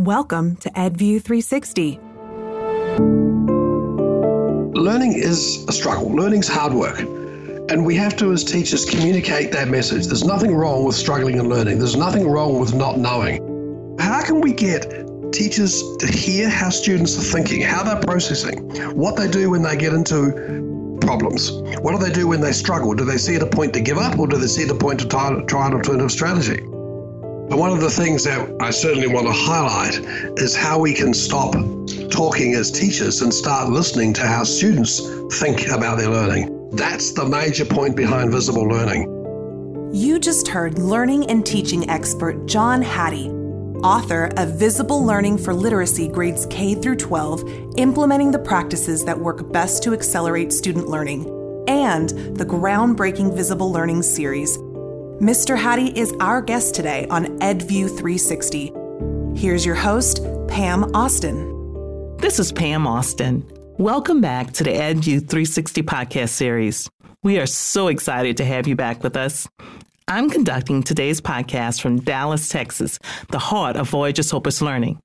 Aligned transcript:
Welcome 0.00 0.56
to 0.56 0.70
EdView 0.70 1.20
360. 1.20 2.00
Learning 4.72 5.12
is 5.12 5.62
a 5.68 5.72
struggle. 5.72 6.10
Learning's 6.16 6.48
hard 6.48 6.72
work. 6.72 7.00
And 7.00 7.84
we 7.84 7.96
have 7.96 8.16
to, 8.16 8.32
as 8.32 8.42
teachers, 8.42 8.88
communicate 8.88 9.52
that 9.52 9.68
message. 9.68 10.06
There's 10.06 10.24
nothing 10.24 10.54
wrong 10.54 10.86
with 10.86 10.96
struggling 10.96 11.38
and 11.38 11.50
learning. 11.50 11.80
There's 11.80 11.96
nothing 11.96 12.26
wrong 12.26 12.58
with 12.58 12.72
not 12.72 12.98
knowing. 12.98 13.96
How 14.00 14.24
can 14.24 14.40
we 14.40 14.54
get 14.54 14.90
teachers 15.32 15.82
to 15.98 16.06
hear 16.06 16.48
how 16.48 16.70
students 16.70 17.18
are 17.18 17.38
thinking, 17.38 17.60
how 17.60 17.82
they're 17.82 18.00
processing, 18.00 18.70
what 18.96 19.16
they 19.16 19.28
do 19.28 19.50
when 19.50 19.60
they 19.60 19.76
get 19.76 19.92
into 19.92 20.96
problems? 21.02 21.52
What 21.82 21.92
do 21.92 21.98
they 21.98 22.10
do 22.10 22.26
when 22.26 22.40
they 22.40 22.52
struggle? 22.52 22.94
Do 22.94 23.04
they 23.04 23.18
see 23.18 23.34
it 23.34 23.42
a 23.42 23.46
point 23.46 23.74
to 23.74 23.82
give 23.82 23.98
up 23.98 24.18
or 24.18 24.26
do 24.26 24.38
they 24.38 24.46
see 24.46 24.62
it 24.62 24.70
a 24.70 24.74
point 24.74 25.00
to 25.00 25.06
try, 25.06 25.38
try 25.42 25.66
an 25.66 25.74
alternative 25.74 26.10
strategy? 26.10 26.64
And 27.50 27.58
one 27.58 27.72
of 27.72 27.80
the 27.80 27.90
things 27.90 28.22
that 28.24 28.48
I 28.60 28.70
certainly 28.70 29.08
want 29.08 29.26
to 29.26 29.32
highlight 29.32 29.98
is 30.38 30.54
how 30.54 30.78
we 30.78 30.94
can 30.94 31.12
stop 31.12 31.54
talking 32.08 32.54
as 32.54 32.70
teachers 32.70 33.22
and 33.22 33.34
start 33.34 33.70
listening 33.70 34.12
to 34.14 34.20
how 34.20 34.44
students 34.44 35.00
think 35.40 35.66
about 35.66 35.98
their 35.98 36.10
learning. 36.10 36.70
That's 36.70 37.10
the 37.10 37.26
major 37.26 37.64
point 37.64 37.96
behind 37.96 38.30
visible 38.30 38.62
learning. 38.62 39.90
You 39.92 40.20
just 40.20 40.46
heard 40.46 40.78
learning 40.78 41.28
and 41.28 41.44
teaching 41.44 41.90
expert 41.90 42.46
John 42.46 42.82
Hattie, 42.82 43.30
author 43.82 44.30
of 44.36 44.56
Visible 44.56 45.04
Learning 45.04 45.36
for 45.36 45.52
Literacy 45.52 46.06
Grades 46.06 46.46
K 46.46 46.76
through 46.76 46.96
12, 46.96 47.74
implementing 47.78 48.30
the 48.30 48.38
practices 48.38 49.04
that 49.06 49.18
work 49.18 49.50
best 49.50 49.82
to 49.82 49.92
accelerate 49.92 50.52
student 50.52 50.86
learning, 50.86 51.24
and 51.66 52.10
the 52.36 52.46
groundbreaking 52.46 53.34
Visible 53.34 53.72
Learning 53.72 54.04
series 54.04 54.56
Mr. 55.20 55.54
Hattie 55.54 55.90
is 56.00 56.14
our 56.18 56.40
guest 56.40 56.74
today 56.74 57.06
on 57.10 57.38
EdView 57.40 57.88
360. 57.88 58.72
Here's 59.38 59.66
your 59.66 59.74
host, 59.74 60.22
Pam 60.48 60.84
Austin. 60.96 62.16
This 62.16 62.38
is 62.38 62.52
Pam 62.52 62.86
Austin. 62.86 63.46
Welcome 63.76 64.22
back 64.22 64.52
to 64.52 64.64
the 64.64 64.70
EdView 64.70 65.28
360 65.28 65.82
podcast 65.82 66.30
series. 66.30 66.88
We 67.22 67.38
are 67.38 67.44
so 67.44 67.88
excited 67.88 68.38
to 68.38 68.46
have 68.46 68.66
you 68.66 68.76
back 68.76 69.02
with 69.02 69.14
us. 69.14 69.46
I'm 70.08 70.30
conducting 70.30 70.82
today's 70.82 71.20
podcast 71.20 71.82
from 71.82 72.00
Dallas, 72.00 72.48
Texas, 72.48 72.98
the 73.28 73.38
heart 73.38 73.76
of 73.76 73.90
Voyager 73.90 74.22
Sopris 74.22 74.62
Learning. 74.62 74.98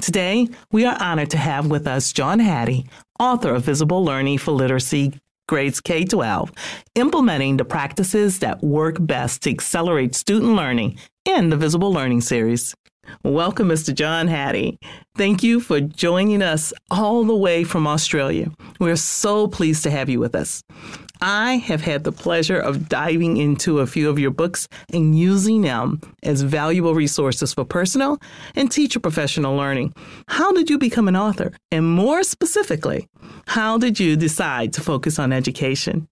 Today, 0.00 0.48
we 0.72 0.86
are 0.86 0.96
honored 0.98 1.28
to 1.32 1.36
have 1.36 1.66
with 1.66 1.86
us 1.86 2.14
John 2.14 2.38
Hattie, 2.38 2.86
author 3.18 3.54
of 3.54 3.66
Visible 3.66 4.02
Learning 4.02 4.38
for 4.38 4.52
Literacy 4.52 5.12
grades 5.50 5.80
K 5.80 6.04
12, 6.04 6.52
implementing 6.94 7.56
the 7.56 7.64
practices 7.64 8.38
that 8.38 8.62
work 8.62 8.96
best 9.00 9.42
to 9.42 9.50
accelerate 9.50 10.14
student 10.14 10.54
learning 10.54 10.96
in 11.24 11.50
the 11.50 11.56
Visible 11.56 11.92
Learning 11.92 12.20
Series. 12.20 12.74
Welcome, 13.22 13.68
Mr. 13.68 13.94
John 13.94 14.28
Hattie. 14.28 14.78
Thank 15.16 15.42
you 15.42 15.60
for 15.60 15.80
joining 15.80 16.42
us 16.42 16.72
all 16.90 17.24
the 17.24 17.36
way 17.36 17.64
from 17.64 17.86
Australia. 17.86 18.50
We're 18.78 18.96
so 18.96 19.48
pleased 19.48 19.82
to 19.82 19.90
have 19.90 20.08
you 20.08 20.20
with 20.20 20.34
us. 20.34 20.62
I 21.20 21.56
have 21.56 21.82
had 21.82 22.04
the 22.04 22.12
pleasure 22.12 22.58
of 22.58 22.88
diving 22.88 23.36
into 23.36 23.80
a 23.80 23.86
few 23.86 24.08
of 24.08 24.18
your 24.18 24.30
books 24.30 24.68
and 24.92 25.18
using 25.18 25.60
them 25.62 26.00
as 26.22 26.40
valuable 26.40 26.94
resources 26.94 27.52
for 27.52 27.64
personal 27.64 28.18
and 28.56 28.72
teacher 28.72 29.00
professional 29.00 29.54
learning. 29.54 29.92
How 30.28 30.52
did 30.52 30.70
you 30.70 30.78
become 30.78 31.08
an 31.08 31.16
author? 31.16 31.52
And 31.70 31.90
more 31.90 32.22
specifically, 32.22 33.06
how 33.46 33.76
did 33.76 34.00
you 34.00 34.16
decide 34.16 34.72
to 34.74 34.80
focus 34.80 35.18
on 35.18 35.32
education? 35.32 36.08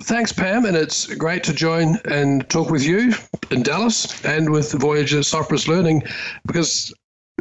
Thanks, 0.00 0.32
Pam, 0.32 0.64
and 0.64 0.76
it's 0.76 1.12
great 1.14 1.44
to 1.44 1.52
join 1.52 1.98
and 2.04 2.48
talk 2.48 2.70
with 2.70 2.84
you 2.84 3.12
in 3.50 3.62
Dallas 3.62 4.24
and 4.24 4.50
with 4.50 4.72
the 4.72 4.78
Voyager 4.78 5.18
Sopris 5.18 5.68
Learning 5.68 6.02
because 6.46 6.94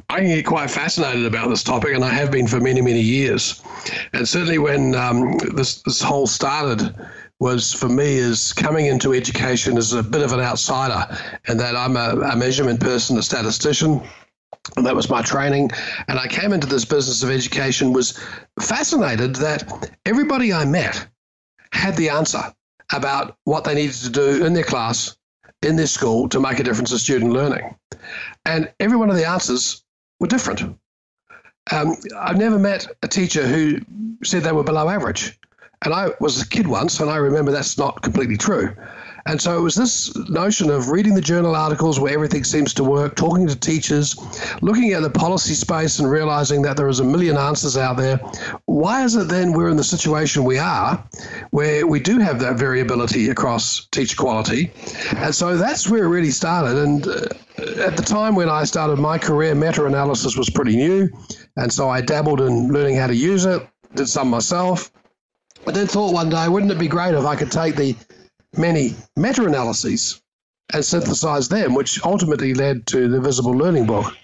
I 0.09 0.21
get 0.21 0.45
quite 0.45 0.69
fascinated 0.69 1.25
about 1.25 1.49
this 1.49 1.63
topic, 1.63 1.94
and 1.94 2.03
I 2.03 2.09
have 2.09 2.31
been 2.31 2.47
for 2.47 2.59
many, 2.59 2.81
many 2.81 3.02
years. 3.02 3.61
And 4.13 4.27
certainly, 4.27 4.57
when 4.57 4.95
um, 4.95 5.38
this 5.53 5.81
this 5.83 6.02
whole 6.02 6.27
started, 6.27 6.95
was 7.39 7.73
for 7.73 7.89
me 7.89 8.17
is 8.17 8.53
coming 8.53 8.85
into 8.85 9.13
education 9.13 9.78
as 9.78 9.94
a 9.94 10.03
bit 10.03 10.22
of 10.22 10.33
an 10.33 10.39
outsider, 10.39 11.18
and 11.47 11.59
that 11.59 11.75
I'm 11.75 11.95
a, 11.95 12.31
a 12.31 12.35
measurement 12.35 12.79
person, 12.79 13.18
a 13.18 13.23
statistician. 13.23 14.01
And 14.78 14.85
that 14.85 14.95
was 14.95 15.09
my 15.09 15.22
training. 15.22 15.72
And 16.07 16.19
I 16.19 16.28
came 16.28 16.53
into 16.53 16.68
this 16.68 16.85
business 16.85 17.23
of 17.23 17.31
education, 17.31 17.94
was 17.94 18.19
fascinated 18.59 19.35
that 19.38 19.89
everybody 20.06 20.53
I 20.53 20.66
met 20.66 21.07
had 21.73 21.95
the 21.95 22.09
answer 22.09 22.41
about 22.93 23.37
what 23.45 23.63
they 23.63 23.75
needed 23.75 23.95
to 23.95 24.09
do 24.09 24.45
in 24.45 24.53
their 24.53 24.63
class, 24.63 25.15
in 25.61 25.75
their 25.75 25.87
school 25.87 26.27
to 26.29 26.39
make 26.39 26.59
a 26.59 26.63
difference 26.63 26.91
in 26.91 26.97
student 26.97 27.31
learning. 27.31 27.75
And 28.45 28.71
every 28.79 28.97
one 28.97 29.09
of 29.09 29.15
the 29.15 29.27
answers 29.27 29.83
were 30.19 30.27
different. 30.27 30.61
Um, 31.71 31.95
I've 32.17 32.37
never 32.37 32.59
met 32.59 32.87
a 33.03 33.07
teacher 33.07 33.45
who 33.47 33.79
said 34.23 34.43
they 34.43 34.51
were 34.51 34.63
below 34.63 34.89
average. 34.89 35.39
And 35.83 35.93
I 35.93 36.11
was 36.19 36.41
a 36.41 36.47
kid 36.47 36.67
once, 36.67 36.99
and 36.99 37.09
I 37.09 37.17
remember 37.17 37.51
that's 37.51 37.77
not 37.77 38.01
completely 38.01 38.38
true. 38.38 38.75
And 39.25 39.41
so 39.41 39.57
it 39.57 39.61
was 39.61 39.75
this 39.75 40.15
notion 40.29 40.69
of 40.69 40.89
reading 40.89 41.13
the 41.13 41.21
journal 41.21 41.55
articles 41.55 41.99
where 41.99 42.13
everything 42.13 42.43
seems 42.43 42.73
to 42.75 42.83
work, 42.83 43.15
talking 43.15 43.47
to 43.47 43.55
teachers, 43.55 44.15
looking 44.61 44.93
at 44.93 45.01
the 45.01 45.09
policy 45.09 45.53
space 45.53 45.99
and 45.99 46.09
realizing 46.09 46.61
that 46.63 46.77
there 46.77 46.87
is 46.87 46.99
a 46.99 47.03
million 47.03 47.37
answers 47.37 47.77
out 47.77 47.97
there. 47.97 48.17
Why 48.65 49.03
is 49.03 49.15
it 49.15 49.27
then 49.27 49.53
we're 49.53 49.69
in 49.69 49.77
the 49.77 49.83
situation 49.83 50.43
we 50.43 50.57
are 50.57 51.03
where 51.51 51.85
we 51.85 51.99
do 51.99 52.19
have 52.19 52.39
that 52.39 52.57
variability 52.57 53.29
across 53.29 53.85
teacher 53.87 54.15
quality? 54.15 54.71
And 55.17 55.33
so 55.33 55.57
that's 55.57 55.89
where 55.89 56.05
it 56.05 56.09
really 56.09 56.31
started. 56.31 56.77
And 56.77 57.07
uh, 57.07 57.25
at 57.85 57.97
the 57.97 58.03
time 58.03 58.35
when 58.35 58.49
I 58.49 58.63
started 58.63 58.97
my 58.97 59.17
career, 59.17 59.53
meta 59.53 59.85
analysis 59.85 60.35
was 60.35 60.49
pretty 60.49 60.75
new. 60.75 61.09
And 61.57 61.71
so 61.71 61.89
I 61.89 62.01
dabbled 62.01 62.41
in 62.41 62.69
learning 62.69 62.97
how 62.97 63.07
to 63.07 63.15
use 63.15 63.45
it, 63.45 63.67
did 63.95 64.07
some 64.07 64.29
myself. 64.29 64.91
I 65.67 65.71
then 65.71 65.85
thought 65.85 66.13
one 66.13 66.29
day, 66.29 66.47
wouldn't 66.47 66.71
it 66.71 66.79
be 66.79 66.88
great 66.88 67.13
if 67.13 67.23
I 67.23 67.35
could 67.35 67.51
take 67.51 67.75
the 67.75 67.95
many 68.57 68.95
meta 69.16 69.45
analyses 69.45 70.22
and 70.73 70.84
synthesize 70.84 71.50
them, 71.50 71.73
which 71.73 72.03
ultimately 72.03 72.53
led 72.53 72.85
to 72.88 73.07
the 73.07 73.19
Visible 73.19 73.56
Learning 73.56 73.85
book. 73.85 74.16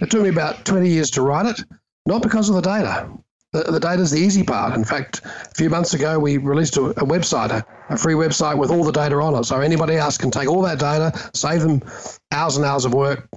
It 0.00 0.10
took 0.10 0.22
me 0.22 0.28
about 0.28 0.64
20 0.64 0.88
years 0.88 1.10
to 1.12 1.22
write 1.22 1.46
it, 1.46 1.64
not 2.06 2.22
because 2.22 2.48
of 2.48 2.56
the 2.56 2.62
data. 2.62 3.10
The, 3.52 3.64
the 3.64 3.80
data 3.80 4.00
is 4.00 4.10
the 4.10 4.20
easy 4.20 4.42
part. 4.42 4.74
In 4.74 4.84
fact, 4.84 5.20
a 5.24 5.54
few 5.54 5.68
months 5.68 5.94
ago, 5.94 6.18
we 6.18 6.38
released 6.38 6.76
a, 6.76 6.86
a 6.86 7.04
website, 7.04 7.50
a, 7.50 7.64
a, 7.90 7.98
free 7.98 8.14
website 8.14 8.56
with 8.56 8.70
all 8.70 8.82
the 8.82 8.92
data 8.92 9.16
on 9.16 9.34
it. 9.34 9.44
So 9.44 9.60
anybody 9.60 9.96
else 9.96 10.16
can 10.16 10.30
take 10.30 10.48
all 10.48 10.62
that 10.62 10.78
data, 10.78 11.12
save 11.34 11.60
them 11.60 11.82
hours 12.30 12.56
and 12.56 12.64
hours 12.64 12.84
of 12.84 12.94
work. 12.94 13.28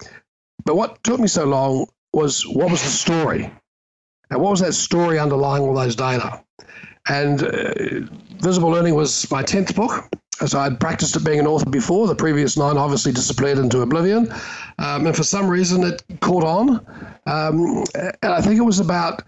But 0.64 0.78
what 0.78 1.04
took 1.04 1.20
me 1.20 1.28
so 1.28 1.46
long 1.46 1.88
was 2.14 2.48
what 2.48 2.72
was 2.72 2.82
the 2.82 2.90
story? 2.90 3.52
And 4.32 4.42
what 4.42 4.52
was 4.52 4.62
that 4.62 4.74
story 4.74 5.20
underlying 5.20 5.64
all 5.64 5.76
those 5.76 5.96
data? 5.96 6.44
And 7.08 7.44
uh, 7.44 7.74
Visible 8.42 8.72
Learning 8.72 8.96
was 8.96 9.30
my 9.30 9.44
10th 9.44 9.76
book. 9.76 10.10
So 10.46 10.60
I'd 10.60 10.80
practiced 10.80 11.16
at 11.16 11.24
being 11.24 11.40
an 11.40 11.48
author 11.48 11.70
before. 11.70 12.08
The 12.08 12.16
previous 12.16 12.58
nine 12.58 12.78
obviously 12.78 13.12
disappeared 13.12 13.58
into 13.58 13.82
oblivion. 13.82 14.32
Um, 14.80 15.08
and 15.08 15.16
for 15.16 15.24
some 15.24 15.48
reason, 15.48 15.84
it 15.84 16.04
caught 16.20 16.44
on. 16.44 16.86
Um, 17.26 17.84
and 17.96 18.34
I 18.34 18.42
think 18.42 18.58
it 18.58 18.64
was 18.64 18.80
about 18.80 19.24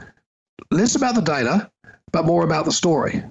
less 0.70 0.96
about 0.96 1.16
the 1.16 1.22
data, 1.22 1.72
but 2.12 2.26
more 2.26 2.44
about 2.44 2.66
the 2.66 2.72
story. 2.72 3.24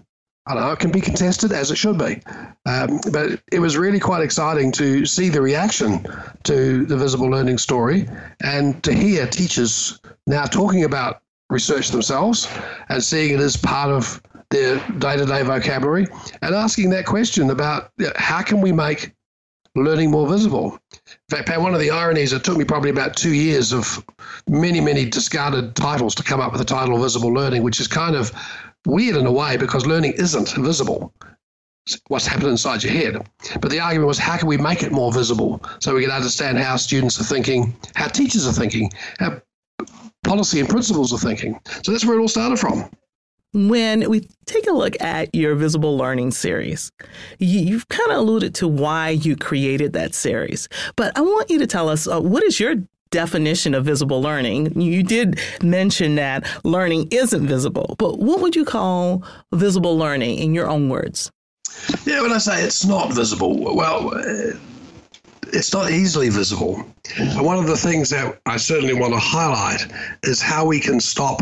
I 0.49 0.55
don't 0.55 0.63
know, 0.63 0.73
it 0.73 0.79
can 0.79 0.93
be 0.93 1.01
contested 1.01 1.51
as 1.51 1.71
it 1.73 1.77
should 1.77 1.99
be. 1.99 2.23
Um, 2.67 3.01
but 3.13 3.41
it 3.51 3.59
was 3.59 3.77
really 3.77 3.99
quite 3.99 4.23
exciting 4.23 4.71
to 4.73 5.05
see 5.05 5.29
the 5.29 5.43
reaction 5.43 6.07
to 6.45 6.87
the 6.87 6.97
visible 6.97 7.29
learning 7.29 7.59
story 7.59 8.09
and 8.43 8.83
to 8.85 8.93
hear 8.95 9.27
teachers 9.27 9.99
now 10.27 10.45
talking 10.45 10.85
about 10.85 11.21
research 11.51 11.89
themselves 11.89 12.49
and 12.89 13.03
seeing 13.03 13.35
it 13.35 13.41
as 13.41 13.57
part 13.57 13.91
of 13.91 14.23
their 14.51 14.77
day-to-day 14.99 15.43
vocabulary 15.43 16.07
and 16.43 16.55
asking 16.55 16.91
that 16.91 17.07
question 17.07 17.51
about 17.51 17.91
how 18.17 18.43
can 18.43 18.61
we 18.61 18.73
make 18.73 19.13
learning 19.77 20.11
more 20.11 20.27
visible. 20.27 20.79
In 21.31 21.37
fact, 21.37 21.61
one 21.61 21.75
of 21.75 21.81
the 21.81 21.91
ironies, 21.91 22.33
it 22.33 22.43
took 22.45 22.57
me 22.57 22.65
probably 22.65 22.91
about 22.91 23.17
two 23.17 23.35
years 23.35 23.73
of 23.73 24.05
many, 24.49 24.81
many 24.81 25.05
discarded 25.05 25.77
titles 25.77 26.15
to 26.17 26.23
come 26.23 26.41
up 26.41 26.53
with 26.53 26.61
the 26.61 26.65
title 26.65 26.99
Visible 26.99 27.33
Learning, 27.33 27.63
which 27.63 27.81
is 27.81 27.87
kind 27.87 28.17
of 28.17 28.33
weird 28.87 29.17
in 29.17 29.27
a 29.27 29.33
way 29.33 29.57
because 29.57 29.87
learning 29.87 30.15
isn't 30.17 30.51
visible. 30.53 31.13
what's 32.09 32.27
happening 32.27 32.51
inside 32.51 32.83
your 32.83 32.93
head. 32.93 33.29
But 33.61 33.71
the 33.71 33.81
argument 33.81 34.09
was 34.09 34.19
how 34.19 34.37
can 34.37 34.49
we 34.49 34.57
make 34.57 34.83
it 34.83 34.93
more 34.93 35.13
visible 35.13 35.63
so 35.81 35.95
we 35.95 36.03
can 36.03 36.11
understand 36.11 36.59
how 36.59 36.77
students 36.77 37.21
are 37.21 37.25
thinking, 37.25 37.77
how 37.95 38.09
teachers 38.09 38.47
are 38.47 38.53
thinking, 38.53 38.91
how 39.19 39.41
policy 40.25 40.59
and 40.59 40.69
principals 40.69 41.13
are 41.13 41.19
thinking. 41.19 41.61
So 41.83 41.93
that's 41.93 42.05
where 42.05 42.19
it 42.19 42.21
all 42.21 42.29
started 42.29 42.59
from 42.59 42.91
when 43.53 44.09
we 44.11 44.29
take 44.47 44.67
a 44.67 44.73
look 44.73 45.01
at 45.01 45.35
your 45.35 45.55
visible 45.55 45.97
learning 45.97 46.31
series, 46.31 46.93
you've 47.39 47.89
kind 47.89 48.11
of 48.11 48.19
alluded 48.19 48.55
to 48.57 48.69
why 48.69 49.11
you 49.11 49.37
created 49.37 49.93
that 49.95 50.15
series. 50.15 50.69
But 50.97 51.17
I 51.17 51.23
want 51.23 51.51
you 51.51 51.59
to 51.59 51.67
tell 51.67 51.89
us 51.89 52.07
uh, 52.07 52.21
what 52.21 52.43
is 52.43 52.61
your 52.61 52.77
definition 53.11 53.75
of 53.75 53.85
visible 53.85 54.21
learning? 54.21 54.79
You 54.81 55.03
did 55.03 55.41
mention 55.63 56.17
that 56.17 56.47
learning 56.65 57.09
isn't 57.11 57.47
visible, 57.47 57.97
but 57.99 58.19
what 58.19 58.41
would 58.41 58.57
you 58.57 58.65
call 58.65 59.25
visible 59.53 59.97
learning 59.97 60.39
in 60.39 60.55
your 60.55 60.69
own 60.69 60.89
words? 60.89 61.31
Yeah, 62.05 62.23
when 62.23 62.33
I 62.33 62.39
say 62.39 62.63
it's 62.63 62.85
not 62.85 63.13
visible, 63.13 63.75
well, 63.75 64.15
uh, 64.15 64.57
it's 65.53 65.73
not 65.73 65.91
easily 65.91 66.29
visible. 66.29 66.85
And 67.19 67.45
one 67.45 67.59
of 67.59 67.67
the 67.67 67.77
things 67.77 68.11
that 68.11 68.39
I 68.47 68.57
certainly 68.57 68.95
want 68.95 69.13
to 69.15 69.21
highlight 69.21 69.87
is 70.23 70.41
how 70.41 70.67
we 70.67 70.81
can 70.81 71.01
stop 71.01 71.41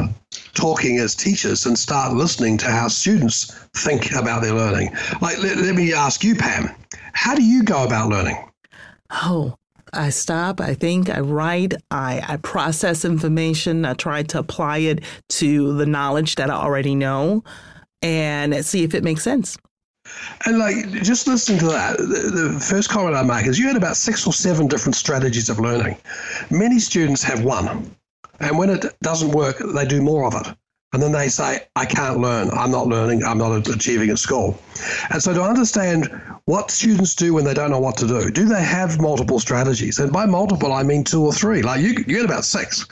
talking 0.55 0.99
as 0.99 1.15
teachers 1.15 1.67
and 1.67 1.79
start 1.79 2.15
listening 2.15 2.57
to 2.59 2.67
how 2.67 2.89
students 2.89 3.55
think 3.75 4.13
about 4.13 4.43
their 4.43 4.55
learning. 4.55 4.95
Like, 5.21 5.39
let, 5.43 5.57
let 5.57 5.75
me 5.75 5.93
ask 5.93 6.25
you, 6.25 6.35
Pam, 6.35 6.71
how 7.13 7.35
do 7.35 7.43
you 7.43 7.63
go 7.63 7.85
about 7.85 8.09
learning? 8.09 8.37
Oh, 9.11 9.57
I 9.93 10.11
stop, 10.11 10.61
I 10.61 10.75
think, 10.75 11.09
I 11.09 11.21
write, 11.21 11.75
I, 11.91 12.23
I 12.27 12.37
process 12.39 13.05
information, 13.05 13.85
I 13.85 13.95
try 13.95 14.23
to 14.25 14.39
apply 14.39 14.79
it 14.79 15.05
to 15.31 15.77
the 15.77 15.87
knowledge 15.87 16.35
that 16.37 16.51
I 16.51 16.55
already 16.55 16.95
know 16.95 17.45
and 18.03 18.65
see 18.65 18.83
if 18.83 18.95
it 18.95 19.05
makes 19.05 19.23
sense. 19.23 19.57
And 20.45 20.59
like 20.59 20.91
just 21.03 21.27
listening 21.27 21.61
to 21.61 21.67
that, 21.67 21.97
the, 21.97 22.51
the, 22.53 22.61
first 22.61 22.91
comment 22.91 23.17
I 23.17 23.23
make 23.23 23.47
is 23.47 23.59
you 23.59 23.67
had 23.67 23.77
about 23.77 23.97
six 23.97 24.27
or 24.27 24.35
seven 24.35 24.67
different 24.67 24.97
strategies 24.97 25.49
of 25.49 25.59
learning. 25.59 25.97
Many 26.51 26.79
students 26.79 27.23
have 27.23 27.43
one, 27.43 27.95
and 28.41 28.59
when 28.59 28.71
it 28.71 28.85
doesn't 29.03 29.31
work, 29.33 29.59
they 29.59 29.87
do 29.87 30.03
more 30.03 30.27
of 30.27 30.35
it. 30.35 30.55
And 30.95 31.03
then 31.03 31.11
they 31.11 31.29
say, 31.29 31.67
I 31.75 31.87
can't 31.87 32.21
learn. 32.21 32.51
I'm 32.53 32.71
not 32.71 32.87
learning. 32.87 33.25
I'm 33.25 33.37
not 33.37 33.67
achieving 33.67 34.11
at 34.11 34.19
school. 34.21 34.57
And 35.11 35.21
so 35.21 35.35
to 35.35 35.43
understand 35.43 36.09
what 36.45 36.71
students 36.71 37.17
do 37.17 37.35
when 37.35 37.45
they 37.45 37.53
don't 37.53 37.73
know 37.73 37.81
what 37.81 37.97
to 37.97 38.07
do, 38.07 38.31
do 38.31 38.45
they 38.45 38.63
have 38.63 39.01
multiple 39.01 39.41
strategies? 39.41 39.99
And 39.99 40.13
by 40.13 40.25
multiple, 40.25 40.73
I 40.73 40.85
mean 40.85 41.03
two 41.03 41.25
or 41.25 41.33
three. 41.33 41.63
Like 41.63 41.81
you, 41.81 41.89
you 41.89 42.05
get 42.05 42.25
about 42.25 42.45
six, 42.45 42.87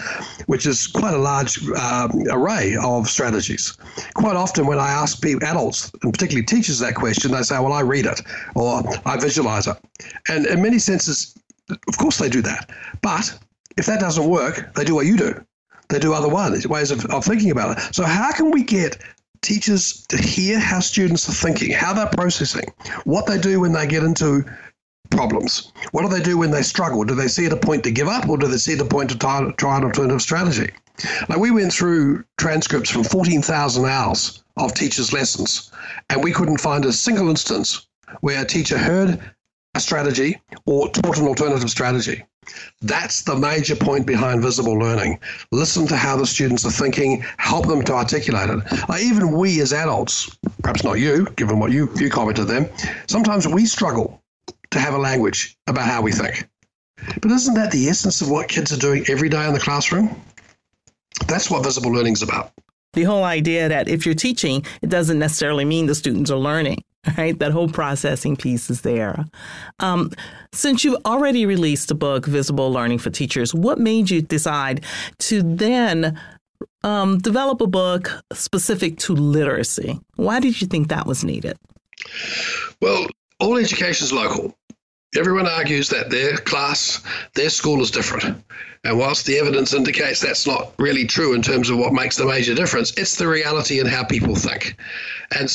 which 0.46 0.66
is 0.66 0.88
quite 0.88 1.14
a 1.14 1.18
large 1.18 1.64
um, 1.74 2.10
array 2.32 2.76
of 2.82 3.08
strategies. 3.08 3.78
Quite 4.14 4.34
often, 4.34 4.66
when 4.66 4.80
I 4.80 4.90
ask 4.90 5.22
people, 5.22 5.46
adults, 5.46 5.92
and 6.02 6.12
particularly 6.12 6.44
teachers, 6.44 6.80
that 6.80 6.96
question, 6.96 7.30
they 7.30 7.42
say, 7.42 7.60
Well, 7.60 7.72
I 7.72 7.82
read 7.82 8.06
it 8.06 8.20
or 8.56 8.82
I 9.06 9.16
visualize 9.16 9.68
it. 9.68 9.76
And 10.28 10.46
in 10.46 10.60
many 10.60 10.80
senses, 10.80 11.36
of 11.70 11.98
course, 11.98 12.18
they 12.18 12.28
do 12.28 12.42
that. 12.42 12.68
But 13.00 13.38
if 13.76 13.86
that 13.86 14.00
doesn't 14.00 14.28
work, 14.28 14.74
they 14.74 14.84
do 14.84 14.94
what 14.94 15.06
you 15.06 15.16
do 15.16 15.44
they 15.92 15.98
do 15.98 16.14
other 16.14 16.28
ways, 16.28 16.90
of, 16.90 17.04
of 17.06 17.24
thinking 17.24 17.50
about 17.50 17.76
it. 17.76 17.94
So, 17.94 18.04
how 18.04 18.32
can 18.32 18.50
we 18.50 18.64
get 18.64 18.96
teachers 19.42 20.06
to 20.08 20.16
hear 20.16 20.58
how 20.58 20.80
students 20.80 21.28
are 21.28 21.32
thinking, 21.32 21.70
how 21.70 21.92
they're 21.92 22.06
processing, 22.06 22.72
what 23.04 23.26
they 23.26 23.38
do 23.38 23.60
when 23.60 23.72
they 23.72 23.86
get 23.86 24.02
into 24.02 24.44
problems? 25.10 25.72
What 25.92 26.02
do 26.02 26.08
they 26.08 26.22
do 26.22 26.38
when 26.38 26.50
they 26.50 26.62
struggle? 26.62 27.04
Do 27.04 27.14
they 27.14 27.28
see 27.28 27.46
a 27.46 27.56
point 27.56 27.84
to 27.84 27.90
give 27.90 28.08
up 28.08 28.28
or 28.28 28.38
do 28.38 28.48
they 28.48 28.56
see 28.56 28.78
a 28.78 28.84
point 28.84 29.10
to 29.10 29.18
try, 29.18 29.48
try 29.58 29.76
an 29.76 29.84
alternative 29.84 30.22
strategy? 30.22 30.70
Like 31.28 31.38
we 31.38 31.50
went 31.50 31.72
through 31.72 32.24
transcripts 32.38 32.90
from 32.90 33.04
14,000 33.04 33.84
hours 33.84 34.42
of 34.56 34.74
teachers' 34.74 35.12
lessons, 35.12 35.70
and 36.10 36.22
we 36.22 36.32
couldn't 36.32 36.60
find 36.60 36.84
a 36.84 36.92
single 36.92 37.28
instance 37.28 37.86
where 38.20 38.42
a 38.42 38.46
teacher 38.46 38.78
heard 38.78 39.18
a 39.74 39.80
strategy 39.80 40.40
or 40.66 40.90
taught 40.90 41.18
an 41.18 41.26
alternative 41.26 41.70
strategy. 41.70 42.24
That's 42.80 43.22
the 43.22 43.36
major 43.36 43.76
point 43.76 44.06
behind 44.06 44.42
visible 44.42 44.74
learning. 44.74 45.20
Listen 45.52 45.86
to 45.86 45.96
how 45.96 46.16
the 46.16 46.26
students 46.26 46.66
are 46.66 46.70
thinking, 46.70 47.24
help 47.38 47.66
them 47.68 47.82
to 47.82 47.92
articulate 47.92 48.50
it. 48.50 48.60
Uh, 48.90 48.96
even 49.00 49.32
we 49.32 49.60
as 49.60 49.72
adults, 49.72 50.36
perhaps 50.62 50.82
not 50.82 50.94
you, 50.94 51.26
given 51.36 51.60
what 51.60 51.70
you, 51.70 51.88
you 51.96 52.10
commented 52.10 52.48
them, 52.48 52.68
sometimes 53.06 53.46
we 53.46 53.66
struggle 53.66 54.20
to 54.70 54.80
have 54.80 54.94
a 54.94 54.98
language 54.98 55.56
about 55.68 55.86
how 55.86 56.02
we 56.02 56.12
think. 56.12 56.48
But 57.20 57.30
isn't 57.30 57.54
that 57.54 57.70
the 57.72 57.88
essence 57.88 58.20
of 58.20 58.30
what 58.30 58.48
kids 58.48 58.72
are 58.72 58.78
doing 58.78 59.04
every 59.08 59.28
day 59.28 59.46
in 59.46 59.52
the 59.52 59.60
classroom? 59.60 60.20
That's 61.26 61.50
what 61.50 61.62
visible 61.62 61.92
learning 61.92 62.14
is 62.14 62.22
about. 62.22 62.52
The 62.94 63.04
whole 63.04 63.24
idea 63.24 63.68
that 63.68 63.88
if 63.88 64.04
you're 64.04 64.14
teaching, 64.14 64.64
it 64.82 64.88
doesn't 64.88 65.18
necessarily 65.18 65.64
mean 65.64 65.86
the 65.86 65.94
students 65.94 66.30
are 66.30 66.38
learning. 66.38 66.82
right? 67.18 67.38
That 67.38 67.52
whole 67.52 67.68
processing 67.68 68.36
piece 68.36 68.70
is 68.70 68.82
there. 68.82 69.24
Um, 69.80 70.10
since 70.52 70.84
you've 70.84 71.00
already 71.04 71.46
released 71.46 71.88
the 71.88 71.94
book, 71.94 72.26
Visible 72.26 72.72
Learning 72.72 72.98
for 72.98 73.10
Teachers, 73.10 73.54
what 73.54 73.78
made 73.78 74.10
you 74.10 74.22
decide 74.22 74.84
to 75.20 75.42
then 75.42 76.18
um, 76.84 77.18
develop 77.18 77.60
a 77.60 77.66
book 77.66 78.10
specific 78.32 78.98
to 78.98 79.14
literacy? 79.14 79.98
Why 80.16 80.40
did 80.40 80.60
you 80.60 80.66
think 80.66 80.88
that 80.88 81.06
was 81.06 81.24
needed? 81.24 81.56
Well, 82.80 83.06
all 83.40 83.56
education 83.58 84.04
is 84.04 84.12
local. 84.12 84.56
Everyone 85.16 85.46
argues 85.46 85.88
that 85.90 86.10
their 86.10 86.36
class, 86.36 87.02
their 87.34 87.50
school 87.50 87.82
is 87.82 87.90
different. 87.90 88.42
And 88.84 88.98
whilst 88.98 89.26
the 89.26 89.38
evidence 89.38 89.74
indicates 89.74 90.20
that's 90.20 90.46
not 90.46 90.72
really 90.78 91.06
true 91.06 91.34
in 91.34 91.42
terms 91.42 91.70
of 91.70 91.78
what 91.78 91.92
makes 91.92 92.16
the 92.16 92.26
major 92.26 92.54
difference, 92.54 92.92
it's 92.96 93.16
the 93.16 93.28
reality 93.28 93.78
in 93.78 93.86
how 93.86 94.02
people 94.02 94.34
think. 94.34 94.76
And 95.38 95.48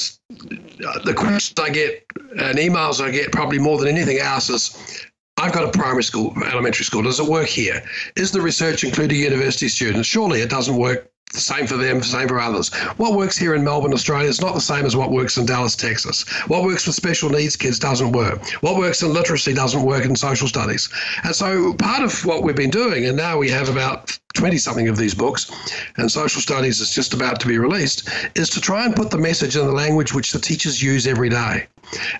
uh, 0.85 0.99
the 1.03 1.13
questions 1.13 1.59
I 1.59 1.69
get 1.69 2.05
and 2.39 2.57
emails 2.57 3.03
I 3.03 3.11
get 3.11 3.33
probably 3.33 3.59
more 3.59 3.77
than 3.77 3.89
anything 3.89 4.19
else 4.19 4.49
is 4.49 5.05
I've 5.35 5.51
got 5.51 5.65
a 5.65 5.77
primary 5.77 6.03
school, 6.03 6.33
elementary 6.45 6.85
school. 6.85 7.03
Does 7.03 7.19
it 7.19 7.27
work 7.27 7.47
here? 7.47 7.83
Is 8.15 8.31
the 8.31 8.41
research 8.41 8.85
including 8.85 9.19
university 9.19 9.67
students? 9.67 10.07
Surely 10.07 10.41
it 10.41 10.49
doesn't 10.49 10.77
work 10.77 11.11
same 11.33 11.67
for 11.67 11.77
them, 11.77 12.01
same 12.01 12.27
for 12.27 12.39
others. 12.39 12.73
What 12.97 13.13
works 13.13 13.37
here 13.37 13.53
in 13.53 13.63
Melbourne, 13.63 13.93
Australia 13.93 14.29
is 14.29 14.41
not 14.41 14.53
the 14.53 14.61
same 14.61 14.85
as 14.85 14.95
what 14.95 15.11
works 15.11 15.37
in 15.37 15.45
Dallas, 15.45 15.75
Texas. 15.75 16.23
What 16.47 16.63
works 16.63 16.85
for 16.85 16.91
special 16.91 17.29
needs 17.29 17.55
kids 17.55 17.79
doesn't 17.79 18.11
work. 18.11 18.49
What 18.61 18.77
works 18.77 19.01
in 19.03 19.13
literacy 19.13 19.53
doesn't 19.53 19.83
work 19.83 20.05
in 20.05 20.15
social 20.15 20.47
studies. 20.47 20.89
And 21.23 21.35
so 21.35 21.73
part 21.73 22.03
of 22.03 22.25
what 22.25 22.43
we've 22.43 22.55
been 22.55 22.69
doing, 22.69 23.05
and 23.05 23.17
now 23.17 23.37
we 23.37 23.49
have 23.49 23.69
about 23.69 24.17
20 24.33 24.57
something 24.57 24.87
of 24.87 24.97
these 24.97 25.13
books, 25.13 25.51
and 25.97 26.11
social 26.11 26.41
studies 26.41 26.79
is 26.79 26.93
just 26.93 27.13
about 27.13 27.39
to 27.41 27.47
be 27.47 27.57
released, 27.57 28.09
is 28.35 28.49
to 28.51 28.61
try 28.61 28.85
and 28.85 28.95
put 28.95 29.11
the 29.11 29.17
message 29.17 29.55
in 29.55 29.65
the 29.65 29.71
language 29.71 30.13
which 30.13 30.31
the 30.31 30.39
teachers 30.39 30.81
use 30.81 31.07
every 31.07 31.29
day. 31.29 31.67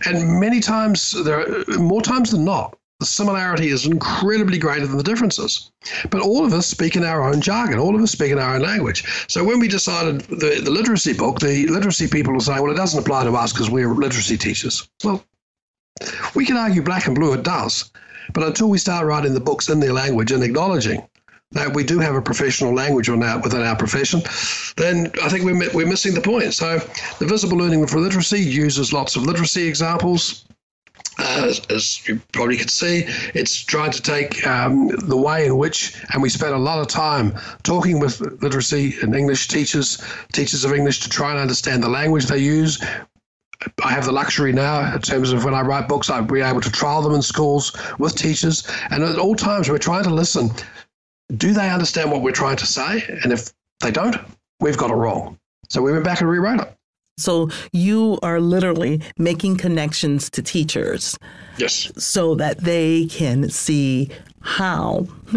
And 0.06 0.40
many 0.40 0.60
times, 0.60 1.12
there 1.24 1.42
are, 1.42 1.78
more 1.78 2.02
times 2.02 2.32
than 2.32 2.44
not, 2.44 2.78
the 3.00 3.06
similarity 3.06 3.68
is 3.68 3.86
incredibly 3.86 4.58
greater 4.58 4.88
than 4.88 4.98
the 4.98 5.04
differences. 5.04 5.72
But 6.10 6.22
all 6.22 6.46
of 6.46 6.54
us 6.54 6.66
speak 6.66 6.96
in 6.96 7.04
our 7.04 7.22
own 7.22 7.42
jargon, 7.42 7.78
all 7.78 7.96
of 7.96 8.02
us 8.02 8.12
speak 8.12 8.32
in 8.32 8.40
our 8.40 8.56
own 8.56 8.62
language. 8.62 9.04
So 9.28 9.44
when 9.44 9.60
we 9.60 9.68
decided 9.68 10.22
the, 10.22 10.62
the 10.64 10.72
literacy 10.72 11.14
book, 11.14 11.40
the 11.40 11.68
literacy 11.68 12.08
people 12.08 12.34
will 12.34 12.42
say, 12.42 12.60
well, 12.60 12.72
it 12.72 12.76
doesn't 12.76 13.00
apply 13.00 13.26
to 13.26 13.34
us 13.34 13.54
because 13.54 13.70
we're 13.70 13.94
literacy 13.94 14.38
teachers. 14.38 14.90
Well, 15.04 15.24
we 16.34 16.46
can 16.46 16.58
argue 16.58 16.82
black 16.82 17.06
and 17.06 17.16
blue, 17.16 17.34
it 17.34 17.44
does. 17.44 17.92
But 18.34 18.44
until 18.44 18.70
we 18.70 18.80
start 18.80 19.06
writing 19.06 19.34
the 19.34 19.40
books 19.40 19.70
in 19.70 19.80
their 19.80 19.94
language 19.94 20.32
and 20.32 20.44
acknowledging 20.44 21.08
that 21.52 21.74
we 21.74 21.84
do 21.84 22.00
have 22.00 22.16
a 22.16 22.22
professional 22.22 22.74
language 22.74 23.10
on 23.10 23.24
our, 23.24 23.40
within 23.40 23.62
our 23.62 23.76
profession, 23.76 24.22
then 24.76 25.12
I 25.24 25.30
think 25.30 25.46
we're, 25.46 25.72
we're 25.74 25.88
missing 25.88 26.14
the 26.14 26.22
point. 26.22 26.54
So 26.54 26.80
the 27.20 27.26
visible 27.26 27.58
learning 27.58 27.86
for 27.88 28.00
literacy 28.00 28.40
uses 28.40 28.92
lots 28.92 29.16
of 29.16 29.24
literacy 29.24 29.68
examples, 29.68 30.46
uh, 31.20 31.54
as 31.70 32.08
you 32.08 32.22
probably 32.32 32.58
could 32.58 32.70
see, 32.70 33.04
it's 33.34 33.64
trying 33.64 33.92
to 33.92 34.02
take 34.02 34.46
um, 34.46 34.88
the 34.88 35.18
way 35.18 35.46
in 35.46 35.58
which, 35.58 35.96
and 36.14 36.22
we 36.22 36.30
spent 36.30 36.54
a 36.54 36.58
lot 36.60 36.80
of 36.80 36.88
time 36.88 37.34
talking 37.64 38.00
with 38.00 38.22
literacy 38.42 38.96
and 39.02 39.16
English 39.16 39.48
teachers, 39.48 40.04
teachers 40.34 40.64
of 40.64 40.74
English, 40.74 41.00
to 41.02 41.10
try 41.10 41.32
and 41.32 41.40
understand 41.40 41.82
the 41.84 41.90
language 41.90 42.26
they 42.28 42.38
use. 42.38 42.84
I 43.84 43.90
have 43.92 44.06
the 44.06 44.12
luxury 44.12 44.54
now, 44.54 44.94
in 44.94 45.02
terms 45.02 45.32
of 45.32 45.44
when 45.44 45.56
I 45.56 45.62
write 45.62 45.88
books, 45.88 46.10
I'll 46.10 46.24
be 46.24 46.42
able 46.42 46.62
to 46.62 46.72
trial 46.72 47.02
them 47.02 47.14
in 47.14 47.24
schools 47.24 47.76
with 47.98 48.16
teachers. 48.16 48.68
And 48.92 49.04
at 49.04 49.18
all 49.18 49.36
times, 49.36 49.70
we're 49.70 49.80
trying 49.80 50.04
to 50.04 50.14
listen. 50.14 50.52
Do 51.36 51.54
they 51.54 51.70
understand 51.70 52.12
what 52.12 52.22
we're 52.22 52.32
trying 52.32 52.58
to 52.58 52.68
say? 52.68 53.04
And 53.24 53.34
if 53.34 53.52
they 53.80 53.92
don't, 53.92 54.16
we've 54.60 54.78
got 54.78 54.92
it 54.92 54.96
wrong. 54.96 55.40
So 55.70 55.82
we 55.82 55.92
went 55.92 56.04
back 56.04 56.22
and 56.22 56.30
rewrote 56.30 56.62
it. 56.62 56.77
So 57.18 57.50
you 57.72 58.20
are 58.22 58.40
literally 58.40 59.02
making 59.18 59.58
connections 59.58 60.30
to 60.32 60.42
teachers. 60.42 61.18
Yes. 61.58 61.92
So 61.98 62.36
that 62.36 62.60
they 62.60 63.08
can 63.08 63.50
see 63.50 64.10
how 64.48 65.06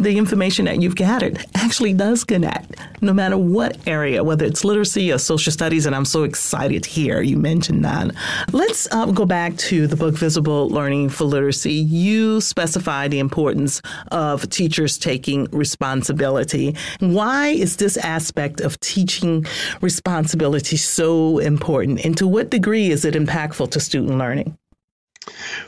the 0.00 0.16
information 0.16 0.64
that 0.64 0.80
you've 0.80 0.96
gathered 0.96 1.44
actually 1.54 1.92
does 1.92 2.24
connect, 2.24 2.74
no 3.02 3.12
matter 3.12 3.36
what 3.36 3.76
area, 3.86 4.24
whether 4.24 4.46
it's 4.46 4.64
literacy 4.64 5.12
or 5.12 5.18
social 5.18 5.52
studies. 5.52 5.84
And 5.84 5.94
I'm 5.94 6.06
so 6.06 6.22
excited 6.22 6.86
here 6.86 7.20
you 7.20 7.36
mentioned 7.36 7.84
that. 7.84 8.12
Let's 8.52 8.90
uh, 8.90 9.04
go 9.06 9.26
back 9.26 9.58
to 9.68 9.86
the 9.86 9.94
book 9.94 10.14
Visible 10.14 10.70
Learning 10.70 11.10
for 11.10 11.24
Literacy. 11.24 11.74
You 11.74 12.40
specify 12.40 13.08
the 13.08 13.18
importance 13.18 13.82
of 14.10 14.48
teachers 14.48 14.96
taking 14.96 15.44
responsibility. 15.52 16.74
Why 17.00 17.48
is 17.48 17.76
this 17.76 17.98
aspect 17.98 18.62
of 18.62 18.80
teaching 18.80 19.44
responsibility 19.82 20.78
so 20.78 21.40
important? 21.40 22.06
And 22.06 22.16
to 22.16 22.26
what 22.26 22.48
degree 22.48 22.90
is 22.90 23.04
it 23.04 23.12
impactful 23.12 23.70
to 23.72 23.80
student 23.80 24.16
learning? 24.16 24.56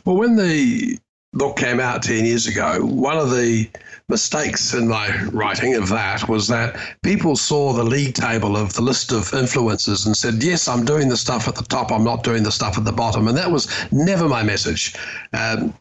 Well, 0.06 0.16
when 0.16 0.36
the 0.36 0.98
book 1.32 1.56
came 1.56 1.80
out 1.80 2.02
10 2.02 2.24
years 2.24 2.46
ago, 2.46 2.84
one 2.84 3.18
of 3.18 3.30
the 3.30 3.68
mistakes 4.08 4.72
in 4.72 4.88
my 4.88 5.22
writing 5.26 5.74
of 5.74 5.88
that 5.90 6.28
was 6.28 6.48
that 6.48 6.76
people 7.02 7.36
saw 7.36 7.72
the 7.72 7.84
league 7.84 8.14
table 8.14 8.56
of 8.56 8.72
the 8.72 8.82
list 8.82 9.12
of 9.12 9.32
influences 9.34 10.06
and 10.06 10.16
said, 10.16 10.42
Yes, 10.42 10.68
I'm 10.68 10.84
doing 10.84 11.08
the 11.08 11.16
stuff 11.16 11.46
at 11.46 11.54
the 11.54 11.64
top, 11.64 11.92
I'm 11.92 12.04
not 12.04 12.24
doing 12.24 12.42
the 12.42 12.52
stuff 12.52 12.78
at 12.78 12.84
the 12.84 12.92
bottom. 12.92 13.28
And 13.28 13.36
that 13.36 13.50
was 13.50 13.68
never 13.92 14.28
my 14.28 14.42
message. 14.42 14.94
Um, 15.32 15.74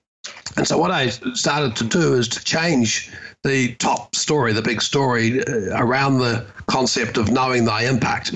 and 0.57 0.67
so, 0.67 0.77
what 0.77 0.91
I 0.91 1.07
started 1.07 1.75
to 1.77 1.83
do 1.85 2.13
is 2.15 2.27
to 2.29 2.43
change 2.43 3.11
the 3.43 3.75
top 3.75 4.15
story, 4.15 4.51
the 4.51 4.61
big 4.61 4.81
story 4.81 5.41
uh, 5.45 5.77
around 5.77 6.17
the 6.17 6.45
concept 6.65 7.17
of 7.17 7.31
knowing 7.31 7.63
thy 7.63 7.83
impact. 7.83 8.35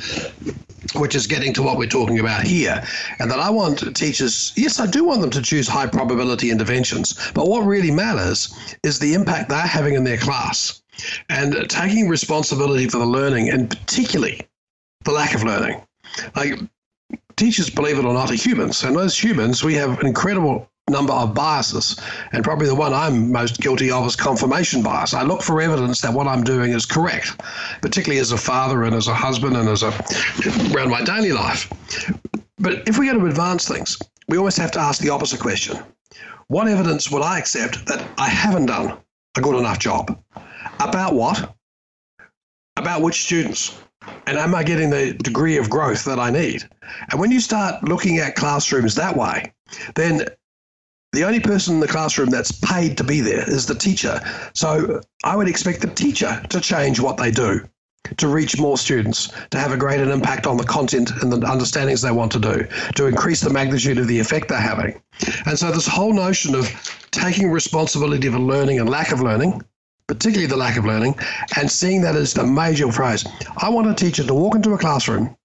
Which 0.95 1.15
is 1.15 1.27
getting 1.27 1.53
to 1.53 1.61
what 1.61 1.77
we're 1.77 1.87
talking 1.87 2.19
about 2.19 2.43
here. 2.43 2.83
And 3.19 3.29
that 3.29 3.39
I 3.39 3.49
want 3.49 3.95
teachers, 3.95 4.53
yes, 4.55 4.79
I 4.79 4.87
do 4.87 5.03
want 5.03 5.21
them 5.21 5.29
to 5.31 5.41
choose 5.41 5.67
high 5.67 5.87
probability 5.87 6.51
interventions, 6.51 7.31
but 7.33 7.47
what 7.47 7.65
really 7.65 7.91
matters 7.91 8.75
is 8.83 8.99
the 8.99 9.13
impact 9.13 9.49
they're 9.49 9.59
having 9.59 9.93
in 9.93 10.03
their 10.03 10.17
class 10.17 10.81
and 11.29 11.69
taking 11.69 12.09
responsibility 12.09 12.87
for 12.87 12.97
the 12.97 13.05
learning 13.05 13.49
and 13.49 13.69
particularly 13.69 14.41
the 15.03 15.11
lack 15.11 15.33
of 15.33 15.43
learning. 15.43 15.81
Like 16.35 16.59
teachers, 17.35 17.69
believe 17.69 17.97
it 17.97 18.05
or 18.05 18.13
not, 18.13 18.31
are 18.31 18.35
humans. 18.35 18.83
And 18.83 18.97
as 18.97 19.17
humans, 19.17 19.63
we 19.63 19.75
have 19.75 20.01
incredible 20.01 20.69
number 20.89 21.13
of 21.13 21.33
biases. 21.33 21.99
And 22.33 22.43
probably 22.43 22.67
the 22.67 22.75
one 22.75 22.93
I'm 22.93 23.31
most 23.31 23.59
guilty 23.61 23.89
of 23.89 24.05
is 24.05 24.15
confirmation 24.15 24.83
bias. 24.83 25.13
I 25.13 25.23
look 25.23 25.41
for 25.41 25.61
evidence 25.61 26.01
that 26.01 26.13
what 26.13 26.27
I'm 26.27 26.43
doing 26.43 26.71
is 26.71 26.85
correct, 26.85 27.41
particularly 27.81 28.19
as 28.19 28.31
a 28.31 28.37
father 28.37 28.83
and 28.83 28.93
as 28.93 29.07
a 29.07 29.13
husband 29.13 29.55
and 29.55 29.69
as 29.69 29.83
a 29.83 29.89
around 30.75 30.89
my 30.89 31.03
daily 31.03 31.31
life. 31.31 31.71
But 32.59 32.87
if 32.87 32.97
we're 32.97 33.11
going 33.11 33.19
to 33.19 33.25
advance 33.25 33.67
things, 33.67 33.97
we 34.27 34.37
always 34.37 34.57
have 34.57 34.71
to 34.71 34.79
ask 34.79 35.01
the 35.01 35.09
opposite 35.09 35.39
question. 35.39 35.77
What 36.47 36.67
evidence 36.67 37.09
would 37.09 37.21
I 37.21 37.39
accept 37.39 37.85
that 37.85 38.05
I 38.17 38.27
haven't 38.27 38.67
done 38.67 38.97
a 39.37 39.41
good 39.41 39.57
enough 39.57 39.79
job? 39.79 40.21
About 40.79 41.15
what? 41.15 41.55
About 42.75 43.01
which 43.01 43.23
students? 43.23 43.79
And 44.25 44.37
am 44.37 44.55
I 44.55 44.63
getting 44.63 44.89
the 44.89 45.13
degree 45.13 45.57
of 45.57 45.69
growth 45.69 46.03
that 46.05 46.19
I 46.19 46.29
need? 46.29 46.67
And 47.11 47.19
when 47.19 47.31
you 47.31 47.39
start 47.39 47.83
looking 47.83 48.17
at 48.17 48.35
classrooms 48.35 48.95
that 48.95 49.15
way, 49.15 49.53
then 49.95 50.25
the 51.13 51.25
only 51.25 51.39
person 51.39 51.75
in 51.75 51.79
the 51.79 51.87
classroom 51.87 52.29
that's 52.29 52.51
paid 52.51 52.97
to 52.97 53.03
be 53.03 53.19
there 53.19 53.49
is 53.49 53.65
the 53.65 53.75
teacher. 53.75 54.21
So 54.53 55.01
I 55.23 55.35
would 55.35 55.49
expect 55.49 55.81
the 55.81 55.87
teacher 55.87 56.41
to 56.49 56.61
change 56.61 56.99
what 56.99 57.17
they 57.17 57.31
do 57.31 57.67
to 58.17 58.27
reach 58.27 58.59
more 58.59 58.77
students, 58.77 59.31
to 59.51 59.59
have 59.59 59.71
a 59.71 59.77
greater 59.77 60.09
impact 60.09 60.47
on 60.47 60.57
the 60.57 60.63
content 60.63 61.11
and 61.21 61.31
the 61.31 61.37
understandings 61.49 62.01
they 62.01 62.11
want 62.11 62.31
to 62.31 62.39
do, 62.39 62.67
to 62.95 63.05
increase 63.05 63.41
the 63.41 63.49
magnitude 63.49 63.97
of 63.97 64.07
the 64.07 64.19
effect 64.19 64.47
they're 64.49 64.59
having. 64.59 64.99
And 65.45 65.57
so, 65.57 65.71
this 65.71 65.87
whole 65.87 66.13
notion 66.13 66.55
of 66.55 66.67
taking 67.11 67.51
responsibility 67.51 68.27
for 68.29 68.39
learning 68.39 68.79
and 68.79 68.89
lack 68.89 69.11
of 69.11 69.21
learning, 69.21 69.61
particularly 70.07 70.47
the 70.47 70.57
lack 70.57 70.77
of 70.77 70.85
learning, 70.85 71.15
and 71.57 71.69
seeing 71.69 72.01
that 72.01 72.15
as 72.15 72.33
the 72.33 72.45
major 72.45 72.91
phrase. 72.91 73.25
I 73.57 73.69
want 73.69 73.87
a 73.87 73.93
teacher 73.93 74.23
to 74.23 74.33
walk 74.33 74.55
into 74.55 74.73
a 74.73 74.77
classroom 74.77 75.35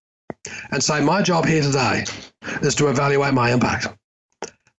and 0.70 0.82
say, 0.82 1.00
My 1.00 1.22
job 1.22 1.44
here 1.44 1.62
today 1.62 2.04
is 2.62 2.74
to 2.76 2.88
evaluate 2.88 3.34
my 3.34 3.52
impact 3.52 3.88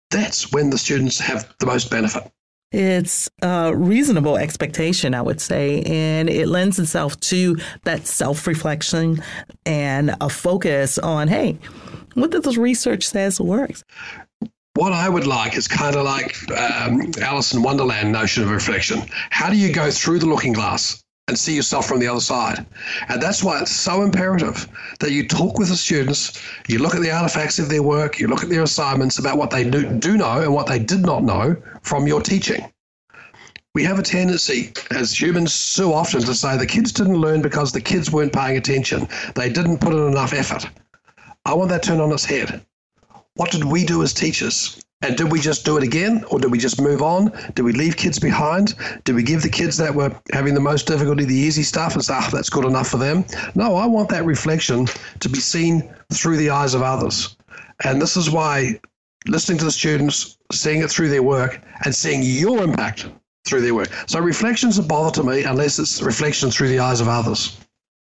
that's 0.10 0.52
when 0.52 0.70
the 0.70 0.78
students 0.78 1.20
have 1.20 1.54
the 1.60 1.66
most 1.66 1.90
benefit. 1.90 2.32
It's 2.72 3.30
a 3.42 3.74
reasonable 3.74 4.38
expectation, 4.38 5.14
I 5.14 5.22
would 5.22 5.40
say, 5.40 5.84
and 5.84 6.30
it 6.30 6.48
lends 6.48 6.78
itself 6.80 7.18
to 7.22 7.56
that 7.84 8.08
self 8.08 8.46
reflection 8.46 9.24
and 9.66 10.16
a 10.20 10.30
focus 10.30 10.98
on, 10.98 11.30
hey, 11.30 11.58
what 12.14 12.32
does 12.32 12.44
the 12.44 12.60
research 12.60 13.08
says 13.08 13.40
works? 13.40 13.86
What 14.74 14.92
I 14.92 15.08
would 15.08 15.26
like 15.26 15.56
is 15.56 15.68
kind 15.68 15.96
of 15.96 16.04
like 16.06 16.36
um, 16.52 17.12
Alice 17.22 17.54
in 17.54 17.64
Wonderland 17.64 18.12
notion 18.12 18.44
of 18.44 18.52
reflection. 18.52 19.02
How 19.30 19.50
do 19.50 19.56
you 19.56 19.72
go 19.72 19.90
through 19.90 20.20
the 20.20 20.28
looking 20.28 20.54
glass 20.54 21.04
and 21.28 21.38
see 21.38 21.54
yourself 21.54 21.86
from 21.86 22.00
the 22.00 22.08
other 22.08 22.22
side. 22.22 22.66
And 23.10 23.22
that's 23.22 23.44
why 23.44 23.60
it's 23.60 23.72
so 23.72 24.02
imperative 24.02 24.66
that 25.02 25.12
you 25.12 25.28
talk 25.28 25.60
with 25.60 25.68
the 25.68 25.76
students, 25.76 26.42
you 26.70 26.80
look 26.80 26.96
at 26.96 27.02
the 27.02 27.12
artifacts 27.12 27.60
of 27.60 27.68
their 27.68 27.84
work, 27.84 28.18
you 28.18 28.28
look 28.28 28.44
at 28.44 28.50
their 28.50 28.64
assignments 28.64 29.20
about 29.20 29.38
what 29.38 29.50
they 29.50 29.70
do, 29.70 30.18
know 30.18 30.42
and 30.42 30.54
what 30.54 30.68
they 30.68 30.80
did 30.80 31.02
not 31.02 31.24
know 31.24 31.58
from 31.82 32.08
your 32.08 32.22
teaching. 32.22 32.72
We 33.76 33.84
have 33.84 34.00
a 34.00 34.04
tendency 34.04 34.72
as 34.92 35.20
humans 35.20 35.54
so 35.54 35.94
often 35.94 36.22
to 36.22 36.34
say 36.34 36.58
the 36.58 36.66
kids 36.66 36.94
didn't 36.94 37.20
learn 37.20 37.42
because 37.42 37.74
the 37.74 37.82
kids 37.82 38.10
weren't 38.10 38.34
paying 38.34 38.58
attention. 38.58 39.08
They 39.36 39.50
didn't 39.50 39.80
put 39.80 39.94
in 39.94 40.08
enough 40.08 40.34
effort. 40.34 40.70
I 41.46 41.54
want 41.54 41.70
that 41.70 41.84
turned 41.84 42.02
on 42.02 42.12
its 42.14 42.26
head. 42.26 42.66
What 43.36 43.52
did 43.52 43.66
we 43.66 43.86
do 43.86 44.02
as 44.02 44.14
teachers? 44.14 44.82
And 45.02 45.16
did 45.16 45.32
we 45.32 45.40
just 45.40 45.64
do 45.64 45.78
it 45.78 45.84
again, 45.84 46.24
or 46.32 46.40
did 46.40 46.52
we 46.52 46.58
just 46.58 46.82
move 46.82 47.04
on? 47.04 47.32
Did 47.54 47.62
we 47.62 47.72
leave 47.72 47.98
kids 47.98 48.18
behind? 48.18 48.74
Did 49.04 49.14
we 49.14 49.22
give 49.22 49.44
the 49.44 49.50
kids 49.50 49.78
that 49.78 49.94
were 49.94 50.12
having 50.34 50.56
the 50.56 50.60
most 50.60 50.88
difficulty 50.88 51.24
the 51.24 51.36
easy 51.36 51.62
stuff 51.62 51.94
and 51.94 52.04
say, 52.04 52.16
oh, 52.18 52.30
that's 52.32 52.50
good 52.50 52.66
enough 52.66 52.88
for 52.88 52.98
them? 52.98 53.24
No, 53.54 53.76
I 53.76 53.86
want 53.86 54.10
that 54.10 54.26
reflection 54.26 54.88
to 55.20 55.30
be 55.30 55.40
seen 55.40 55.94
through 56.12 56.38
the 56.38 56.50
eyes 56.50 56.74
of 56.74 56.82
others. 56.82 57.38
And 57.84 58.02
this 58.02 58.18
is 58.18 58.32
why 58.32 58.80
listening 59.28 59.60
to 59.60 59.66
the 59.66 59.72
students, 59.72 60.40
seeing 60.52 60.82
it 60.82 60.90
through 60.90 61.10
their 61.10 61.24
work, 61.24 61.62
and 61.86 61.94
seeing 61.94 62.24
your 62.24 62.64
impact 62.64 63.08
through 63.46 63.62
their 63.62 63.76
work. 63.76 63.90
So 64.08 64.20
reflections 64.20 64.80
are 64.80 64.84
bother 64.84 65.22
to 65.22 65.24
me 65.24 65.44
unless 65.44 65.78
it's 65.78 66.02
reflection 66.02 66.50
through 66.50 66.70
the 66.70 66.80
eyes 66.80 67.02
of 67.02 67.08
others. 67.08 67.56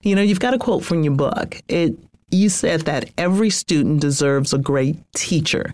You 0.04 0.16
know, 0.16 0.22
you've 0.22 0.40
got 0.40 0.54
a 0.54 0.60
quote 0.60 0.84
from 0.86 1.02
your 1.02 1.16
book. 1.16 1.60
It 1.68 1.98
you 2.30 2.50
said 2.50 2.82
that 2.82 3.10
every 3.18 3.50
student 3.50 4.02
deserves 4.02 4.54
a 4.54 4.58
great 4.58 4.98
teacher 5.14 5.74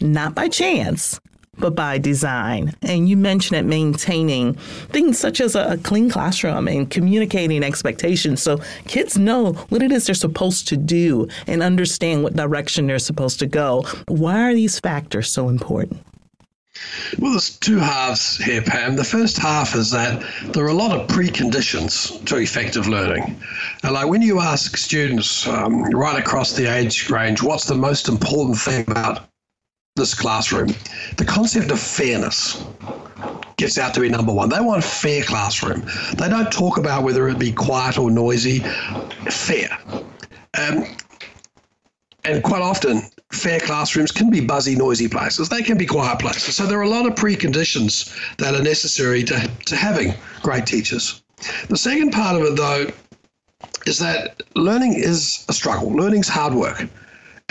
not 0.00 0.34
by 0.34 0.48
chance, 0.48 1.20
but 1.58 1.74
by 1.74 1.98
design. 1.98 2.74
And 2.82 3.08
you 3.08 3.16
mentioned 3.16 3.58
it 3.58 3.64
maintaining 3.64 4.54
things 4.54 5.18
such 5.18 5.40
as 5.40 5.54
a, 5.54 5.78
clean 5.78 6.10
classroom 6.10 6.68
and 6.68 6.90
communicating 6.90 7.62
expectations 7.62 8.42
so 8.42 8.58
kids 8.86 9.16
know 9.18 9.52
what 9.68 9.82
it 9.82 9.92
is 9.92 10.06
they're 10.06 10.14
supposed 10.14 10.68
to 10.68 10.76
do 10.76 11.28
and 11.46 11.62
understand 11.62 12.22
what 12.22 12.34
direction 12.34 12.86
they're 12.86 12.98
supposed 12.98 13.38
to 13.40 13.46
go. 13.46 13.84
Why 14.08 14.40
are 14.42 14.54
these 14.54 14.78
factors 14.78 15.30
so 15.30 15.48
important? 15.48 16.00
Well, 17.18 17.32
there's 17.32 17.58
two 17.58 17.78
halves 17.78 18.36
here, 18.36 18.62
Pam. 18.62 18.94
The 18.94 19.04
first 19.04 19.36
half 19.36 19.74
is 19.74 19.90
that 19.90 20.22
there 20.52 20.64
are 20.64 20.68
a 20.68 20.74
lot 20.74 20.96
of 20.96 21.08
preconditions 21.08 22.24
to 22.26 22.36
effective 22.36 22.86
learning. 22.86 23.40
And 23.82 23.94
like 23.94 24.06
when 24.06 24.22
you 24.22 24.40
ask 24.40 24.76
students 24.76 25.46
um, 25.48 25.82
right 25.90 26.18
across 26.18 26.52
the 26.52 26.66
age 26.66 27.10
range, 27.10 27.42
what's 27.42 27.64
the 27.64 27.74
most 27.74 28.08
important 28.08 28.58
thing 28.58 28.84
about 28.88 29.28
this 29.98 30.14
classroom, 30.14 30.68
the 31.18 31.24
concept 31.24 31.70
of 31.70 31.78
fairness 31.78 32.64
gets 33.56 33.76
out 33.76 33.92
to 33.94 34.00
be 34.00 34.08
number 34.08 34.32
one. 34.32 34.48
They 34.48 34.60
want 34.60 34.82
fair 34.82 35.22
classroom. 35.22 35.82
They 36.16 36.28
don't 36.28 36.50
talk 36.50 36.78
about 36.78 37.02
whether 37.02 37.28
it 37.28 37.38
be 37.38 37.52
quiet 37.52 37.98
or 37.98 38.10
noisy, 38.10 38.60
fair. 39.28 39.76
Um, 40.58 40.84
and 42.24 42.42
quite 42.42 42.62
often, 42.62 43.02
fair 43.32 43.60
classrooms 43.60 44.12
can 44.12 44.30
be 44.30 44.40
buzzy, 44.40 44.76
noisy 44.76 45.08
places. 45.08 45.48
They 45.48 45.62
can 45.62 45.76
be 45.76 45.86
quiet 45.86 46.18
places. 46.18 46.56
So 46.56 46.66
there 46.66 46.78
are 46.78 46.82
a 46.82 46.88
lot 46.88 47.06
of 47.06 47.14
preconditions 47.14 48.14
that 48.38 48.54
are 48.54 48.62
necessary 48.62 49.22
to, 49.24 49.50
to 49.66 49.76
having 49.76 50.14
great 50.42 50.66
teachers. 50.66 51.22
The 51.68 51.76
second 51.76 52.12
part 52.12 52.36
of 52.36 52.42
it, 52.42 52.56
though, 52.56 52.86
is 53.86 53.98
that 53.98 54.42
learning 54.54 54.94
is 54.94 55.44
a 55.48 55.52
struggle. 55.52 55.92
Learning's 55.92 56.28
hard 56.28 56.54
work. 56.54 56.86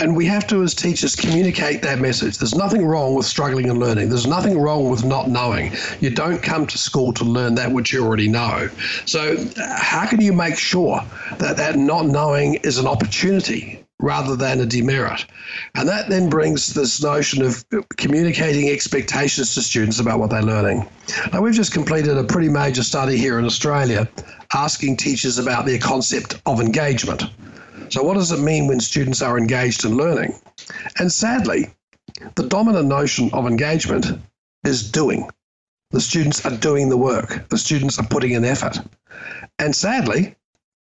And 0.00 0.14
we 0.14 0.26
have 0.26 0.46
to, 0.46 0.62
as 0.62 0.74
teachers, 0.74 1.16
communicate 1.16 1.82
that 1.82 1.98
message. 1.98 2.38
There's 2.38 2.54
nothing 2.54 2.86
wrong 2.86 3.16
with 3.16 3.26
struggling 3.26 3.68
and 3.68 3.80
learning. 3.80 4.10
There's 4.10 4.28
nothing 4.28 4.56
wrong 4.56 4.88
with 4.88 5.04
not 5.04 5.28
knowing. 5.28 5.72
You 5.98 6.10
don't 6.10 6.40
come 6.40 6.68
to 6.68 6.78
school 6.78 7.12
to 7.14 7.24
learn 7.24 7.56
that 7.56 7.72
which 7.72 7.92
you 7.92 8.04
already 8.04 8.28
know. 8.28 8.70
So, 9.06 9.36
how 9.56 10.06
can 10.06 10.20
you 10.20 10.32
make 10.32 10.56
sure 10.56 11.02
that 11.38 11.56
that 11.56 11.74
not 11.74 12.06
knowing 12.06 12.54
is 12.62 12.78
an 12.78 12.86
opportunity 12.86 13.84
rather 13.98 14.36
than 14.36 14.60
a 14.60 14.66
demerit? 14.66 15.26
And 15.74 15.88
that 15.88 16.08
then 16.08 16.30
brings 16.30 16.74
this 16.74 17.02
notion 17.02 17.42
of 17.42 17.64
communicating 17.96 18.68
expectations 18.68 19.52
to 19.54 19.62
students 19.62 19.98
about 19.98 20.20
what 20.20 20.30
they're 20.30 20.42
learning. 20.42 20.88
Now, 21.32 21.42
we've 21.42 21.54
just 21.54 21.72
completed 21.72 22.16
a 22.16 22.22
pretty 22.22 22.48
major 22.48 22.84
study 22.84 23.16
here 23.16 23.36
in 23.40 23.44
Australia 23.44 24.08
asking 24.54 24.98
teachers 24.98 25.38
about 25.38 25.66
their 25.66 25.80
concept 25.80 26.40
of 26.46 26.60
engagement. 26.60 27.24
So, 27.90 28.02
what 28.02 28.14
does 28.14 28.32
it 28.32 28.40
mean 28.40 28.66
when 28.66 28.80
students 28.80 29.22
are 29.22 29.38
engaged 29.38 29.84
in 29.84 29.96
learning? 29.96 30.34
And 30.98 31.10
sadly, 31.10 31.70
the 32.34 32.46
dominant 32.46 32.86
notion 32.86 33.30
of 33.32 33.46
engagement 33.46 34.06
is 34.64 34.90
doing. 34.90 35.28
The 35.90 36.00
students 36.00 36.44
are 36.44 36.54
doing 36.54 36.90
the 36.90 36.98
work, 36.98 37.48
the 37.48 37.56
students 37.56 37.98
are 37.98 38.06
putting 38.06 38.32
in 38.32 38.44
effort. 38.44 38.78
And 39.58 39.74
sadly, 39.74 40.36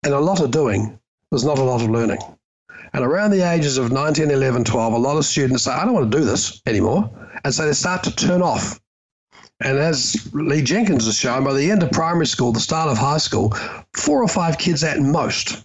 in 0.05 0.13
a 0.13 0.21
lot 0.21 0.41
of 0.41 0.51
doing, 0.51 0.99
there's 1.31 1.45
not 1.45 1.59
a 1.59 1.63
lot 1.63 1.81
of 1.81 1.89
learning. 1.89 2.19
And 2.93 3.03
around 3.05 3.31
the 3.31 3.51
ages 3.51 3.79
of 3.79 3.91
19, 3.91 4.31
11, 4.31 4.65
12, 4.65 4.93
a 4.93 4.99
lot 4.99 5.17
of 5.17 5.25
students 5.25 5.63
say, 5.63 5.73
I 5.73 5.87
don't 5.87 5.95
want 5.95 6.13
to 6.13 6.19
do 6.19 6.25
this 6.25 6.61
anymore. 6.67 7.11
And 7.43 7.55
so 7.55 7.65
they 7.65 7.73
start 7.73 8.05
to 8.05 8.15
turn 8.15 8.43
off. 8.43 8.79
And 9.61 9.79
as 9.79 10.29
Lee 10.35 10.61
Jenkins 10.61 11.07
has 11.07 11.19
shown, 11.19 11.45
by 11.45 11.55
the 11.55 11.71
end 11.71 11.83
of 11.83 11.91
primary 11.91 12.27
school, 12.27 12.53
the 12.53 12.61
start 12.61 12.91
of 12.91 12.99
high 12.99 13.19
school, 13.19 13.55
four 13.95 14.23
or 14.23 14.29
five 14.29 14.59
kids 14.59 14.85
at 14.85 14.99
most 14.99 15.65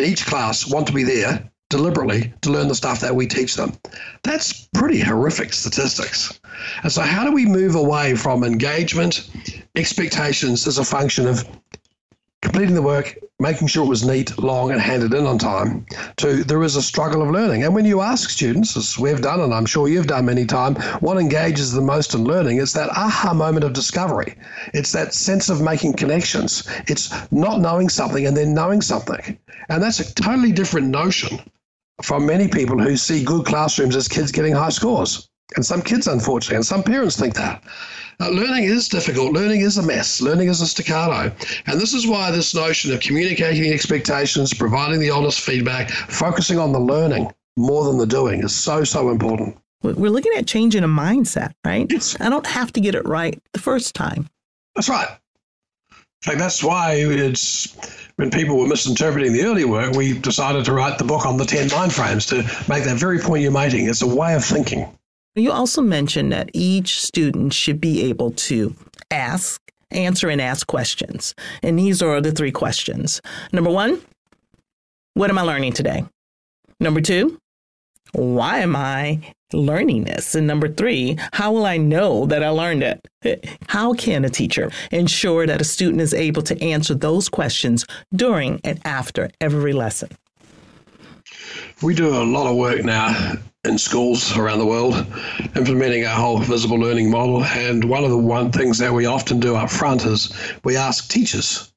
each 0.00 0.26
class 0.26 0.66
want 0.66 0.86
to 0.86 0.92
be 0.92 1.02
there 1.02 1.50
deliberately 1.68 2.32
to 2.42 2.50
learn 2.50 2.68
the 2.68 2.74
stuff 2.74 3.00
that 3.00 3.16
we 3.16 3.26
teach 3.26 3.56
them. 3.56 3.72
That's 4.22 4.68
pretty 4.74 5.00
horrific 5.00 5.52
statistics. 5.52 6.38
And 6.82 6.92
so, 6.92 7.00
how 7.00 7.24
do 7.24 7.32
we 7.32 7.46
move 7.46 7.74
away 7.74 8.14
from 8.14 8.44
engagement, 8.44 9.30
expectations 9.74 10.66
as 10.66 10.78
a 10.78 10.84
function 10.84 11.26
of 11.26 11.46
completing 12.42 12.74
the 12.74 12.82
work, 12.82 13.16
making 13.38 13.68
sure 13.68 13.84
it 13.84 13.88
was 13.88 14.04
neat, 14.04 14.36
long, 14.38 14.72
and 14.72 14.80
handed 14.80 15.14
in 15.14 15.26
on 15.26 15.38
time, 15.38 15.86
to 16.16 16.44
there 16.44 16.62
is 16.62 16.76
a 16.76 16.82
struggle 16.82 17.22
of 17.22 17.30
learning. 17.30 17.62
And 17.64 17.74
when 17.74 17.84
you 17.84 18.00
ask 18.00 18.28
students, 18.28 18.76
as 18.76 18.98
we've 18.98 19.22
done, 19.22 19.40
and 19.40 19.54
I'm 19.54 19.64
sure 19.64 19.88
you've 19.88 20.08
done 20.08 20.26
many 20.26 20.44
times, 20.44 20.84
what 21.00 21.18
engages 21.18 21.72
the 21.72 21.80
most 21.80 22.14
in 22.14 22.24
learning 22.24 22.58
is 22.58 22.72
that 22.74 22.90
aha 22.90 23.32
moment 23.32 23.64
of 23.64 23.72
discovery. 23.72 24.34
It's 24.74 24.92
that 24.92 25.14
sense 25.14 25.48
of 25.48 25.62
making 25.62 25.94
connections. 25.94 26.68
It's 26.88 27.10
not 27.32 27.60
knowing 27.60 27.88
something 27.88 28.26
and 28.26 28.36
then 28.36 28.54
knowing 28.54 28.82
something. 28.82 29.38
And 29.68 29.82
that's 29.82 30.00
a 30.00 30.14
totally 30.14 30.52
different 30.52 30.88
notion 30.88 31.38
from 32.02 32.26
many 32.26 32.48
people 32.48 32.78
who 32.78 32.96
see 32.96 33.22
good 33.22 33.46
classrooms 33.46 33.94
as 33.94 34.08
kids 34.08 34.32
getting 34.32 34.52
high 34.52 34.70
scores. 34.70 35.28
And 35.56 35.64
some 35.64 35.82
kids, 35.82 36.06
unfortunately, 36.06 36.56
and 36.56 36.66
some 36.66 36.82
parents 36.82 37.18
think 37.18 37.34
that. 37.34 37.62
Uh, 38.20 38.28
learning 38.28 38.64
is 38.64 38.88
difficult. 38.88 39.32
Learning 39.32 39.62
is 39.62 39.78
a 39.78 39.82
mess. 39.82 40.20
Learning 40.20 40.48
is 40.48 40.60
a 40.60 40.66
staccato. 40.66 41.34
And 41.66 41.80
this 41.80 41.92
is 41.92 42.06
why 42.06 42.30
this 42.30 42.54
notion 42.54 42.92
of 42.92 43.00
communicating 43.00 43.72
expectations, 43.72 44.54
providing 44.54 45.00
the 45.00 45.10
honest 45.10 45.40
feedback, 45.40 45.90
focusing 45.90 46.58
on 46.58 46.72
the 46.72 46.80
learning 46.80 47.32
more 47.56 47.84
than 47.84 47.98
the 47.98 48.06
doing 48.06 48.42
is 48.42 48.54
so, 48.54 48.84
so 48.84 49.10
important. 49.10 49.56
We're 49.82 50.10
looking 50.10 50.32
at 50.36 50.46
changing 50.46 50.84
a 50.84 50.88
mindset, 50.88 51.54
right? 51.64 51.90
Yes. 51.90 52.16
I 52.20 52.28
don't 52.28 52.46
have 52.46 52.72
to 52.74 52.80
get 52.80 52.94
it 52.94 53.04
right 53.04 53.42
the 53.52 53.58
first 53.58 53.94
time. 53.94 54.28
That's 54.76 54.88
right. 54.88 55.08
Fact, 56.22 56.38
that's 56.38 56.62
why 56.62 56.94
it's 56.94 57.76
when 58.14 58.30
people 58.30 58.56
were 58.56 58.68
misinterpreting 58.68 59.32
the 59.32 59.42
early 59.42 59.64
work, 59.64 59.96
we 59.96 60.16
decided 60.16 60.64
to 60.66 60.72
write 60.72 60.98
the 60.98 61.04
book 61.04 61.26
on 61.26 61.36
the 61.36 61.44
10 61.44 61.68
mind 61.70 61.92
frames 61.92 62.26
to 62.26 62.36
make 62.68 62.84
that 62.84 62.96
very 62.96 63.18
point 63.18 63.42
you're 63.42 63.50
making. 63.50 63.88
It's 63.88 64.02
a 64.02 64.06
way 64.06 64.34
of 64.34 64.44
thinking. 64.44 64.86
You 65.34 65.50
also 65.50 65.80
mentioned 65.80 66.30
that 66.32 66.50
each 66.52 67.00
student 67.00 67.54
should 67.54 67.80
be 67.80 68.02
able 68.02 68.32
to 68.32 68.74
ask, 69.10 69.62
answer, 69.90 70.28
and 70.28 70.42
ask 70.42 70.66
questions. 70.66 71.34
And 71.62 71.78
these 71.78 72.02
are 72.02 72.20
the 72.20 72.32
three 72.32 72.52
questions. 72.52 73.22
Number 73.50 73.70
one, 73.70 74.02
what 75.14 75.30
am 75.30 75.38
I 75.38 75.42
learning 75.42 75.72
today? 75.72 76.04
Number 76.80 77.00
two, 77.00 77.38
why 78.12 78.58
am 78.58 78.76
I 78.76 79.20
learning 79.54 80.04
this? 80.04 80.34
And 80.34 80.46
number 80.46 80.68
three, 80.68 81.16
how 81.32 81.52
will 81.52 81.64
I 81.64 81.78
know 81.78 82.26
that 82.26 82.42
I 82.42 82.50
learned 82.50 82.82
it? 82.82 83.48
How 83.68 83.94
can 83.94 84.24
a 84.24 84.28
teacher 84.28 84.70
ensure 84.90 85.46
that 85.46 85.60
a 85.60 85.64
student 85.64 86.00
is 86.00 86.12
able 86.12 86.42
to 86.42 86.60
answer 86.60 86.94
those 86.94 87.28
questions 87.28 87.86
during 88.14 88.60
and 88.64 88.80
after 88.84 89.30
every 89.40 89.72
lesson? 89.72 90.10
We 91.80 91.94
do 91.94 92.08
a 92.08 92.24
lot 92.24 92.50
of 92.50 92.56
work 92.56 92.84
now 92.84 93.38
in 93.64 93.78
schools 93.78 94.36
around 94.36 94.58
the 94.58 94.66
world, 94.66 95.06
implementing 95.54 96.04
our 96.04 96.16
whole 96.16 96.38
visible 96.40 96.76
learning 96.76 97.08
model. 97.08 97.44
And 97.44 97.84
one 97.84 98.02
of 98.02 98.10
the 98.10 98.18
one 98.18 98.50
things 98.50 98.78
that 98.78 98.92
we 98.92 99.06
often 99.06 99.38
do 99.38 99.54
up 99.54 99.70
front 99.70 100.04
is 100.04 100.32
we 100.64 100.76
ask 100.76 101.08
teachers 101.08 101.72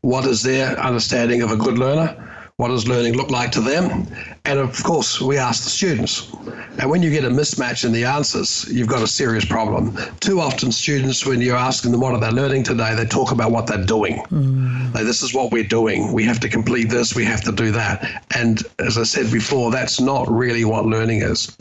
what 0.00 0.24
is 0.24 0.42
their 0.42 0.78
understanding 0.80 1.42
of 1.42 1.50
a 1.50 1.56
good 1.56 1.76
learner 1.76 2.35
what 2.58 2.68
does 2.68 2.88
learning 2.88 3.12
look 3.12 3.30
like 3.30 3.52
to 3.52 3.60
them? 3.60 4.06
And 4.46 4.58
of 4.58 4.82
course, 4.82 5.20
we 5.20 5.36
ask 5.36 5.64
the 5.64 5.68
students. 5.68 6.32
And 6.78 6.88
when 6.88 7.02
you 7.02 7.10
get 7.10 7.24
a 7.24 7.28
mismatch 7.28 7.84
in 7.84 7.92
the 7.92 8.04
answers, 8.04 8.66
you've 8.72 8.88
got 8.88 9.02
a 9.02 9.06
serious 9.06 9.44
problem. 9.44 9.94
Too 10.20 10.40
often, 10.40 10.72
students, 10.72 11.26
when 11.26 11.42
you're 11.42 11.56
asking 11.56 11.92
them 11.92 12.00
what 12.00 12.14
are 12.14 12.20
they 12.20 12.30
learning 12.30 12.62
today, 12.62 12.94
they 12.94 13.04
talk 13.04 13.30
about 13.30 13.50
what 13.50 13.66
they're 13.66 13.84
doing. 13.84 14.22
Mm. 14.30 14.94
Like, 14.94 15.04
this 15.04 15.22
is 15.22 15.34
what 15.34 15.52
we're 15.52 15.64
doing. 15.64 16.14
We 16.14 16.24
have 16.24 16.40
to 16.40 16.48
complete 16.48 16.88
this, 16.88 17.14
we 17.14 17.26
have 17.26 17.42
to 17.42 17.52
do 17.52 17.72
that. 17.72 18.24
And 18.34 18.62
as 18.78 18.96
I 18.96 19.02
said 19.02 19.30
before, 19.30 19.70
that's 19.70 20.00
not 20.00 20.26
really 20.30 20.64
what 20.64 20.86
learning 20.86 21.20
is. 21.20 21.54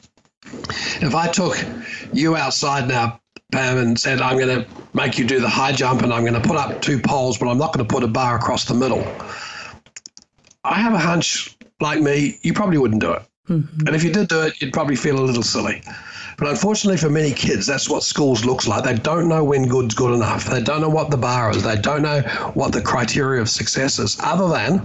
If 1.02 1.14
I 1.14 1.28
took 1.28 1.58
you 2.14 2.38
outside 2.38 2.88
now, 2.88 3.20
Pam, 3.52 3.78
and 3.78 4.00
said, 4.00 4.22
I'm 4.22 4.38
going 4.38 4.64
to 4.64 4.68
make 4.94 5.18
you 5.18 5.26
do 5.26 5.42
the 5.42 5.50
high 5.50 5.74
jump 5.74 6.04
and 6.04 6.14
I'm 6.14 6.22
going 6.24 6.42
to 6.42 6.48
put 6.48 6.56
up 6.56 6.82
two 6.82 7.00
poles, 7.00 7.38
but 7.38 7.50
I'm 7.50 7.58
not 7.58 7.74
going 7.74 7.86
to 7.86 7.94
put 7.94 8.04
a 8.04 8.08
bar 8.08 8.38
across 8.38 8.64
the 8.64 8.74
middle 8.74 9.06
I 10.66 10.80
have 10.80 10.94
a 10.94 11.00
hunch, 11.00 11.56
like 11.80 12.02
me, 12.02 12.40
you 12.42 12.54
probably 12.54 12.80
wouldn't 12.80 13.02
do 13.02 13.12
it. 13.12 13.22
Mm-hmm. 13.48 13.88
And 13.88 13.96
if 13.96 14.04
you 14.04 14.12
did 14.12 14.28
do 14.28 14.42
it, 14.42 14.60
you'd 14.60 14.74
probably 14.74 14.96
feel 14.96 15.20
a 15.20 15.22
little 15.22 15.44
silly. 15.44 15.84
But 16.38 16.48
unfortunately 16.50 16.98
for 16.98 17.10
many 17.10 17.32
kids, 17.32 17.68
that's 17.68 17.88
what 17.88 18.04
schools 18.04 18.44
looks 18.44 18.68
like. 18.68 18.84
They 18.84 18.96
don't 18.96 19.30
know 19.30 19.44
when 19.44 19.68
good's 19.68 19.94
good 19.94 20.14
enough. 20.14 20.46
They 20.46 20.62
don't 20.62 20.82
know 20.82 20.90
what 20.90 21.12
the 21.12 21.18
bar 21.18 21.52
is. 21.52 21.64
They 21.64 21.78
don't 21.78 22.02
know 22.02 22.22
what 22.56 22.74
the 22.74 22.82
criteria 22.82 23.42
of 23.42 23.50
success 23.50 24.00
is, 24.00 24.18
other 24.20 24.50
than 24.50 24.82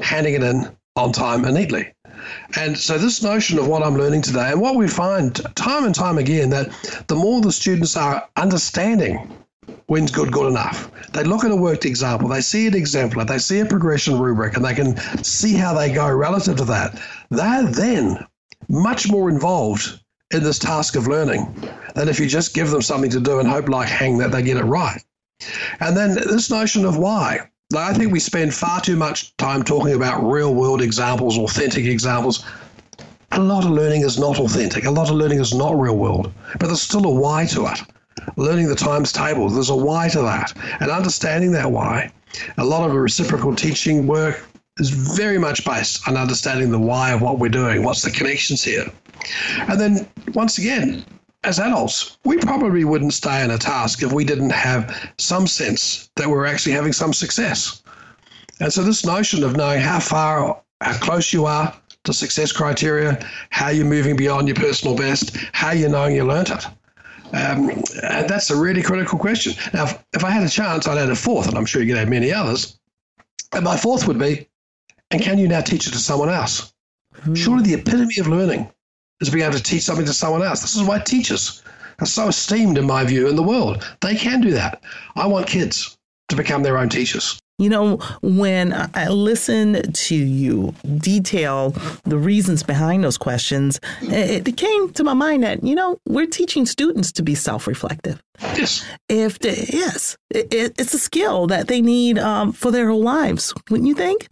handing 0.00 0.34
it 0.34 0.42
in 0.42 0.70
on 0.96 1.12
time 1.12 1.44
and 1.44 1.54
neatly. 1.54 1.92
And 2.56 2.78
so 2.78 2.96
this 2.96 3.22
notion 3.22 3.58
of 3.58 3.66
what 3.66 3.82
I'm 3.82 3.96
learning 3.96 4.22
today, 4.22 4.52
and 4.52 4.60
what 4.60 4.76
we 4.76 4.86
find 4.86 5.34
time 5.56 5.84
and 5.84 5.94
time 5.94 6.18
again, 6.18 6.50
that 6.50 6.70
the 7.08 7.16
more 7.16 7.40
the 7.40 7.50
students 7.50 7.96
are 7.96 8.26
understanding 8.36 9.28
when's 9.86 10.10
good 10.10 10.32
good 10.32 10.48
enough. 10.48 10.90
They 11.12 11.24
look 11.24 11.44
at 11.44 11.50
a 11.50 11.56
worked 11.56 11.84
example, 11.84 12.28
they 12.28 12.40
see 12.40 12.66
an 12.66 12.74
exemplar, 12.74 13.24
they 13.24 13.38
see 13.38 13.60
a 13.60 13.66
progression 13.66 14.18
rubric, 14.18 14.56
and 14.56 14.64
they 14.64 14.74
can 14.74 14.96
see 15.24 15.54
how 15.54 15.74
they 15.74 15.92
go 15.92 16.10
relative 16.10 16.56
to 16.56 16.64
that. 16.66 17.00
They're 17.30 17.64
then 17.64 18.26
much 18.68 19.10
more 19.10 19.28
involved 19.28 20.00
in 20.32 20.42
this 20.42 20.58
task 20.58 20.96
of 20.96 21.06
learning 21.06 21.54
than 21.94 22.08
if 22.08 22.18
you 22.18 22.26
just 22.26 22.54
give 22.54 22.70
them 22.70 22.82
something 22.82 23.10
to 23.10 23.20
do 23.20 23.38
and 23.38 23.48
hope 23.48 23.68
like 23.68 23.88
hang 23.88 24.18
that 24.18 24.32
they 24.32 24.42
get 24.42 24.56
it 24.56 24.64
right. 24.64 25.02
And 25.80 25.96
then 25.96 26.14
this 26.14 26.50
notion 26.50 26.84
of 26.84 26.96
why. 26.96 27.48
I 27.76 27.94
think 27.94 28.12
we 28.12 28.20
spend 28.20 28.54
far 28.54 28.80
too 28.80 28.96
much 28.96 29.34
time 29.38 29.62
talking 29.62 29.94
about 29.94 30.22
real 30.22 30.54
world 30.54 30.82
examples, 30.82 31.38
authentic 31.38 31.86
examples. 31.86 32.44
A 33.32 33.40
lot 33.40 33.64
of 33.64 33.70
learning 33.70 34.02
is 34.02 34.18
not 34.18 34.38
authentic. 34.38 34.84
A 34.84 34.90
lot 34.90 35.08
of 35.08 35.16
learning 35.16 35.40
is 35.40 35.54
not 35.54 35.78
real 35.78 35.96
world, 35.96 36.32
but 36.58 36.66
there's 36.66 36.82
still 36.82 37.06
a 37.06 37.10
why 37.10 37.46
to 37.46 37.66
it 37.66 37.80
learning 38.36 38.68
the 38.68 38.74
times 38.74 39.12
table. 39.12 39.48
There's 39.48 39.70
a 39.70 39.76
why 39.76 40.08
to 40.08 40.22
that. 40.22 40.52
And 40.80 40.90
understanding 40.90 41.52
that 41.52 41.70
why, 41.70 42.10
a 42.58 42.64
lot 42.64 42.88
of 42.88 42.94
reciprocal 42.94 43.54
teaching 43.54 44.06
work 44.06 44.44
is 44.78 44.90
very 44.90 45.38
much 45.38 45.64
based 45.64 46.06
on 46.08 46.16
understanding 46.16 46.70
the 46.70 46.78
why 46.78 47.12
of 47.12 47.20
what 47.20 47.38
we're 47.38 47.48
doing, 47.48 47.84
what's 47.84 48.02
the 48.02 48.10
connections 48.10 48.62
here. 48.62 48.90
And 49.68 49.80
then 49.80 50.08
once 50.34 50.58
again, 50.58 51.04
as 51.44 51.58
adults, 51.58 52.18
we 52.24 52.38
probably 52.38 52.84
wouldn't 52.84 53.12
stay 53.12 53.44
in 53.44 53.50
a 53.50 53.58
task 53.58 54.02
if 54.02 54.12
we 54.12 54.24
didn't 54.24 54.50
have 54.50 55.12
some 55.18 55.46
sense 55.46 56.10
that 56.16 56.28
we're 56.28 56.46
actually 56.46 56.72
having 56.72 56.92
some 56.92 57.12
success. 57.12 57.82
And 58.60 58.72
so 58.72 58.82
this 58.82 59.04
notion 59.04 59.42
of 59.42 59.56
knowing 59.56 59.80
how 59.80 60.00
far, 60.00 60.62
how 60.80 60.98
close 60.98 61.32
you 61.32 61.46
are 61.46 61.74
to 62.04 62.12
success 62.12 62.52
criteria, 62.52 63.24
how 63.50 63.68
you're 63.68 63.84
moving 63.84 64.16
beyond 64.16 64.48
your 64.48 64.54
personal 64.54 64.96
best, 64.96 65.36
how 65.52 65.72
you're 65.72 65.90
knowing 65.90 66.14
you 66.14 66.24
learnt 66.24 66.50
it 66.50 66.64
um, 67.32 67.70
and 68.02 68.28
that's 68.28 68.50
a 68.50 68.56
really 68.56 68.82
critical 68.82 69.18
question. 69.18 69.54
Now, 69.72 69.84
if, 69.84 70.04
if 70.12 70.24
I 70.24 70.30
had 70.30 70.42
a 70.42 70.48
chance, 70.48 70.86
I'd 70.86 70.98
add 70.98 71.10
a 71.10 71.16
fourth, 71.16 71.48
and 71.48 71.56
I'm 71.56 71.66
sure 71.66 71.82
you 71.82 71.94
could 71.94 72.00
add 72.00 72.08
many 72.08 72.32
others. 72.32 72.78
And 73.52 73.64
my 73.64 73.76
fourth 73.76 74.06
would 74.06 74.18
be, 74.18 74.48
and 75.10 75.20
can 75.20 75.38
you 75.38 75.48
now 75.48 75.60
teach 75.60 75.86
it 75.86 75.92
to 75.92 75.98
someone 75.98 76.30
else? 76.30 76.72
Hmm. 77.22 77.34
Surely 77.34 77.62
the 77.64 77.80
epitome 77.80 78.18
of 78.18 78.26
learning 78.26 78.70
is 79.20 79.30
being 79.30 79.44
able 79.44 79.56
to 79.56 79.62
teach 79.62 79.82
something 79.82 80.06
to 80.06 80.12
someone 80.12 80.42
else. 80.42 80.60
This 80.60 80.76
is 80.76 80.82
why 80.82 80.98
teachers 80.98 81.62
are 82.00 82.06
so 82.06 82.28
esteemed, 82.28 82.78
in 82.78 82.86
my 82.86 83.04
view, 83.04 83.28
in 83.28 83.36
the 83.36 83.42
world. 83.42 83.86
They 84.00 84.14
can 84.14 84.40
do 84.40 84.50
that. 84.52 84.82
I 85.16 85.26
want 85.26 85.46
kids 85.46 85.96
to 86.28 86.36
become 86.36 86.62
their 86.62 86.78
own 86.78 86.88
teachers. 86.88 87.38
You 87.58 87.68
know, 87.68 87.96
when 88.22 88.72
I 88.94 89.08
listen 89.08 89.92
to 89.92 90.16
you 90.16 90.74
detail 90.98 91.70
the 92.04 92.18
reasons 92.18 92.62
behind 92.62 93.04
those 93.04 93.18
questions, 93.18 93.78
it 94.02 94.56
came 94.56 94.90
to 94.94 95.04
my 95.04 95.14
mind 95.14 95.44
that, 95.44 95.62
you 95.62 95.74
know, 95.74 95.98
we're 96.08 96.26
teaching 96.26 96.66
students 96.66 97.12
to 97.12 97.22
be 97.22 97.34
self 97.34 97.66
reflective. 97.66 98.22
Yes. 98.40 98.84
If 99.08 99.38
the, 99.38 99.50
yes, 99.72 100.16
it, 100.30 100.52
it's 100.52 100.94
a 100.94 100.98
skill 100.98 101.46
that 101.48 101.68
they 101.68 101.80
need 101.80 102.18
um, 102.18 102.52
for 102.52 102.70
their 102.70 102.88
whole 102.88 103.02
lives, 103.02 103.54
wouldn't 103.70 103.88
you 103.88 103.94
think? 103.94 104.26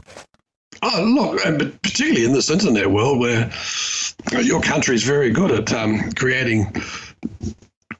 Oh, 0.83 1.05
look, 1.05 1.59
but 1.59 1.83
particularly 1.83 2.25
in 2.25 2.33
this 2.33 2.51
internet 2.51 2.91
world 2.91 3.21
where 3.21 3.51
your 4.41 4.63
country 4.63 4.95
is 4.95 5.05
very 5.05 5.31
good 5.31 5.51
at 5.51 5.73
um, 5.73 6.11
creating 6.13 6.73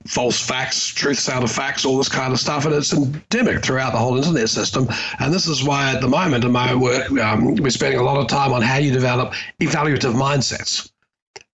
false 0.07 0.41
facts, 0.41 0.87
truths 0.87 1.29
out 1.29 1.43
of 1.43 1.51
facts, 1.51 1.85
all 1.85 1.99
this 1.99 2.09
kind 2.09 2.33
of 2.33 2.41
stuff, 2.41 2.65
and 2.65 2.75
it's 2.75 2.93
endemic 2.93 3.65
throughout 3.65 3.93
the 3.93 3.99
whole 3.99 4.17
internet 4.17 4.49
system. 4.49 4.89
And 5.19 5.33
this 5.33 5.47
is 5.47 5.63
why, 5.63 5.93
at 5.93 6.01
the 6.01 6.09
moment, 6.09 6.45
in 6.45 6.53
my 6.53 6.75
work, 6.75 7.11
um, 7.13 7.55
we're 7.57 7.71
spending 7.71 8.01
a 8.01 8.03
lot 8.03 8.19
of 8.19 8.27
time 8.29 8.53
on 8.53 8.63
how 8.63 8.77
you 8.77 8.91
develop 8.91 9.35
evaluative 9.61 10.15
mindsets. 10.15 10.91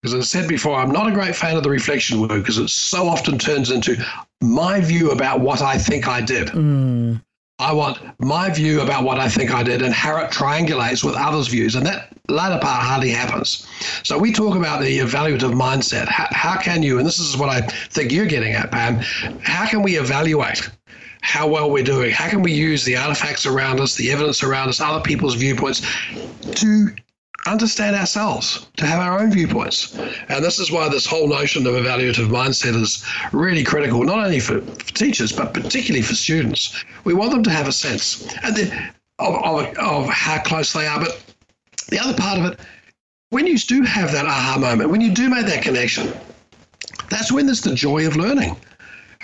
Because 0.02 0.16
as 0.16 0.36
I 0.36 0.40
said 0.40 0.50
before, 0.50 0.76
I'm 0.76 0.92
not 0.92 1.08
a 1.08 1.12
great 1.12 1.36
fan 1.36 1.56
of 1.56 1.64
the 1.64 1.70
reflection 1.70 2.20
work 2.20 2.32
because 2.32 2.58
it 2.58 2.70
so 2.70 3.08
often 3.08 3.38
turns 3.38 3.72
into 3.72 3.96
my 4.42 4.82
view 4.82 5.12
about 5.12 5.40
what 5.40 5.62
I 5.62 5.78
think 5.78 6.10
I 6.10 6.20
did. 6.20 6.50
Mm. 6.50 7.22
I 7.60 7.72
want 7.72 8.00
my 8.20 8.50
view 8.50 8.82
about 8.82 9.04
what 9.04 9.20
I 9.20 9.30
think 9.30 9.52
I 9.52 9.64
did 9.64 9.82
and 9.82 9.94
how 9.94 10.18
it 10.18 10.32
triangulates 10.32 11.04
with 11.04 11.16
others' 11.16 11.48
views. 11.48 11.76
And 11.76 11.86
that 11.86 12.10
latter 12.28 12.60
part 12.60 12.84
hardly 12.84 13.12
happens. 13.12 13.68
So 14.04 14.18
we 14.18 14.34
talk 14.34 14.56
about 14.56 14.82
the 14.82 15.00
evaluative 15.00 15.54
mindset. 15.54 16.08
How, 16.08 16.28
how 16.32 16.58
can 16.58 16.82
you, 16.82 16.98
and 16.98 17.06
this 17.06 17.20
is 17.20 17.38
what 17.38 17.50
I 17.50 17.62
think 17.62 18.12
you're 18.12 18.26
getting 18.26 18.54
at, 18.54 18.72
Pam, 18.72 19.00
how 19.44 19.68
can 19.68 19.84
we 19.84 19.98
evaluate 19.98 20.70
how 21.22 21.48
well 21.48 21.72
we're 21.72 21.84
doing? 21.84 22.12
How 22.12 22.28
can 22.28 22.42
we 22.42 22.52
use 22.52 22.84
the 22.84 22.98
artifacts 22.98 23.46
around 23.46 23.80
us, 23.80 23.96
the 23.96 24.12
evidence 24.12 24.44
around 24.44 24.70
us, 24.70 24.82
other 24.82 25.02
people's 25.02 25.36
viewpoints 25.36 25.82
to 26.56 26.90
understand 27.46 27.96
ourselves, 27.96 28.68
to 28.78 28.86
have 28.86 29.00
our 29.00 29.20
own 29.20 29.32
viewpoints. 29.32 29.98
And 30.30 30.44
this 30.44 30.60
is 30.60 30.72
why 30.72 30.88
this 30.90 31.06
whole 31.06 31.28
notion 31.28 31.68
of 31.68 31.74
evaluative 31.74 32.28
mindset 32.28 32.76
is 32.82 33.06
really 33.32 33.64
critical, 33.64 34.04
not 34.04 34.20
only 34.20 34.40
for, 34.40 34.62
for 34.62 34.94
teachers, 34.94 35.32
but 35.32 35.54
particularly 35.54 36.02
for 36.02 36.16
students. 36.16 36.84
We 37.04 37.14
want 37.14 37.32
them 37.32 37.44
to 37.44 37.50
have 37.50 37.68
a 37.68 37.74
sense. 37.74 38.24
The, 38.44 38.92
of, 39.20 39.36
of, 39.36 39.78
of 39.78 40.10
how 40.10 40.42
close 40.42 40.74
they 40.74 40.88
are. 40.88 41.00
But 41.00 41.22
the 41.90 42.00
other 42.00 42.14
part 42.14 42.40
of 42.40 42.46
it, 42.46 42.60
when 43.30 43.48
you 43.48 43.58
do 43.58 43.84
have 43.84 44.12
that 44.12 44.26
aha 44.26 44.58
moment, 44.60 44.90
when 44.90 45.02
you 45.02 45.14
do 45.14 45.30
make 45.30 45.46
that 45.48 45.64
connection, 45.64 46.14
that's 47.10 47.32
when 47.32 47.46
there's 47.46 47.62
the 47.62 47.76
joy 47.76 48.08
of 48.08 48.16
learning. 48.16 48.56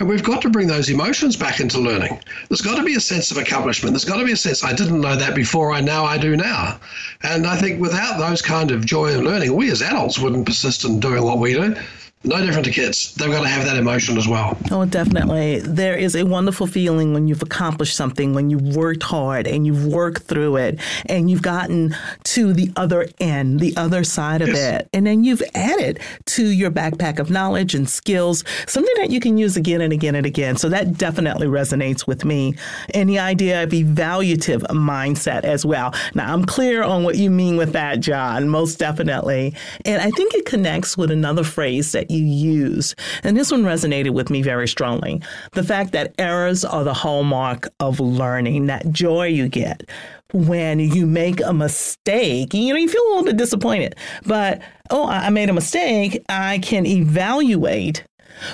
And 0.00 0.08
we've 0.08 0.24
got 0.24 0.40
to 0.42 0.48
bring 0.48 0.66
those 0.66 0.88
emotions 0.88 1.36
back 1.36 1.60
into 1.60 1.78
learning. 1.78 2.18
There's 2.48 2.62
got 2.62 2.76
to 2.78 2.82
be 2.82 2.94
a 2.94 3.00
sense 3.00 3.30
of 3.30 3.36
accomplishment. 3.36 3.92
There's 3.92 4.06
got 4.06 4.16
to 4.16 4.24
be 4.24 4.32
a 4.32 4.36
sense, 4.36 4.64
I 4.64 4.72
didn't 4.72 5.02
know 5.02 5.14
that 5.14 5.34
before, 5.34 5.72
I 5.72 5.82
now 5.82 6.06
I 6.06 6.16
do 6.16 6.36
now. 6.36 6.80
And 7.22 7.46
I 7.46 7.56
think 7.56 7.82
without 7.82 8.18
those 8.18 8.40
kind 8.40 8.70
of 8.70 8.86
joy 8.86 9.14
of 9.14 9.22
learning, 9.22 9.54
we 9.54 9.70
as 9.70 9.82
adults 9.82 10.18
wouldn't 10.18 10.46
persist 10.46 10.86
in 10.86 11.00
doing 11.00 11.22
what 11.22 11.38
we 11.38 11.52
do 11.52 11.76
no 12.22 12.44
different 12.44 12.66
to 12.66 12.70
kids. 12.70 13.14
They've 13.14 13.30
got 13.30 13.42
to 13.42 13.48
have 13.48 13.64
that 13.64 13.78
emotion 13.78 14.18
as 14.18 14.28
well. 14.28 14.58
Oh, 14.70 14.84
definitely. 14.84 15.60
There 15.60 15.96
is 15.96 16.14
a 16.14 16.24
wonderful 16.24 16.66
feeling 16.66 17.14
when 17.14 17.28
you've 17.28 17.40
accomplished 17.40 17.96
something, 17.96 18.34
when 18.34 18.50
you've 18.50 18.76
worked 18.76 19.02
hard 19.02 19.46
and 19.46 19.66
you've 19.66 19.86
worked 19.86 20.24
through 20.24 20.56
it 20.56 20.78
and 21.06 21.30
you've 21.30 21.40
gotten 21.40 21.96
to 22.24 22.52
the 22.52 22.70
other 22.76 23.08
end, 23.20 23.60
the 23.60 23.74
other 23.78 24.04
side 24.04 24.42
of 24.42 24.48
yes. 24.48 24.80
it. 24.80 24.88
And 24.92 25.06
then 25.06 25.24
you've 25.24 25.42
added 25.54 25.98
to 26.26 26.46
your 26.46 26.70
backpack 26.70 27.18
of 27.18 27.30
knowledge 27.30 27.74
and 27.74 27.88
skills, 27.88 28.44
something 28.66 28.94
that 28.98 29.08
you 29.08 29.18
can 29.18 29.38
use 29.38 29.56
again 29.56 29.80
and 29.80 29.92
again 29.92 30.14
and 30.14 30.26
again. 30.26 30.58
So 30.58 30.68
that 30.68 30.98
definitely 30.98 31.46
resonates 31.46 32.06
with 32.06 32.26
me. 32.26 32.54
And 32.92 33.08
the 33.08 33.18
idea 33.18 33.62
of 33.62 33.70
evaluative 33.70 34.60
mindset 34.68 35.44
as 35.44 35.64
well. 35.64 35.94
Now, 36.14 36.34
I'm 36.34 36.44
clear 36.44 36.82
on 36.82 37.02
what 37.02 37.16
you 37.16 37.30
mean 37.30 37.56
with 37.56 37.72
that, 37.72 38.00
John, 38.00 38.50
most 38.50 38.78
definitely. 38.78 39.54
And 39.86 40.02
I 40.02 40.10
think 40.10 40.34
it 40.34 40.44
connects 40.44 40.98
with 40.98 41.10
another 41.10 41.44
phrase 41.44 41.92
that 41.92 42.09
you 42.10 42.24
use. 42.24 42.94
And 43.22 43.36
this 43.36 43.50
one 43.50 43.62
resonated 43.62 44.10
with 44.10 44.30
me 44.30 44.42
very 44.42 44.68
strongly. 44.68 45.22
The 45.52 45.64
fact 45.64 45.92
that 45.92 46.14
errors 46.18 46.64
are 46.64 46.84
the 46.84 46.94
hallmark 46.94 47.68
of 47.80 48.00
learning, 48.00 48.66
that 48.66 48.90
joy 48.92 49.26
you 49.26 49.48
get 49.48 49.88
when 50.32 50.78
you 50.78 51.06
make 51.06 51.40
a 51.40 51.52
mistake. 51.52 52.54
You 52.54 52.72
know, 52.72 52.78
you 52.78 52.88
feel 52.88 53.02
a 53.02 53.08
little 53.10 53.24
bit 53.24 53.36
disappointed, 53.36 53.96
but 54.26 54.60
oh, 54.90 55.08
I 55.08 55.30
made 55.30 55.48
a 55.48 55.54
mistake. 55.54 56.22
I 56.28 56.58
can 56.58 56.86
evaluate 56.86 58.04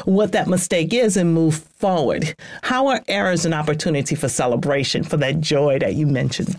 what 0.05 0.33
that 0.33 0.49
mistake 0.49 0.93
is 0.93 1.17
and 1.17 1.33
move 1.35 1.57
forward. 1.57 2.35
How 2.63 2.89
are 2.89 3.03
errors 3.09 3.45
an 3.45 3.55
opportunity 3.55 4.15
for 4.15 4.29
celebration, 4.29 5.05
for 5.05 5.17
that 5.19 5.41
joy 5.41 5.79
that 5.79 5.95
you 5.95 6.07
mentioned? 6.07 6.59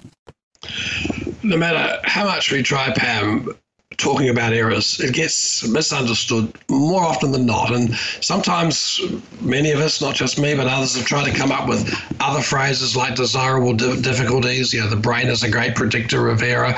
No 1.43 1.57
matter 1.57 1.99
how 2.03 2.25
much 2.25 2.51
we 2.51 2.63
try, 2.63 2.91
Pam, 2.93 3.53
talking 3.97 4.29
about 4.29 4.53
errors, 4.53 4.99
it 4.99 5.13
gets 5.13 5.67
misunderstood 5.67 6.53
more 6.69 7.03
often 7.03 7.31
than 7.31 7.45
not. 7.45 7.73
And 7.73 7.95
sometimes 8.21 9.01
many 9.41 9.71
of 9.71 9.79
us, 9.79 10.01
not 10.01 10.15
just 10.15 10.39
me, 10.39 10.55
but 10.55 10.67
others, 10.67 10.95
have 10.95 11.05
tried 11.05 11.31
to 11.31 11.37
come 11.37 11.51
up 11.51 11.67
with 11.67 11.93
other 12.19 12.41
phrases 12.41 12.95
like 12.95 13.15
desirable 13.15 13.73
difficulties. 13.73 14.73
You 14.73 14.81
know, 14.81 14.89
the 14.89 14.95
brain 14.95 15.27
is 15.27 15.43
a 15.43 15.49
great 15.49 15.75
predictor 15.75 16.29
of 16.29 16.43
error 16.43 16.75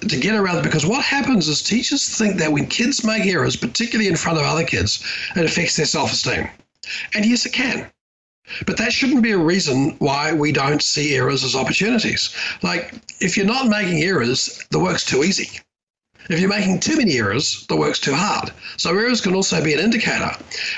to 0.00 0.16
get 0.16 0.34
around 0.34 0.58
it. 0.58 0.64
Because 0.64 0.86
what 0.86 1.04
happens 1.04 1.48
is 1.48 1.62
teachers 1.62 2.16
think 2.16 2.36
that 2.36 2.52
when 2.52 2.66
kids 2.66 3.04
make 3.04 3.26
errors, 3.26 3.56
particularly 3.56 4.08
in 4.08 4.16
front 4.16 4.38
of 4.38 4.44
other 4.44 4.64
kids, 4.64 5.04
it 5.36 5.44
affects 5.44 5.76
their 5.76 5.86
self 5.86 6.12
esteem. 6.12 6.48
And 7.14 7.26
yes, 7.26 7.46
it 7.46 7.52
can. 7.52 7.90
But 8.66 8.76
that 8.78 8.92
shouldn't 8.92 9.22
be 9.22 9.32
a 9.32 9.38
reason 9.38 9.96
why 9.98 10.32
we 10.32 10.50
don't 10.50 10.82
see 10.82 11.14
errors 11.14 11.44
as 11.44 11.54
opportunities. 11.54 12.34
Like, 12.62 12.94
if 13.20 13.36
you're 13.36 13.46
not 13.46 13.68
making 13.68 14.02
errors, 14.02 14.64
the 14.70 14.80
work's 14.80 15.04
too 15.04 15.22
easy. 15.22 15.60
If 16.30 16.38
you're 16.38 16.48
making 16.48 16.78
too 16.78 16.96
many 16.96 17.18
errors, 17.18 17.66
the 17.66 17.74
work's 17.76 17.98
too 17.98 18.14
hard. 18.14 18.52
So 18.76 18.90
errors 18.90 19.20
can 19.20 19.34
also 19.34 19.60
be 19.64 19.74
an 19.74 19.80
indicator. 19.80 20.30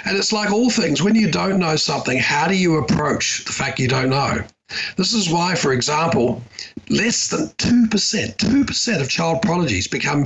And 0.06 0.16
it's 0.16 0.32
like 0.32 0.50
all 0.50 0.70
things, 0.70 1.02
when 1.02 1.14
you 1.14 1.30
don't 1.30 1.58
know 1.58 1.76
something, 1.76 2.18
how 2.18 2.48
do 2.48 2.56
you 2.56 2.78
approach 2.78 3.44
the 3.44 3.52
fact 3.52 3.78
you 3.78 3.86
don't 3.86 4.08
know? 4.08 4.44
This 4.96 5.12
is 5.12 5.28
why, 5.28 5.54
for 5.54 5.74
example, 5.74 6.42
less 6.88 7.28
than 7.28 7.48
2%, 7.58 8.36
2% 8.36 9.00
of 9.02 9.10
child 9.10 9.42
prodigies 9.42 9.86
become 9.86 10.24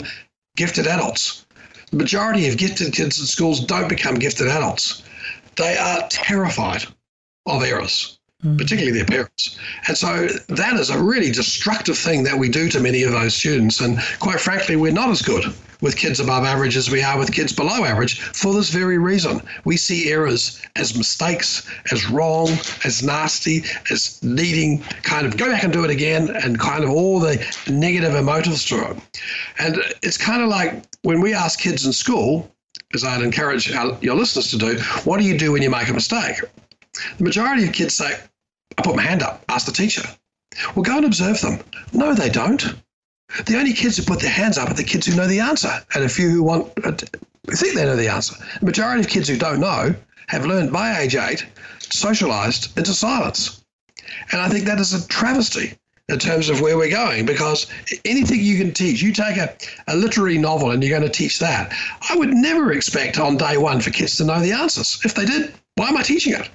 gifted 0.56 0.86
adults. 0.86 1.44
The 1.90 1.96
majority 1.96 2.46
of 2.46 2.56
gifted 2.56 2.92
kids 2.92 3.18
in 3.18 3.26
schools 3.26 3.58
don't 3.58 3.88
become 3.88 4.14
gifted 4.20 4.46
adults. 4.46 5.02
They 5.56 5.76
are 5.76 6.06
terrified 6.08 6.84
of 7.46 7.64
errors 7.64 8.15
mm. 8.44 8.58
particularly 8.58 8.96
their 8.96 9.06
parents. 9.06 9.58
And 9.88 9.96
so 9.96 10.26
that 10.48 10.74
is 10.74 10.90
a 10.90 11.02
really 11.02 11.30
destructive 11.30 11.96
thing 11.96 12.24
that 12.24 12.38
we 12.38 12.48
do 12.48 12.68
to 12.70 12.80
many 12.80 13.02
of 13.02 13.12
those 13.12 13.34
students. 13.34 13.80
And 13.80 13.98
quite 14.20 14.40
frankly, 14.40 14.76
we're 14.76 14.92
not 14.92 15.10
as 15.10 15.22
good 15.22 15.44
with 15.80 15.96
kids 15.96 16.20
above 16.20 16.44
average 16.44 16.76
as 16.76 16.90
we 16.90 17.02
are 17.02 17.18
with 17.18 17.32
kids 17.32 17.52
below 17.52 17.84
average 17.84 18.20
for 18.20 18.54
this 18.54 18.70
very 18.70 18.98
reason. 18.98 19.42
We 19.64 19.76
see 19.76 20.10
errors 20.10 20.62
as 20.76 20.96
mistakes, 20.96 21.68
as 21.92 22.08
wrong, 22.08 22.48
as 22.84 23.02
nasty, 23.02 23.64
as 23.90 24.22
needing 24.22 24.82
kind 25.02 25.26
of 25.26 25.36
go 25.36 25.50
back 25.50 25.64
and 25.64 25.72
do 25.72 25.84
it 25.84 25.90
again, 25.90 26.30
and 26.30 26.58
kind 26.58 26.84
of 26.84 26.90
all 26.90 27.20
the 27.20 27.36
negative 27.68 28.12
emotives 28.12 28.66
to 28.68 28.90
it. 28.90 29.02
And 29.58 29.76
it's 30.02 30.16
kind 30.18 30.42
of 30.42 30.48
like 30.48 30.84
when 31.02 31.20
we 31.20 31.34
ask 31.34 31.60
kids 31.60 31.84
in 31.84 31.92
school, 31.92 32.50
as 32.94 33.04
I'd 33.04 33.22
encourage 33.22 33.70
our, 33.72 33.98
your 34.00 34.14
listeners 34.14 34.50
to 34.52 34.58
do, 34.58 34.78
what 35.04 35.18
do 35.18 35.24
you 35.24 35.36
do 35.36 35.52
when 35.52 35.62
you 35.62 35.70
make 35.70 35.88
a 35.88 35.92
mistake? 35.92 36.40
The 37.18 37.24
majority 37.24 37.66
of 37.66 37.72
kids 37.72 37.94
say, 37.94 38.18
I 38.78 38.82
put 38.82 38.96
my 38.96 39.02
hand 39.02 39.22
up, 39.22 39.44
ask 39.48 39.66
the 39.66 39.72
teacher. 39.72 40.02
Well, 40.74 40.82
go 40.82 40.96
and 40.96 41.06
observe 41.06 41.40
them. 41.40 41.60
No, 41.92 42.14
they 42.14 42.28
don't. 42.28 42.62
The 43.44 43.58
only 43.58 43.72
kids 43.72 43.96
who 43.96 44.04
put 44.04 44.20
their 44.20 44.30
hands 44.30 44.56
up 44.56 44.70
are 44.70 44.74
the 44.74 44.84
kids 44.84 45.06
who 45.06 45.16
know 45.16 45.26
the 45.26 45.40
answer, 45.40 45.84
and 45.94 46.04
a 46.04 46.08
few 46.08 46.30
who 46.30 46.42
want 46.42 46.72
uh, 46.84 46.92
who 47.46 47.56
think 47.56 47.74
they 47.74 47.84
know 47.84 47.96
the 47.96 48.08
answer. 48.08 48.36
The 48.60 48.66
majority 48.66 49.00
of 49.00 49.08
kids 49.08 49.28
who 49.28 49.36
don't 49.36 49.60
know 49.60 49.94
have 50.28 50.46
learned 50.46 50.72
by 50.72 51.00
age 51.00 51.16
eight, 51.16 51.44
socialized 51.80 52.76
into 52.78 52.94
silence. 52.94 53.64
And 54.32 54.40
I 54.40 54.48
think 54.48 54.64
that 54.64 54.80
is 54.80 54.92
a 54.92 55.06
travesty 55.08 55.76
in 56.08 56.18
terms 56.18 56.48
of 56.48 56.60
where 56.60 56.76
we're 56.76 56.90
going 56.90 57.26
because 57.26 57.66
anything 58.04 58.40
you 58.40 58.58
can 58.58 58.72
teach, 58.72 59.02
you 59.02 59.12
take 59.12 59.36
a, 59.36 59.56
a 59.88 59.96
literary 59.96 60.38
novel 60.38 60.70
and 60.70 60.82
you're 60.82 60.96
going 60.96 61.10
to 61.10 61.18
teach 61.18 61.40
that. 61.40 61.72
I 62.08 62.16
would 62.16 62.32
never 62.32 62.72
expect 62.72 63.18
on 63.18 63.36
day 63.36 63.56
one 63.56 63.80
for 63.80 63.90
kids 63.90 64.16
to 64.16 64.24
know 64.24 64.40
the 64.40 64.52
answers. 64.52 65.00
If 65.04 65.14
they 65.14 65.24
did, 65.24 65.52
why 65.74 65.88
am 65.88 65.96
I 65.96 66.02
teaching 66.02 66.32
it? 66.34 66.48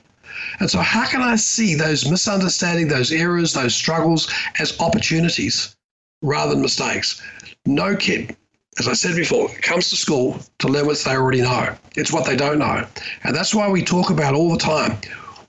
And 0.61 0.69
so, 0.69 0.79
how 0.79 1.07
can 1.07 1.23
I 1.23 1.37
see 1.37 1.73
those 1.73 2.07
misunderstandings, 2.07 2.93
those 2.93 3.11
errors, 3.11 3.53
those 3.53 3.73
struggles 3.73 4.31
as 4.59 4.79
opportunities 4.79 5.75
rather 6.21 6.51
than 6.51 6.61
mistakes? 6.61 7.19
No 7.65 7.95
kid, 7.95 8.37
as 8.77 8.87
I 8.87 8.93
said 8.93 9.15
before, 9.15 9.49
comes 9.63 9.89
to 9.89 9.95
school 9.95 10.39
to 10.59 10.67
learn 10.67 10.85
what 10.85 10.99
they 10.99 11.15
already 11.15 11.41
know. 11.41 11.75
It's 11.95 12.13
what 12.13 12.27
they 12.27 12.35
don't 12.35 12.59
know. 12.59 12.85
And 13.23 13.35
that's 13.35 13.55
why 13.55 13.69
we 13.69 13.83
talk 13.83 14.11
about 14.11 14.35
all 14.35 14.51
the 14.51 14.59
time 14.59 14.99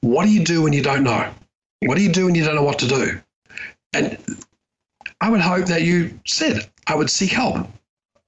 what 0.00 0.24
do 0.24 0.32
you 0.32 0.42
do 0.42 0.62
when 0.62 0.72
you 0.72 0.82
don't 0.82 1.04
know? 1.04 1.30
What 1.80 1.98
do 1.98 2.02
you 2.02 2.10
do 2.10 2.24
when 2.24 2.34
you 2.34 2.42
don't 2.42 2.54
know 2.54 2.62
what 2.62 2.78
to 2.78 2.88
do? 2.88 3.20
And 3.92 4.16
I 5.20 5.28
would 5.28 5.42
hope 5.42 5.66
that 5.66 5.82
you 5.82 6.18
said, 6.24 6.66
I 6.86 6.94
would 6.94 7.10
seek 7.10 7.32
help. 7.32 7.68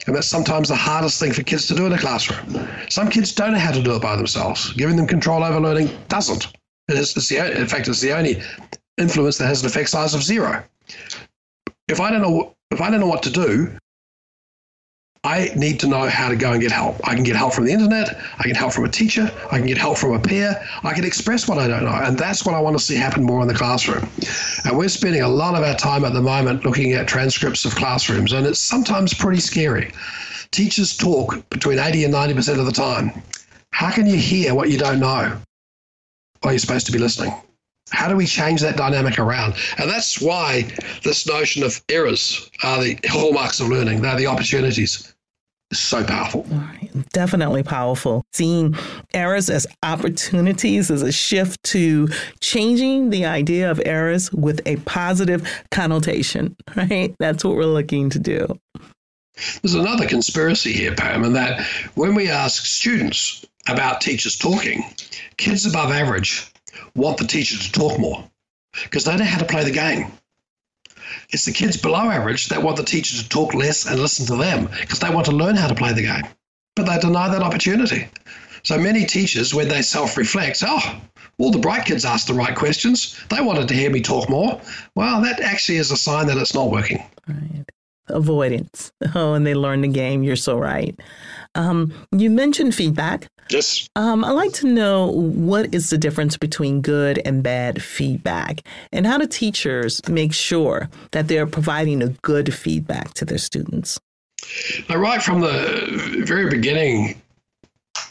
And 0.07 0.15
that's 0.15 0.29
sometimes 0.29 0.69
the 0.69 0.77
hardest 0.77 1.19
thing 1.19 1.33
for 1.33 1.45
kids 1.45 1.67
to 1.69 1.75
do 1.75 1.87
in 1.87 1.95
a 1.95 1.99
classroom. 1.99 2.69
Some 2.91 3.09
kids 3.09 3.33
don't 3.33 3.53
know 3.53 3.59
how 3.59 3.73
to 3.73 3.83
do 3.83 3.97
it 3.97 4.03
by 4.03 4.17
themselves. 4.17 4.71
Giving 4.75 4.97
them 4.97 5.07
control 5.07 5.43
over 5.43 5.59
learning 5.59 5.89
doesn't. 6.09 6.47
It 6.89 6.97
is, 6.97 7.17
it's 7.17 7.29
the, 7.29 7.61
in 7.61 7.67
fact, 7.67 7.89
it's 7.89 8.01
the 8.01 8.13
only 8.13 8.43
influence 8.99 9.39
that 9.39 9.47
has 9.47 9.63
an 9.63 9.67
effect 9.67 9.89
size 9.89 10.15
of 10.15 10.23
zero. 10.23 10.63
If 11.89 12.01
I 12.01 12.11
don't 12.11 12.23
know 12.23 12.55
if 12.71 12.81
I 12.81 12.91
don't 12.91 13.01
know 13.01 13.07
what 13.07 13.23
to 13.23 13.31
do, 13.31 13.79
I 15.25 15.51
need 15.57 15.81
to 15.81 15.87
know 15.87 16.07
how 16.07 16.29
to 16.29 16.37
go 16.37 16.53
and 16.53 16.61
get 16.61 16.71
help. 16.71 16.97
I 17.09 17.15
can 17.15 17.25
get 17.25 17.35
help 17.35 17.55
from 17.55 17.65
the 17.65 17.73
internet. 17.73 18.21
I 18.39 18.43
can 18.43 18.55
help 18.55 18.75
from 18.75 18.85
a 18.85 18.91
teacher. 18.91 19.31
I 19.51 19.57
can 19.57 19.67
get 19.67 19.79
help 19.79 19.97
from 19.97 20.13
a 20.13 20.19
peer. 20.19 20.55
I 20.83 20.93
can 20.93 21.05
express 21.05 21.49
what 21.49 21.59
I 21.59 21.67
don't 21.67 21.85
know. 21.85 21.95
And 21.95 22.19
that's 22.19 22.45
what 22.45 22.55
I 22.55 22.61
want 22.61 22.77
to 22.77 22.85
see 22.85 22.95
happen 22.95 23.23
more 23.23 23.41
in 23.41 23.49
the 23.49 23.55
classroom. 23.55 24.07
And 24.67 24.77
we're 24.77 24.89
spending 24.89 25.23
a 25.23 25.29
lot 25.29 25.55
of 25.55 25.63
our 25.63 25.77
time 25.77 26.05
at 26.05 26.13
the 26.13 26.21
moment 26.21 26.67
looking 26.67 26.93
at 26.93 27.09
transcripts 27.09 27.65
of 27.65 27.75
classrooms, 27.75 28.35
and 28.35 28.47
it's 28.47 28.61
sometimes 28.61 29.15
pretty 29.15 29.41
scary. 29.41 29.93
Teachers 30.51 30.95
talk 30.95 31.49
between 31.49 31.79
80 31.79 32.05
and 32.05 32.15
90% 32.15 32.59
of 32.59 32.67
the 32.67 32.73
time. 32.73 33.23
How 33.73 33.91
can 33.91 34.07
you 34.07 34.17
hear 34.17 34.55
what 34.55 34.69
you 34.71 34.77
don't 34.77 35.01
know? 35.01 35.41
Are 36.45 36.53
you 36.53 36.59
supposed 36.59 36.87
to 36.87 36.93
be 36.93 36.99
listening? 36.99 37.35
How 37.91 38.09
do 38.09 38.17
we 38.17 38.27
change 38.27 38.61
that 38.63 38.77
dynamic 38.77 39.19
around? 39.19 39.55
And 39.79 39.91
that's 39.91 40.21
why 40.21 40.71
this 41.03 41.27
notion 41.27 41.63
of 41.63 41.83
errors 41.89 42.51
are 42.63 42.83
the 42.83 42.99
hallmarks 43.07 43.61
of 43.61 43.69
learning. 43.69 44.01
They're 44.03 44.17
the 44.17 44.27
opportunities. 44.27 45.15
It's 45.71 45.81
so 45.81 46.05
powerful. 46.05 46.47
Definitely 47.13 47.63
powerful. 47.63 48.25
Seeing 48.33 48.77
errors 49.13 49.51
as 49.51 49.67
opportunities 49.83 50.91
is 50.91 51.03
a 51.03 51.13
shift 51.13 51.63
to 51.65 52.09
changing 52.41 53.11
the 53.11 53.27
idea 53.27 53.71
of 53.71 53.81
errors 53.85 54.33
with 54.33 54.61
a 54.67 54.77
positive 54.77 55.49
connotation, 55.71 56.57
right? 56.77 57.15
That's 57.19 57.45
what 57.45 57.57
we're 57.57 57.65
looking 57.65 58.11
to 58.11 58.19
do. 58.19 58.47
There's 59.63 59.75
another 59.75 60.07
conspiracy 60.07 60.73
here, 60.73 60.95
Pam, 60.95 61.25
and 61.25 61.35
that 61.35 61.67
when 61.97 62.15
we 62.15 62.31
ask 62.31 62.65
students 62.65 63.45
about 63.69 64.01
teachers 64.01 64.37
talking, 64.37 64.85
kids 65.37 65.67
above 65.67 65.91
average 65.91 66.51
want 66.95 67.19
the 67.19 67.27
teacher 67.27 67.59
to 67.59 67.73
talk 67.73 67.99
more 67.99 68.25
because 68.83 69.05
they 69.05 69.17
know 69.17 69.25
how 69.25 69.39
to 69.39 69.45
play 69.45 69.65
the 69.65 69.71
game. 69.71 70.13
It's 71.31 71.45
the 71.45 71.53
kids 71.53 71.77
below 71.77 72.11
average 72.11 72.49
that 72.49 72.63
want 72.63 72.77
the 72.77 72.85
teacher 72.85 73.17
to 73.23 73.29
talk 73.29 73.55
less 73.55 73.87
and 73.87 74.01
listen 74.01 74.27
to 74.27 74.37
them 74.37 74.69
because 74.81 75.01
they 75.01 75.11
want 75.11 75.27
to 75.27 75.33
learn 75.33 75.57
how 75.57 75.69
to 75.69 75.75
play 75.75 75.93
the 75.93 76.03
game. 76.03 76.27
But 76.77 76.87
they 76.87 76.99
deny 76.99 77.29
that 77.29 77.43
opportunity. 77.43 78.09
So 78.65 78.79
many 78.79 79.05
teachers, 79.05 79.55
when 79.55 79.69
they 79.69 79.83
self 79.83 80.17
reflect, 80.17 80.63
oh, 80.67 81.01
all 81.39 81.51
the 81.51 81.59
bright 81.59 81.85
kids 81.85 82.05
asked 82.05 82.29
the 82.29 82.35
right 82.35 82.55
questions. 82.55 83.21
They 83.29 83.41
wanted 83.41 83.69
to 83.69 83.75
hear 83.75 83.91
me 83.91 84.01
talk 84.01 84.29
more. 84.29 84.61
Well, 84.95 85.21
that 85.23 85.41
actually 85.41 85.79
is 85.79 85.91
a 85.91 85.97
sign 85.97 86.27
that 86.29 86.37
it's 86.37 86.55
not 86.55 86.71
working. 86.71 87.05
Right. 87.29 87.65
Avoidance. 88.09 88.93
Oh, 89.15 89.35
and 89.35 89.47
they 89.47 89.55
learn 89.55 89.83
the 89.83 89.89
game. 89.89 90.23
You're 90.23 90.35
so 90.35 90.59
right. 90.59 90.99
Um, 91.55 91.93
you 92.11 92.31
mentioned 92.31 92.75
feedback. 92.75 93.29
Yes. 93.51 93.89
Um, 93.97 94.25
I'd 94.25 94.33
like 94.33 94.53
to 94.55 94.67
know 94.67 95.07
what 95.11 95.75
is 95.75 95.91
the 95.91 95.99
difference 95.99 96.37
between 96.37 96.81
good 96.81 97.21
and 97.25 97.43
bad 97.43 97.83
feedback, 97.83 98.63
and 98.93 99.07
how 99.07 99.19
do 99.19 99.27
teachers 99.27 100.07
make 100.09 100.33
sure 100.33 100.89
that 101.13 101.29
they're 101.29 101.47
providing 101.47 102.03
a 102.03 102.09
good 102.23 102.55
feedback 102.55 103.15
to 103.15 103.25
their 103.25 103.39
students? 103.39 104.01
Now, 104.89 104.97
right 104.97 105.23
from 105.23 105.41
the 105.41 106.23
very 106.25 106.49
beginning 106.49 107.21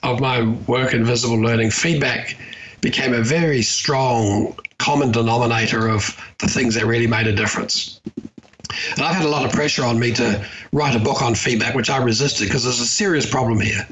of 0.04 0.19
my 0.19 0.43
work 0.67 0.93
in 0.93 1.04
visible 1.04 1.39
learning, 1.39 1.72
feedback 1.72 2.38
became 2.82 3.13
a 3.13 3.22
very 3.22 3.62
strong 3.62 4.56
common 4.78 5.12
denominator 5.12 5.88
of 5.88 6.17
the 6.39 6.48
things 6.48 6.76
that 6.76 6.86
really 6.86 7.08
made 7.08 7.28
a 7.28 7.34
difference. 7.34 8.02
And 8.92 9.02
I've 9.02 9.16
had 9.16 9.26
a 9.26 9.30
lot 9.30 9.46
of 9.46 9.52
pressure 9.52 9.84
on 9.84 10.00
me 10.00 10.12
to 10.14 10.46
write 10.72 10.96
a 10.96 11.00
book 11.00 11.22
on 11.22 11.36
feedback, 11.36 11.76
which 11.76 11.90
I 11.90 11.98
resisted 11.98 12.48
because 12.48 12.64
there's 12.64 12.80
a 12.80 12.86
serious 12.86 13.30
problem 13.30 13.60
here. 13.60 13.88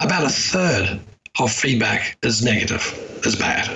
About 0.00 0.24
a 0.24 0.28
third 0.28 1.00
of 1.38 1.52
feedback 1.52 2.18
is 2.22 2.42
negative, 2.42 2.82
is 3.24 3.36
bad. 3.36 3.68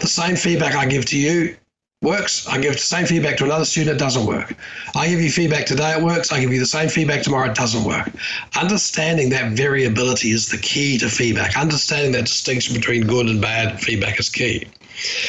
The 0.00 0.08
same 0.08 0.36
feedback 0.36 0.74
I 0.74 0.86
give 0.86 1.04
to 1.06 1.18
you 1.18 1.56
works. 2.02 2.46
I 2.48 2.58
give 2.58 2.72
the 2.72 2.78
same 2.78 3.06
feedback 3.06 3.36
to 3.38 3.44
another 3.44 3.64
student, 3.64 3.96
it 3.96 3.98
doesn't 3.98 4.26
work. 4.26 4.54
I 4.94 5.08
give 5.08 5.20
you 5.20 5.30
feedback 5.30 5.66
today, 5.66 5.92
it 5.92 6.02
works. 6.02 6.32
I 6.32 6.40
give 6.40 6.52
you 6.52 6.58
the 6.58 6.66
same 6.66 6.88
feedback 6.88 7.22
tomorrow, 7.22 7.48
it 7.48 7.54
doesn't 7.54 7.84
work. 7.84 8.10
Understanding 8.56 9.30
that 9.30 9.52
variability 9.52 10.32
is 10.32 10.48
the 10.48 10.58
key 10.58 10.98
to 10.98 11.08
feedback. 11.08 11.56
Understanding 11.56 12.12
that 12.12 12.26
distinction 12.26 12.74
between 12.74 13.06
good 13.06 13.26
and 13.26 13.40
bad 13.40 13.80
feedback 13.80 14.18
is 14.18 14.28
key. 14.28 14.66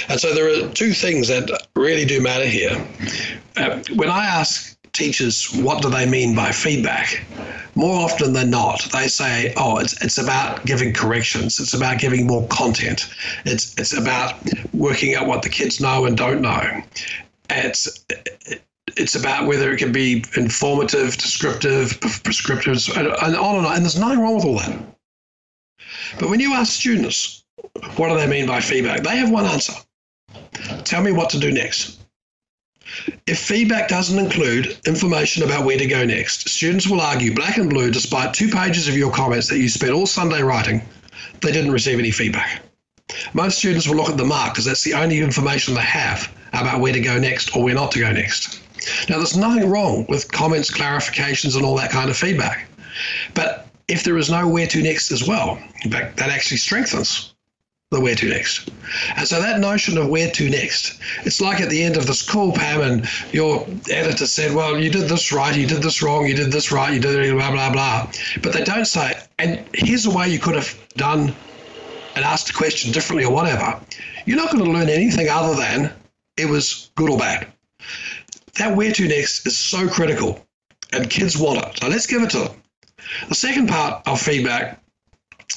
And 0.09 0.19
so 0.19 0.33
there 0.33 0.47
are 0.47 0.69
two 0.69 0.93
things 0.93 1.27
that 1.27 1.67
really 1.75 2.05
do 2.05 2.21
matter 2.21 2.45
here. 2.45 2.85
Uh, 3.57 3.81
when 3.95 4.09
I 4.09 4.25
ask 4.25 4.77
teachers 4.93 5.51
what 5.53 5.81
do 5.81 5.89
they 5.89 6.05
mean 6.07 6.35
by 6.35 6.51
feedback, 6.51 7.25
more 7.75 8.01
often 8.01 8.33
than 8.33 8.49
not, 8.49 8.87
they 8.91 9.07
say, 9.07 9.53
"Oh, 9.57 9.77
it's 9.79 9.99
it's 10.03 10.17
about 10.17 10.65
giving 10.65 10.93
corrections. 10.93 11.59
It's 11.59 11.73
about 11.73 11.99
giving 11.99 12.27
more 12.27 12.47
content. 12.47 13.07
It's 13.45 13.73
it's 13.79 13.93
about 13.93 14.35
working 14.73 15.15
out 15.15 15.27
what 15.27 15.41
the 15.41 15.49
kids 15.49 15.79
know 15.79 16.05
and 16.05 16.15
don't 16.15 16.41
know. 16.41 16.83
It's 17.49 18.05
it's 18.95 19.15
about 19.15 19.47
whether 19.47 19.71
it 19.71 19.77
can 19.77 19.91
be 19.91 20.23
informative, 20.35 21.17
descriptive, 21.17 21.99
prescriptive, 22.23 22.77
and 22.95 23.07
on 23.07 23.55
and 23.55 23.65
on. 23.65 23.75
And 23.75 23.83
there's 23.83 23.99
nothing 23.99 24.19
wrong 24.19 24.35
with 24.35 24.45
all 24.45 24.59
that. 24.59 24.79
But 26.19 26.29
when 26.29 26.39
you 26.39 26.53
ask 26.53 26.73
students, 26.73 27.42
what 27.95 28.09
do 28.09 28.15
they 28.15 28.27
mean 28.27 28.45
by 28.45 28.59
feedback? 28.59 29.01
They 29.03 29.17
have 29.17 29.31
one 29.31 29.45
answer. 29.45 29.73
Tell 30.83 31.01
me 31.01 31.11
what 31.11 31.29
to 31.31 31.39
do 31.39 31.51
next. 31.51 31.99
If 33.25 33.39
feedback 33.39 33.87
doesn't 33.87 34.19
include 34.19 34.77
information 34.85 35.43
about 35.43 35.65
where 35.65 35.77
to 35.77 35.85
go 35.87 36.05
next, 36.05 36.49
students 36.49 36.87
will 36.87 37.01
argue 37.01 37.33
black 37.33 37.57
and 37.57 37.69
blue 37.69 37.89
despite 37.91 38.33
two 38.33 38.49
pages 38.49 38.87
of 38.87 38.97
your 38.97 39.11
comments 39.11 39.47
that 39.49 39.57
you 39.57 39.69
spent 39.69 39.93
all 39.93 40.05
Sunday 40.05 40.43
writing, 40.43 40.81
they 41.41 41.51
didn't 41.51 41.71
receive 41.71 41.99
any 41.99 42.11
feedback. 42.11 42.61
Most 43.33 43.57
students 43.57 43.87
will 43.87 43.95
look 43.95 44.09
at 44.09 44.17
the 44.17 44.25
mark 44.25 44.53
because 44.53 44.65
that's 44.65 44.83
the 44.83 44.93
only 44.93 45.19
information 45.19 45.73
they 45.73 45.81
have 45.81 46.31
about 46.51 46.81
where 46.81 46.93
to 46.93 46.99
go 46.99 47.17
next 47.19 47.55
or 47.55 47.63
where 47.63 47.73
not 47.73 47.91
to 47.91 47.99
go 47.99 48.11
next. 48.11 48.61
Now, 49.09 49.17
there's 49.17 49.37
nothing 49.37 49.69
wrong 49.69 50.05
with 50.09 50.31
comments, 50.31 50.69
clarifications, 50.69 51.55
and 51.55 51.65
all 51.65 51.75
that 51.77 51.89
kind 51.89 52.09
of 52.09 52.17
feedback. 52.17 52.67
But 53.33 53.67
if 53.87 54.03
there 54.03 54.17
is 54.17 54.29
no 54.29 54.47
where 54.47 54.67
to 54.67 54.83
next 54.83 55.11
as 55.11 55.27
well, 55.27 55.57
in 55.83 55.91
fact, 55.91 56.17
that 56.17 56.29
actually 56.29 56.57
strengthens 56.57 57.32
the 57.93 58.01
where 58.01 58.15
to 58.15 58.29
next. 58.29 58.69
And 59.15 59.27
so 59.27 59.41
that 59.41 59.59
notion 59.59 59.97
of 59.97 60.09
where 60.09 60.29
to 60.31 60.49
next, 60.49 60.99
it's 61.25 61.41
like 61.41 61.61
at 61.61 61.69
the 61.69 61.83
end 61.83 61.97
of 61.97 62.07
this 62.07 62.21
call, 62.21 62.51
Pam, 62.51 62.81
and 62.81 63.09
your 63.31 63.65
editor 63.89 64.25
said, 64.25 64.53
well, 64.53 64.77
you 64.77 64.89
did 64.89 65.09
this 65.09 65.31
right, 65.31 65.55
you 65.55 65.67
did 65.67 65.81
this 65.81 66.01
wrong, 66.01 66.27
you 66.27 66.35
did 66.35 66.51
this 66.51 66.71
right, 66.71 66.93
you 66.93 66.99
did 66.99 67.15
it, 67.15 67.33
blah, 67.33 67.51
blah, 67.51 67.71
blah. 67.71 68.11
But 68.41 68.53
they 68.53 68.63
don't 68.63 68.85
say, 68.85 69.13
and 69.39 69.65
here's 69.73 70.05
a 70.05 70.11
way 70.11 70.29
you 70.29 70.39
could 70.39 70.55
have 70.55 70.77
done 70.95 71.33
and 72.15 72.25
asked 72.25 72.49
a 72.49 72.53
question 72.53 72.91
differently 72.91 73.25
or 73.25 73.33
whatever. 73.33 73.79
You're 74.25 74.37
not 74.37 74.51
going 74.51 74.63
to 74.63 74.71
learn 74.71 74.89
anything 74.89 75.29
other 75.29 75.55
than 75.55 75.91
it 76.37 76.47
was 76.47 76.91
good 76.95 77.09
or 77.09 77.17
bad. 77.17 77.47
That 78.57 78.75
where 78.75 78.91
to 78.91 79.07
next 79.07 79.47
is 79.47 79.57
so 79.57 79.87
critical, 79.87 80.45
and 80.91 81.09
kids 81.09 81.37
want 81.37 81.65
it. 81.65 81.79
So 81.79 81.87
let's 81.87 82.05
give 82.05 82.21
it 82.21 82.29
to 82.31 82.39
them. 82.39 82.61
The 83.29 83.35
second 83.35 83.67
part 83.67 84.07
of 84.07 84.21
feedback 84.21 84.79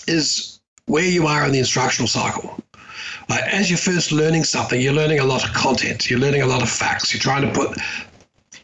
is 0.08 0.55
where 0.86 1.04
you 1.04 1.26
are 1.26 1.44
in 1.44 1.52
the 1.52 1.58
instructional 1.58 2.08
cycle. 2.08 2.58
As 3.28 3.68
you're 3.68 3.76
first 3.76 4.12
learning 4.12 4.44
something, 4.44 4.80
you're 4.80 4.92
learning 4.92 5.18
a 5.18 5.24
lot 5.24 5.44
of 5.44 5.52
content, 5.52 6.08
you're 6.08 6.20
learning 6.20 6.42
a 6.42 6.46
lot 6.46 6.62
of 6.62 6.70
facts, 6.70 7.12
you're 7.12 7.20
trying 7.20 7.42
to 7.42 7.52
put 7.52 7.76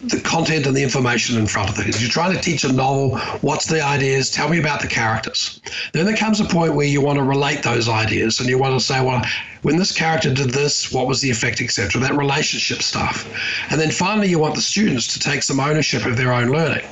the 0.04 0.20
content 0.20 0.66
and 0.66 0.76
the 0.76 0.82
information 0.82 1.38
in 1.38 1.46
front 1.46 1.70
of 1.70 1.76
the. 1.76 1.84
You're 1.98 2.10
trying 2.10 2.34
to 2.34 2.40
teach 2.40 2.64
a 2.64 2.72
novel, 2.72 3.18
what's 3.40 3.66
the 3.66 3.80
ideas, 3.80 4.30
tell 4.30 4.48
me 4.48 4.58
about 4.58 4.80
the 4.80 4.88
characters. 4.88 5.60
Then 5.92 6.06
there 6.06 6.16
comes 6.16 6.40
a 6.40 6.44
point 6.44 6.74
where 6.74 6.86
you 6.86 7.00
want 7.00 7.18
to 7.18 7.24
relate 7.24 7.62
those 7.62 7.88
ideas 7.88 8.40
and 8.40 8.48
you 8.48 8.58
want 8.58 8.78
to 8.78 8.84
say, 8.84 9.00
well, 9.04 9.24
when 9.62 9.76
this 9.76 9.92
character 9.92 10.32
did 10.32 10.50
this, 10.50 10.92
what 10.92 11.06
was 11.06 11.20
the 11.20 11.30
effect, 11.30 11.60
etc. 11.60 12.00
That 12.00 12.16
relationship 12.16 12.82
stuff. 12.82 13.26
And 13.70 13.80
then 13.80 13.90
finally 13.90 14.28
you 14.28 14.38
want 14.38 14.54
the 14.54 14.60
students 14.60 15.12
to 15.12 15.20
take 15.20 15.42
some 15.42 15.60
ownership 15.60 16.04
of 16.04 16.16
their 16.16 16.32
own 16.32 16.50
learning. 16.50 16.84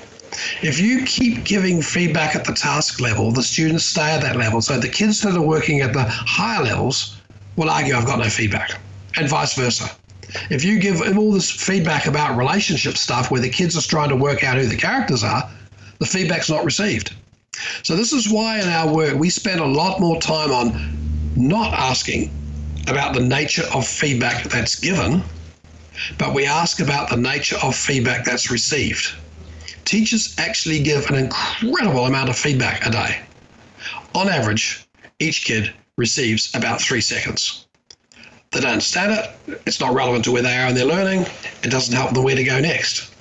If 0.62 0.78
you 0.78 1.04
keep 1.04 1.44
giving 1.44 1.82
feedback 1.82 2.36
at 2.36 2.44
the 2.44 2.52
task 2.52 3.00
level, 3.00 3.32
the 3.32 3.42
students 3.42 3.84
stay 3.84 4.12
at 4.12 4.22
that 4.22 4.36
level. 4.36 4.60
So 4.60 4.78
the 4.78 4.88
kids 4.88 5.20
that 5.22 5.34
are 5.34 5.42
working 5.42 5.80
at 5.80 5.92
the 5.92 6.04
higher 6.04 6.62
levels 6.62 7.16
will 7.56 7.70
argue, 7.70 7.94
I've 7.94 8.06
got 8.06 8.18
no 8.18 8.28
feedback, 8.28 8.80
and 9.16 9.28
vice 9.28 9.54
versa. 9.54 9.90
If 10.48 10.62
you 10.64 10.78
give 10.78 11.00
all 11.18 11.32
this 11.32 11.50
feedback 11.50 12.06
about 12.06 12.36
relationship 12.36 12.96
stuff 12.96 13.30
where 13.30 13.40
the 13.40 13.48
kids 13.48 13.76
are 13.76 13.82
trying 13.82 14.10
to 14.10 14.16
work 14.16 14.44
out 14.44 14.56
who 14.56 14.66
the 14.66 14.76
characters 14.76 15.24
are, 15.24 15.50
the 15.98 16.06
feedback's 16.06 16.48
not 16.48 16.64
received. 16.64 17.12
So, 17.82 17.96
this 17.96 18.12
is 18.12 18.30
why 18.30 18.60
in 18.60 18.68
our 18.68 18.94
work 18.94 19.16
we 19.16 19.28
spend 19.28 19.60
a 19.60 19.66
lot 19.66 20.00
more 20.00 20.20
time 20.20 20.52
on 20.52 21.32
not 21.36 21.74
asking 21.74 22.30
about 22.86 23.14
the 23.14 23.20
nature 23.20 23.64
of 23.74 23.86
feedback 23.86 24.44
that's 24.44 24.78
given, 24.78 25.22
but 26.16 26.32
we 26.32 26.46
ask 26.46 26.80
about 26.80 27.10
the 27.10 27.16
nature 27.16 27.56
of 27.62 27.74
feedback 27.74 28.24
that's 28.24 28.50
received 28.50 29.12
teachers 29.90 30.36
actually 30.38 30.80
give 30.80 31.10
an 31.10 31.16
incredible 31.16 32.06
amount 32.06 32.28
of 32.28 32.38
feedback 32.38 32.86
a 32.86 32.90
day. 32.90 33.20
On 34.14 34.28
average, 34.28 34.86
each 35.18 35.44
kid 35.44 35.74
receives 35.96 36.54
about 36.54 36.80
three 36.80 37.00
seconds. 37.00 37.66
They 38.52 38.60
don't 38.60 38.70
understand 38.70 39.12
it, 39.12 39.60
it's 39.66 39.80
not 39.80 39.92
relevant 39.92 40.24
to 40.26 40.32
where 40.32 40.42
they 40.42 40.56
are 40.56 40.68
in 40.68 40.76
their 40.76 40.84
learning, 40.84 41.22
it 41.64 41.70
doesn't 41.70 41.94
help 41.94 42.14
them 42.14 42.22
where 42.22 42.36
to 42.36 42.44
go 42.44 42.60
next. 42.60 43.12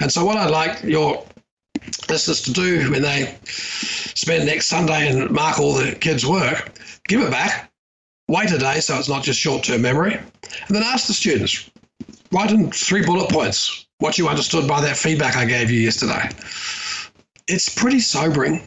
And 0.00 0.12
so, 0.12 0.22
what 0.22 0.36
I'd 0.36 0.50
like 0.50 0.82
your 0.82 1.24
listeners 2.10 2.42
to 2.42 2.52
do 2.52 2.90
when 2.90 3.00
they 3.00 3.38
spend 3.44 4.44
next 4.44 4.66
Sunday 4.66 5.08
and 5.08 5.30
mark 5.30 5.58
all 5.58 5.72
the 5.72 5.92
kids' 5.92 6.26
work, 6.26 6.70
give 7.08 7.22
it 7.22 7.30
back, 7.30 7.72
wait 8.28 8.52
a 8.52 8.58
day 8.58 8.80
so 8.80 8.98
it's 8.98 9.08
not 9.08 9.22
just 9.22 9.40
short 9.40 9.64
term 9.64 9.80
memory, 9.80 10.14
and 10.14 10.76
then 10.76 10.82
ask 10.82 11.06
the 11.06 11.14
students, 11.14 11.70
write 12.30 12.50
in 12.50 12.70
three 12.70 13.04
bullet 13.06 13.30
points 13.30 13.86
what 14.00 14.18
you 14.18 14.28
understood 14.28 14.66
by 14.66 14.80
that 14.80 14.96
feedback 14.96 15.36
I 15.36 15.44
gave 15.44 15.70
you 15.70 15.80
yesterday. 15.80 16.28
It's 17.46 17.68
pretty 17.68 18.00
sobering. 18.00 18.62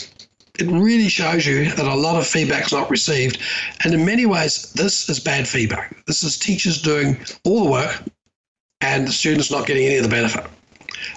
It 0.60 0.68
really 0.68 1.10
shows 1.10 1.46
you 1.46 1.72
that 1.72 1.86
a 1.86 1.96
lot 1.96 2.16
of 2.16 2.28
feedback's 2.28 2.72
not 2.72 2.90
received. 2.90 3.40
And 3.84 3.94
in 3.94 4.06
many 4.06 4.26
ways, 4.26 4.72
this 4.74 5.10
is 5.10 5.20
bad 5.20 5.48
feedback. 5.48 6.06
This 6.06 6.24
is 6.24 6.38
teachers 6.38 6.82
doing 6.82 7.18
all 7.44 7.66
the 7.66 7.72
work 7.72 8.04
and 8.82 9.08
the 9.08 9.12
students 9.12 9.50
not 9.50 9.66
getting 9.66 9.86
any 9.86 9.98
of 9.98 10.04
the 10.04 10.10
benefit. 10.10 10.46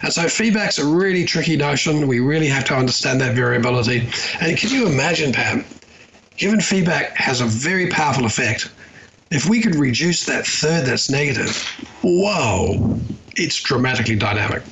And 0.03 0.13
so 0.13 0.29
feedback's 0.29 0.79
a 0.79 0.87
really 0.87 1.25
tricky 1.25 1.57
notion. 1.57 2.07
We 2.09 2.21
really 2.21 2.49
have 2.49 2.65
to 2.67 2.75
understand 2.75 3.21
that 3.21 3.35
variability. 3.35 4.09
And 4.41 4.57
can 4.57 4.71
you 4.71 4.87
imagine, 4.87 5.33
Pam, 5.33 5.65
given 6.39 6.61
feedback 6.61 7.15
has 7.17 7.43
a 7.43 7.45
very 7.45 7.89
powerful 7.89 8.25
effect, 8.25 8.71
if 9.31 9.49
we 9.49 9.61
could 9.61 9.75
reduce 9.75 10.27
that 10.27 10.47
third 10.47 10.87
that's 10.87 11.11
negative, 11.11 11.57
whoa, 12.03 12.99
it's 13.37 13.61
dramatically 13.61 14.17
dynamic. 14.17 14.63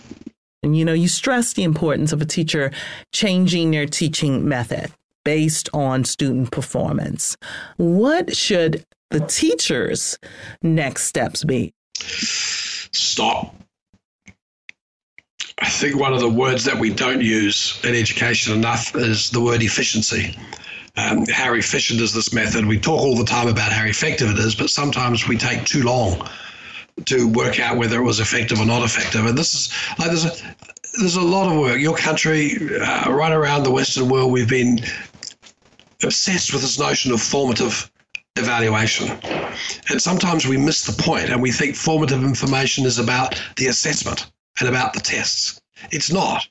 And 0.62 0.76
you 0.76 0.84
know, 0.84 0.92
you 0.92 1.08
stress 1.08 1.52
the 1.52 1.62
importance 1.62 2.12
of 2.12 2.22
a 2.22 2.24
teacher 2.24 2.70
changing 3.12 3.70
their 3.70 3.86
teaching 3.86 4.48
method 4.48 4.90
based 5.24 5.68
on 5.74 6.04
student 6.04 6.50
performance. 6.50 7.36
What 7.76 8.34
should 8.34 8.84
the 9.10 9.20
teacher's 9.20 10.18
next 10.62 11.04
steps 11.04 11.44
be? 11.44 11.72
Stop. 11.96 13.54
I 15.58 15.68
think 15.68 15.98
one 15.98 16.12
of 16.12 16.20
the 16.20 16.28
words 16.28 16.64
that 16.64 16.78
we 16.78 16.92
don't 16.92 17.20
use 17.20 17.80
in 17.84 17.94
education 17.94 18.54
enough 18.54 18.94
is 18.96 19.30
the 19.30 19.40
word 19.40 19.62
efficiency. 19.62 20.36
Um, 20.96 21.26
how 21.26 21.54
efficient 21.54 22.00
is 22.00 22.14
this 22.14 22.32
method? 22.32 22.66
We 22.66 22.78
talk 22.78 23.00
all 23.00 23.16
the 23.16 23.24
time 23.24 23.48
about 23.48 23.72
how 23.72 23.84
effective 23.84 24.30
it 24.30 24.38
is, 24.38 24.54
but 24.54 24.70
sometimes 24.70 25.26
we 25.26 25.36
take 25.36 25.64
too 25.64 25.82
long 25.82 26.28
to 27.06 27.28
work 27.28 27.58
out 27.58 27.76
whether 27.76 27.98
it 27.98 28.04
was 28.04 28.20
effective 28.20 28.60
or 28.60 28.66
not 28.66 28.84
effective. 28.84 29.26
And 29.26 29.36
this 29.36 29.54
is 29.54 29.72
like 29.98 30.08
there's 30.08 30.24
a 30.24 30.32
there's 30.98 31.16
a 31.16 31.22
lot 31.22 31.50
of 31.50 31.58
work. 31.58 31.80
Your 31.80 31.96
country, 31.96 32.56
uh, 32.80 33.12
right 33.12 33.32
around 33.32 33.64
the 33.64 33.70
Western 33.70 34.08
world, 34.08 34.30
we've 34.30 34.48
been 34.48 34.78
obsessed 36.04 36.52
with 36.52 36.62
this 36.62 36.78
notion 36.78 37.12
of 37.12 37.20
formative 37.20 37.90
evaluation. 38.36 39.10
And 39.90 40.00
sometimes 40.00 40.46
we 40.46 40.56
miss 40.56 40.84
the 40.84 41.02
point 41.02 41.30
and 41.30 41.40
we 41.42 41.52
think 41.52 41.76
formative 41.76 42.22
information 42.22 42.84
is 42.84 42.98
about 42.98 43.40
the 43.56 43.66
assessment 43.66 44.30
and 44.60 44.68
about 44.68 44.92
the 44.92 45.00
tests. 45.00 45.60
It's 45.90 46.12
not. 46.12 46.46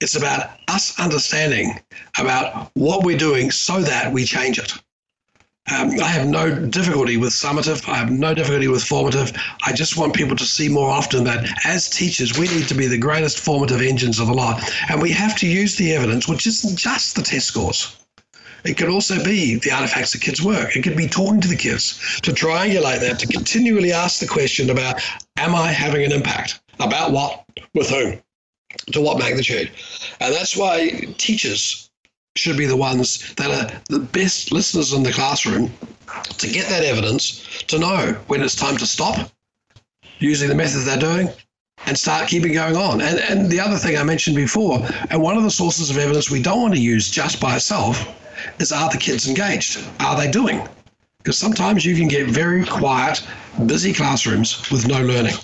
It's 0.00 0.16
about 0.16 0.50
us 0.68 0.98
understanding 0.98 1.80
about 2.18 2.70
what 2.74 3.04
we're 3.04 3.18
doing 3.18 3.50
so 3.50 3.80
that 3.80 4.12
we 4.12 4.24
change 4.24 4.58
it. 4.58 4.72
Um, 5.72 5.90
I 6.00 6.08
have 6.08 6.26
no 6.26 6.66
difficulty 6.66 7.16
with 7.16 7.30
summative. 7.30 7.88
I 7.88 7.96
have 7.96 8.10
no 8.10 8.34
difficulty 8.34 8.66
with 8.66 8.82
formative. 8.82 9.32
I 9.64 9.72
just 9.72 9.96
want 9.96 10.14
people 10.14 10.34
to 10.36 10.44
see 10.44 10.68
more 10.68 10.90
often 10.90 11.22
that 11.24 11.48
as 11.64 11.88
teachers, 11.88 12.36
we 12.36 12.48
need 12.48 12.66
to 12.68 12.74
be 12.74 12.86
the 12.86 12.98
greatest 12.98 13.38
formative 13.38 13.80
engines 13.80 14.18
of 14.18 14.26
the 14.26 14.32
lot. 14.32 14.68
And 14.88 15.00
we 15.00 15.12
have 15.12 15.36
to 15.36 15.46
use 15.46 15.76
the 15.76 15.92
evidence, 15.94 16.26
which 16.26 16.46
isn't 16.46 16.76
just 16.76 17.14
the 17.14 17.22
test 17.22 17.46
scores. 17.46 17.96
It 18.64 18.76
could 18.76 18.88
also 18.88 19.22
be 19.22 19.56
the 19.56 19.70
artifacts 19.70 20.14
of 20.14 20.20
kids' 20.20 20.42
work. 20.42 20.76
It 20.76 20.82
could 20.82 20.96
be 20.96 21.06
talking 21.06 21.40
to 21.40 21.48
the 21.48 21.56
kids 21.56 22.20
to 22.22 22.32
triangulate 22.32 23.00
that, 23.00 23.18
to 23.20 23.26
continually 23.26 23.92
ask 23.92 24.18
the 24.18 24.26
question 24.26 24.70
about, 24.70 25.00
am 25.38 25.54
I 25.54 25.70
having 25.70 26.04
an 26.04 26.12
impact? 26.12 26.60
About 26.80 27.12
what? 27.12 27.44
With 27.74 27.90
whom? 27.90 28.20
To 28.92 29.00
what 29.00 29.18
magnitude? 29.18 29.70
And 30.20 30.34
that's 30.34 30.56
why 30.56 30.90
teachers 31.18 31.90
should 32.36 32.56
be 32.56 32.66
the 32.66 32.76
ones 32.76 33.34
that 33.34 33.50
are 33.50 33.80
the 33.88 33.98
best 33.98 34.52
listeners 34.52 34.92
in 34.92 35.02
the 35.02 35.12
classroom 35.12 35.72
to 36.38 36.48
get 36.48 36.68
that 36.68 36.84
evidence 36.84 37.62
to 37.64 37.78
know 37.78 38.16
when 38.28 38.42
it's 38.42 38.54
time 38.54 38.76
to 38.76 38.86
stop 38.86 39.30
using 40.18 40.48
the 40.48 40.54
method 40.54 40.82
they're 40.82 40.98
doing 40.98 41.28
and 41.86 41.98
start 41.98 42.28
keeping 42.28 42.52
going 42.52 42.76
on. 42.76 43.00
And, 43.00 43.18
and 43.18 43.50
the 43.50 43.60
other 43.60 43.76
thing 43.76 43.96
I 43.96 44.02
mentioned 44.02 44.36
before, 44.36 44.86
and 45.10 45.22
one 45.22 45.36
of 45.36 45.42
the 45.42 45.50
sources 45.50 45.90
of 45.90 45.96
evidence 45.96 46.30
we 46.30 46.42
don't 46.42 46.60
want 46.60 46.74
to 46.74 46.80
use 46.80 47.10
just 47.10 47.40
by 47.40 47.56
itself 47.56 48.16
is 48.58 48.72
are 48.72 48.90
the 48.90 48.98
kids 48.98 49.28
engaged? 49.28 49.84
Are 50.00 50.16
they 50.16 50.30
doing? 50.30 50.66
Because 51.18 51.36
sometimes 51.36 51.84
you 51.84 51.96
can 51.96 52.08
get 52.08 52.28
very 52.28 52.64
quiet, 52.64 53.26
busy 53.66 53.92
classrooms 53.92 54.70
with 54.70 54.86
no 54.86 55.02
learning. 55.02 55.34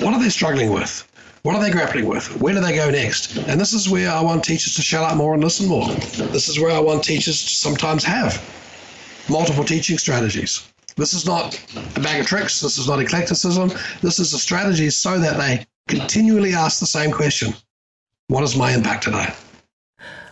What 0.00 0.14
are 0.14 0.20
they 0.20 0.28
struggling 0.28 0.72
with? 0.72 1.06
What 1.42 1.56
are 1.56 1.62
they 1.62 1.70
grappling 1.70 2.06
with? 2.06 2.38
Where 2.40 2.52
do 2.52 2.60
they 2.60 2.74
go 2.74 2.90
next? 2.90 3.36
And 3.36 3.58
this 3.58 3.72
is 3.72 3.88
where 3.88 4.10
I 4.10 4.20
want 4.20 4.44
teachers 4.44 4.74
to 4.76 4.82
shut 4.82 5.02
up 5.02 5.16
more 5.16 5.32
and 5.32 5.42
listen 5.42 5.66
more. 5.66 5.88
This 5.88 6.48
is 6.48 6.60
where 6.60 6.70
I 6.70 6.78
want 6.78 7.02
teachers 7.02 7.42
to 7.42 7.54
sometimes 7.54 8.04
have 8.04 8.42
multiple 9.30 9.64
teaching 9.64 9.96
strategies. 9.96 10.70
This 10.96 11.14
is 11.14 11.24
not 11.24 11.58
a 11.96 12.00
bag 12.00 12.20
of 12.20 12.26
tricks. 12.26 12.60
This 12.60 12.76
is 12.76 12.86
not 12.86 13.00
eclecticism. 13.00 13.70
This 14.02 14.18
is 14.18 14.34
a 14.34 14.38
strategy 14.38 14.90
so 14.90 15.18
that 15.18 15.38
they 15.38 15.64
continually 15.88 16.52
ask 16.52 16.78
the 16.78 16.86
same 16.86 17.10
question 17.10 17.54
What 18.28 18.44
is 18.44 18.54
my 18.54 18.74
impact 18.74 19.04
today? 19.04 19.32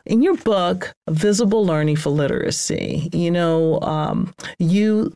In 0.05 0.23
your 0.23 0.37
book, 0.37 0.93
Visible 1.09 1.65
Learning 1.65 1.97
for 1.97 2.11
Literacy, 2.11 3.09
you 3.13 3.31
know, 3.31 3.81
um, 3.81 4.35
you 4.59 5.15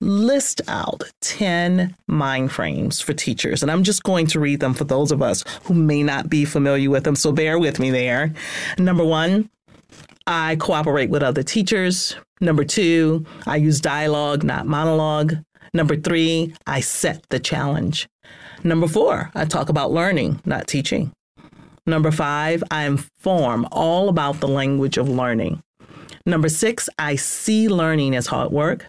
list 0.00 0.60
out 0.68 1.02
10 1.20 1.94
mind 2.06 2.52
frames 2.52 3.00
for 3.00 3.12
teachers. 3.12 3.62
And 3.62 3.70
I'm 3.70 3.82
just 3.82 4.02
going 4.02 4.26
to 4.28 4.40
read 4.40 4.60
them 4.60 4.74
for 4.74 4.84
those 4.84 5.12
of 5.12 5.22
us 5.22 5.44
who 5.64 5.74
may 5.74 6.02
not 6.02 6.30
be 6.30 6.44
familiar 6.44 6.90
with 6.90 7.04
them. 7.04 7.16
So 7.16 7.32
bear 7.32 7.58
with 7.58 7.78
me 7.78 7.90
there. 7.90 8.32
Number 8.78 9.04
one, 9.04 9.50
I 10.26 10.56
cooperate 10.56 11.10
with 11.10 11.22
other 11.22 11.42
teachers. 11.42 12.16
Number 12.40 12.64
two, 12.64 13.26
I 13.46 13.56
use 13.56 13.80
dialogue, 13.80 14.44
not 14.44 14.66
monologue. 14.66 15.36
Number 15.74 15.96
three, 15.96 16.54
I 16.66 16.80
set 16.80 17.22
the 17.30 17.38
challenge. 17.38 18.08
Number 18.64 18.88
four, 18.88 19.30
I 19.34 19.44
talk 19.44 19.68
about 19.68 19.92
learning, 19.92 20.40
not 20.44 20.66
teaching. 20.66 21.12
Number 21.86 22.10
five, 22.10 22.62
I 22.70 22.84
inform 22.84 23.66
all 23.72 24.08
about 24.08 24.40
the 24.40 24.48
language 24.48 24.96
of 24.96 25.08
learning. 25.08 25.62
Number 26.26 26.48
six, 26.48 26.88
I 26.98 27.16
see 27.16 27.68
learning 27.68 28.14
as 28.14 28.26
hard 28.26 28.52
work. 28.52 28.86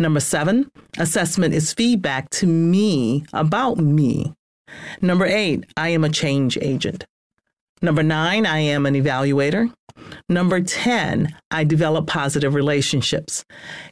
Number 0.00 0.20
seven, 0.20 0.70
assessment 0.96 1.52
is 1.52 1.74
feedback 1.74 2.30
to 2.30 2.46
me 2.46 3.26
about 3.34 3.76
me. 3.76 4.32
Number 5.02 5.26
eight, 5.26 5.66
I 5.76 5.90
am 5.90 6.04
a 6.04 6.08
change 6.08 6.56
agent. 6.56 7.04
Number 7.82 8.02
nine, 8.02 8.46
I 8.46 8.60
am 8.60 8.86
an 8.86 8.94
evaluator. 8.94 9.70
Number 10.26 10.62
10, 10.62 11.36
I 11.50 11.64
develop 11.64 12.06
positive 12.06 12.54
relationships. 12.54 13.44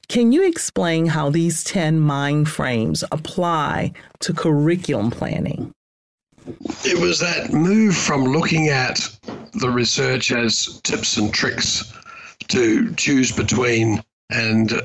Can 0.08 0.32
you 0.32 0.48
explain 0.48 1.04
how 1.04 1.28
these 1.28 1.62
10 1.64 2.00
mind 2.00 2.48
frames 2.48 3.04
apply 3.12 3.92
to 4.20 4.32
curriculum 4.32 5.10
planning? 5.10 5.72
It 6.86 6.98
was 6.98 7.20
that 7.20 7.52
move 7.52 7.94
from 7.94 8.24
looking 8.24 8.68
at 8.68 9.06
the 9.60 9.68
research 9.68 10.32
as 10.32 10.80
tips 10.80 11.18
and 11.18 11.34
tricks 11.34 11.92
to 12.48 12.94
choose 12.94 13.30
between 13.30 14.02
and 14.30 14.72
uh, 14.72 14.82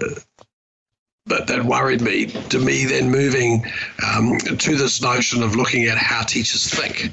that, 1.28 1.48
that 1.48 1.64
worried 1.64 2.02
me. 2.02 2.26
To 2.26 2.60
me, 2.60 2.86
then 2.86 3.10
moving 3.10 3.66
um, 4.06 4.38
to 4.40 4.76
this 4.76 5.02
notion 5.02 5.42
of 5.42 5.56
looking 5.56 5.86
at 5.86 5.98
how 5.98 6.24
teachers 6.24 6.70
think, 6.70 7.12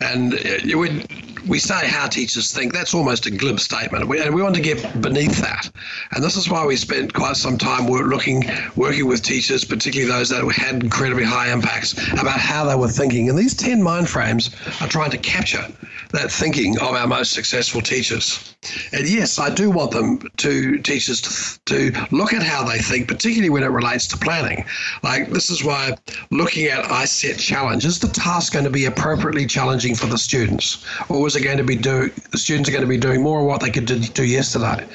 and 0.00 0.34
uh, 0.34 0.78
when 0.78 1.06
we 1.48 1.58
say 1.60 1.86
how 1.86 2.08
teachers 2.08 2.52
think, 2.52 2.72
that's 2.72 2.92
almost 2.92 3.26
a 3.26 3.30
glib 3.30 3.60
statement, 3.60 4.08
we, 4.08 4.20
and 4.20 4.34
we 4.34 4.42
want 4.42 4.56
to 4.56 4.60
get 4.60 5.00
beneath 5.00 5.40
that. 5.40 5.70
And 6.12 6.22
this 6.22 6.36
is 6.36 6.50
why 6.50 6.66
we 6.66 6.76
spent 6.76 7.14
quite 7.14 7.36
some 7.36 7.56
time 7.56 7.86
looking, 7.86 8.44
working 8.74 9.06
with 9.06 9.22
teachers, 9.22 9.64
particularly 9.64 10.10
those 10.10 10.28
that 10.30 10.44
had 10.52 10.82
incredibly 10.82 11.24
high 11.24 11.52
impacts, 11.52 11.92
about 12.12 12.40
how 12.40 12.64
they 12.64 12.74
were 12.74 12.88
thinking. 12.88 13.28
And 13.28 13.38
these 13.38 13.54
ten 13.54 13.80
mind 13.82 14.08
frames 14.08 14.50
are 14.80 14.88
trying 14.88 15.12
to 15.12 15.18
capture 15.18 15.64
that 16.12 16.30
thinking 16.30 16.78
of 16.80 16.94
our 16.94 17.06
most 17.06 17.32
successful 17.32 17.80
teachers. 17.80 18.56
And 18.92 19.08
yes, 19.08 19.38
I 19.38 19.54
do 19.54 19.70
want 19.70 19.92
them 19.92 20.18
to 20.38 20.78
teachers 20.78 21.60
to, 21.66 21.92
to 21.92 22.06
look 22.10 22.32
at 22.32 22.42
how 22.42 22.64
they 22.64 22.78
think, 22.78 23.06
particularly 23.06 23.45
when 23.50 23.62
it 23.62 23.70
relates 23.70 24.06
to 24.08 24.16
planning. 24.16 24.64
Like 25.02 25.30
this 25.30 25.50
is 25.50 25.64
why 25.64 25.96
looking 26.30 26.66
at 26.66 26.90
I 26.90 27.04
set 27.04 27.38
challenge 27.38 27.84
is 27.84 27.98
the 27.98 28.08
task 28.08 28.52
going 28.52 28.64
to 28.64 28.70
be 28.70 28.84
appropriately 28.84 29.46
challenging 29.46 29.94
for 29.94 30.06
the 30.06 30.18
students, 30.18 30.84
or 31.08 31.26
is 31.26 31.36
it 31.36 31.42
going 31.42 31.58
to 31.58 31.64
be 31.64 31.76
do 31.76 32.10
the 32.30 32.38
students 32.38 32.68
are 32.68 32.72
going 32.72 32.84
to 32.84 32.88
be 32.88 32.96
doing 32.98 33.22
more 33.22 33.40
of 33.40 33.46
what 33.46 33.60
they 33.60 33.70
could 33.70 33.86
do 33.86 34.24
yesterday? 34.24 34.86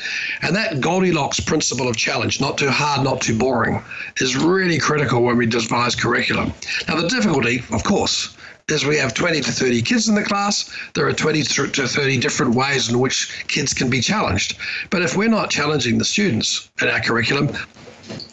And 0.41 0.55
that 0.55 0.81
Goldilocks 0.81 1.39
principle 1.39 1.87
of 1.87 1.97
challenge, 1.97 2.41
not 2.41 2.57
too 2.57 2.69
hard, 2.69 3.03
not 3.03 3.21
too 3.21 3.37
boring, 3.37 3.83
is 4.17 4.35
really 4.35 4.79
critical 4.79 5.23
when 5.23 5.37
we 5.37 5.45
devise 5.45 5.95
curriculum. 5.95 6.53
Now 6.87 6.99
the 6.99 7.07
difficulty, 7.07 7.63
of 7.71 7.83
course, 7.83 8.35
is 8.69 8.85
we 8.85 8.97
have 8.97 9.13
20 9.13 9.41
to 9.41 9.51
30 9.51 9.81
kids 9.81 10.07
in 10.07 10.15
the 10.15 10.23
class. 10.23 10.73
There 10.93 11.07
are 11.07 11.13
20 11.13 11.43
to 11.43 11.87
30 11.87 12.17
different 12.19 12.55
ways 12.55 12.89
in 12.89 12.99
which 12.99 13.45
kids 13.47 13.73
can 13.73 13.89
be 13.89 14.01
challenged. 14.01 14.57
But 14.89 15.01
if 15.01 15.17
we're 15.17 15.29
not 15.29 15.49
challenging 15.49 15.97
the 15.97 16.05
students 16.05 16.69
in 16.81 16.87
our 16.87 17.01
curriculum, 17.01 17.49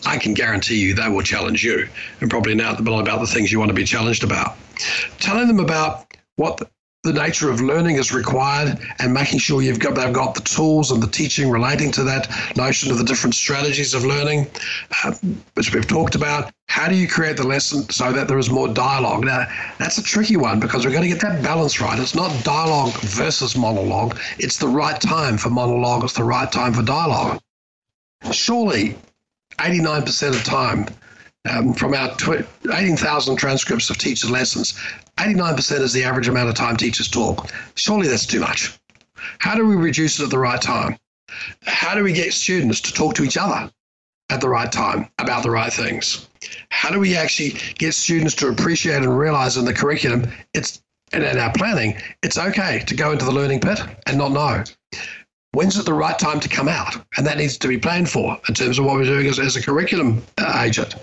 I 0.06 0.18
can 0.18 0.34
guarantee 0.34 0.80
you 0.80 0.94
they 0.94 1.08
will 1.08 1.22
challenge 1.22 1.64
you. 1.64 1.88
And 2.20 2.30
probably 2.30 2.54
now 2.54 2.74
about 2.74 3.20
the 3.20 3.26
things 3.26 3.52
you 3.52 3.58
want 3.58 3.70
to 3.70 3.74
be 3.74 3.84
challenged 3.84 4.24
about. 4.24 4.56
Telling 5.18 5.48
them 5.48 5.60
about 5.60 6.06
what 6.36 6.70
the 7.04 7.12
nature 7.12 7.48
of 7.48 7.60
learning 7.60 7.96
is 7.96 8.12
required 8.12 8.78
and 8.98 9.14
making 9.14 9.38
sure 9.38 9.62
you've 9.62 9.78
got 9.78 9.94
they've 9.94 10.12
got 10.12 10.34
the 10.34 10.40
tools 10.40 10.90
and 10.90 11.02
the 11.02 11.06
teaching 11.06 11.48
relating 11.48 11.92
to 11.92 12.02
that 12.02 12.28
notion 12.56 12.90
of 12.90 12.98
the 12.98 13.04
different 13.04 13.34
strategies 13.34 13.94
of 13.94 14.04
learning 14.04 14.46
uh, 15.04 15.14
which 15.54 15.72
we've 15.72 15.86
talked 15.86 16.16
about. 16.16 16.52
How 16.66 16.88
do 16.88 16.96
you 16.96 17.08
create 17.08 17.36
the 17.36 17.46
lesson 17.46 17.88
so 17.88 18.12
that 18.12 18.26
there 18.26 18.38
is 18.38 18.50
more 18.50 18.68
dialogue? 18.68 19.24
Now 19.24 19.46
that's 19.78 19.98
a 19.98 20.02
tricky 20.02 20.36
one 20.36 20.58
because 20.58 20.84
we're 20.84 20.90
going 20.90 21.04
to 21.04 21.08
get 21.08 21.20
that 21.20 21.42
balance 21.42 21.80
right. 21.80 21.98
It's 21.98 22.16
not 22.16 22.32
dialogue 22.44 22.92
versus 23.00 23.56
monologue. 23.56 24.18
It's 24.38 24.58
the 24.58 24.68
right 24.68 25.00
time 25.00 25.38
for 25.38 25.50
monologue. 25.50 26.02
It's 26.04 26.14
the 26.14 26.24
right 26.24 26.50
time 26.50 26.74
for 26.74 26.82
dialogue. 26.82 27.40
Surely 28.32 28.96
89% 29.58 30.28
of 30.30 30.44
time 30.44 30.86
um, 31.48 31.72
from 31.74 31.94
our 31.94 32.14
tw- 32.16 32.46
18,000 32.72 33.36
transcripts 33.36 33.90
of 33.90 33.98
teachers' 33.98 34.30
lessons, 34.30 34.78
89% 35.16 35.80
is 35.80 35.92
the 35.92 36.04
average 36.04 36.28
amount 36.28 36.48
of 36.48 36.54
time 36.54 36.76
teachers 36.76 37.08
talk. 37.08 37.50
Surely 37.74 38.08
that's 38.08 38.26
too 38.26 38.40
much. 38.40 38.78
How 39.38 39.54
do 39.54 39.66
we 39.66 39.76
reduce 39.76 40.20
it 40.20 40.24
at 40.24 40.30
the 40.30 40.38
right 40.38 40.60
time? 40.60 40.96
How 41.64 41.94
do 41.94 42.02
we 42.02 42.12
get 42.12 42.32
students 42.32 42.80
to 42.82 42.92
talk 42.92 43.14
to 43.14 43.24
each 43.24 43.36
other 43.36 43.70
at 44.30 44.40
the 44.40 44.48
right 44.48 44.70
time 44.70 45.08
about 45.18 45.42
the 45.42 45.50
right 45.50 45.72
things? 45.72 46.28
How 46.70 46.90
do 46.90 46.98
we 46.98 47.16
actually 47.16 47.58
get 47.78 47.94
students 47.94 48.34
to 48.36 48.48
appreciate 48.48 49.02
and 49.02 49.18
realize 49.18 49.56
in 49.56 49.64
the 49.64 49.74
curriculum 49.74 50.30
it's 50.54 50.80
and 51.12 51.24
in 51.24 51.38
our 51.38 51.52
planning, 51.52 51.96
it's 52.22 52.36
okay 52.36 52.82
to 52.86 52.94
go 52.94 53.12
into 53.12 53.24
the 53.24 53.32
learning 53.32 53.60
pit 53.60 53.80
and 54.06 54.18
not 54.18 54.30
know 54.32 54.62
when's 55.58 55.76
it 55.76 55.84
the 55.84 55.92
right 55.92 56.20
time 56.20 56.38
to 56.38 56.48
come 56.48 56.68
out? 56.68 56.94
And 57.16 57.26
that 57.26 57.36
needs 57.36 57.58
to 57.58 57.66
be 57.66 57.78
planned 57.78 58.08
for 58.08 58.40
in 58.48 58.54
terms 58.54 58.78
of 58.78 58.84
what 58.84 58.94
we're 58.94 59.02
doing 59.02 59.26
as, 59.26 59.40
as 59.40 59.56
a 59.56 59.60
curriculum 59.60 60.22
uh, 60.38 60.62
agent. 60.64 60.94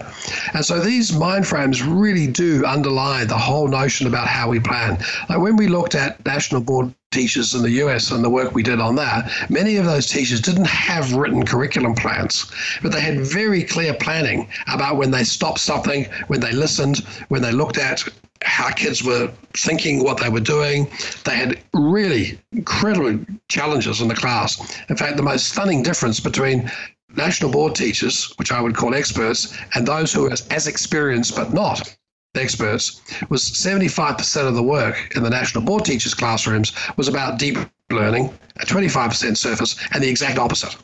And 0.54 0.64
so 0.64 0.80
these 0.80 1.12
mind 1.12 1.46
frames 1.46 1.84
really 1.84 2.26
do 2.26 2.64
underlie 2.64 3.26
the 3.26 3.38
whole 3.38 3.68
notion 3.68 4.08
about 4.08 4.30
how 4.30 4.50
we 4.50 4.62
plan. 4.62 4.98
Like 5.28 5.40
when 5.40 5.58
we 5.58 5.68
looked 5.68 5.94
at 5.94 6.26
national 6.26 6.62
board 6.62 6.96
teachers 7.12 7.54
in 7.54 7.64
the 7.64 7.72
US 7.84 8.12
and 8.12 8.24
the 8.24 8.30
work 8.30 8.56
we 8.56 8.64
did 8.64 8.80
on 8.80 8.96
that, 8.96 9.30
many 9.50 9.76
of 9.76 9.84
those 9.84 10.08
teachers 10.08 10.40
didn't 10.40 10.68
have 10.68 11.14
written 11.14 11.46
curriculum 11.46 11.94
plans, 11.94 12.50
but 12.82 12.94
they 12.94 13.02
had 13.02 13.20
very 13.20 13.62
clear 13.62 13.94
planning 13.94 14.48
about 14.68 14.96
when 14.96 15.12
they 15.12 15.26
stopped 15.26 15.60
something, 15.60 16.06
when 16.28 16.40
they 16.40 16.54
listened, 16.54 17.00
when 17.28 17.42
they 17.42 17.52
looked 17.52 17.78
at 17.78 18.08
how 18.46 18.70
kids 18.70 19.04
were 19.04 19.32
thinking, 19.54 20.04
what 20.04 20.18
they 20.18 20.30
were 20.30 20.40
doing. 20.40 20.88
They 21.24 21.36
had 21.36 21.62
really 21.74 22.40
incredible 22.52 23.26
challenges 23.50 24.02
in 24.02 24.08
the 24.08 24.16
class. 24.16 24.80
In 24.90 24.96
fact, 24.96 25.18
the 25.18 25.24
most 25.24 25.50
stunning 25.50 25.84
difference 25.84 26.20
between 26.20 26.72
national 27.16 27.52
board 27.52 27.76
teachers, 27.76 28.34
which 28.38 28.52
I 28.52 28.62
would 28.62 28.76
call 28.76 28.94
experts, 28.94 29.58
and 29.74 29.88
those 29.88 30.14
who 30.14 30.28
are 30.28 30.32
as 30.52 30.68
experienced 30.68 31.36
but 31.36 31.54
not 31.54 31.96
experts, 32.36 33.02
was 33.30 33.44
75% 33.44 34.48
of 34.48 34.56
the 34.56 34.64
work 34.64 35.16
in 35.16 35.24
the 35.24 35.30
national 35.30 35.64
board 35.64 35.86
teachers' 35.86 36.14
classrooms 36.14 36.74
was 36.98 37.08
about 37.08 37.40
deep 37.40 37.58
learning, 37.90 38.34
at 38.58 38.68
25% 38.68 39.38
surface, 39.38 39.76
and 39.94 40.04
the 40.04 40.10
exact 40.10 40.38
opposite 40.38 40.76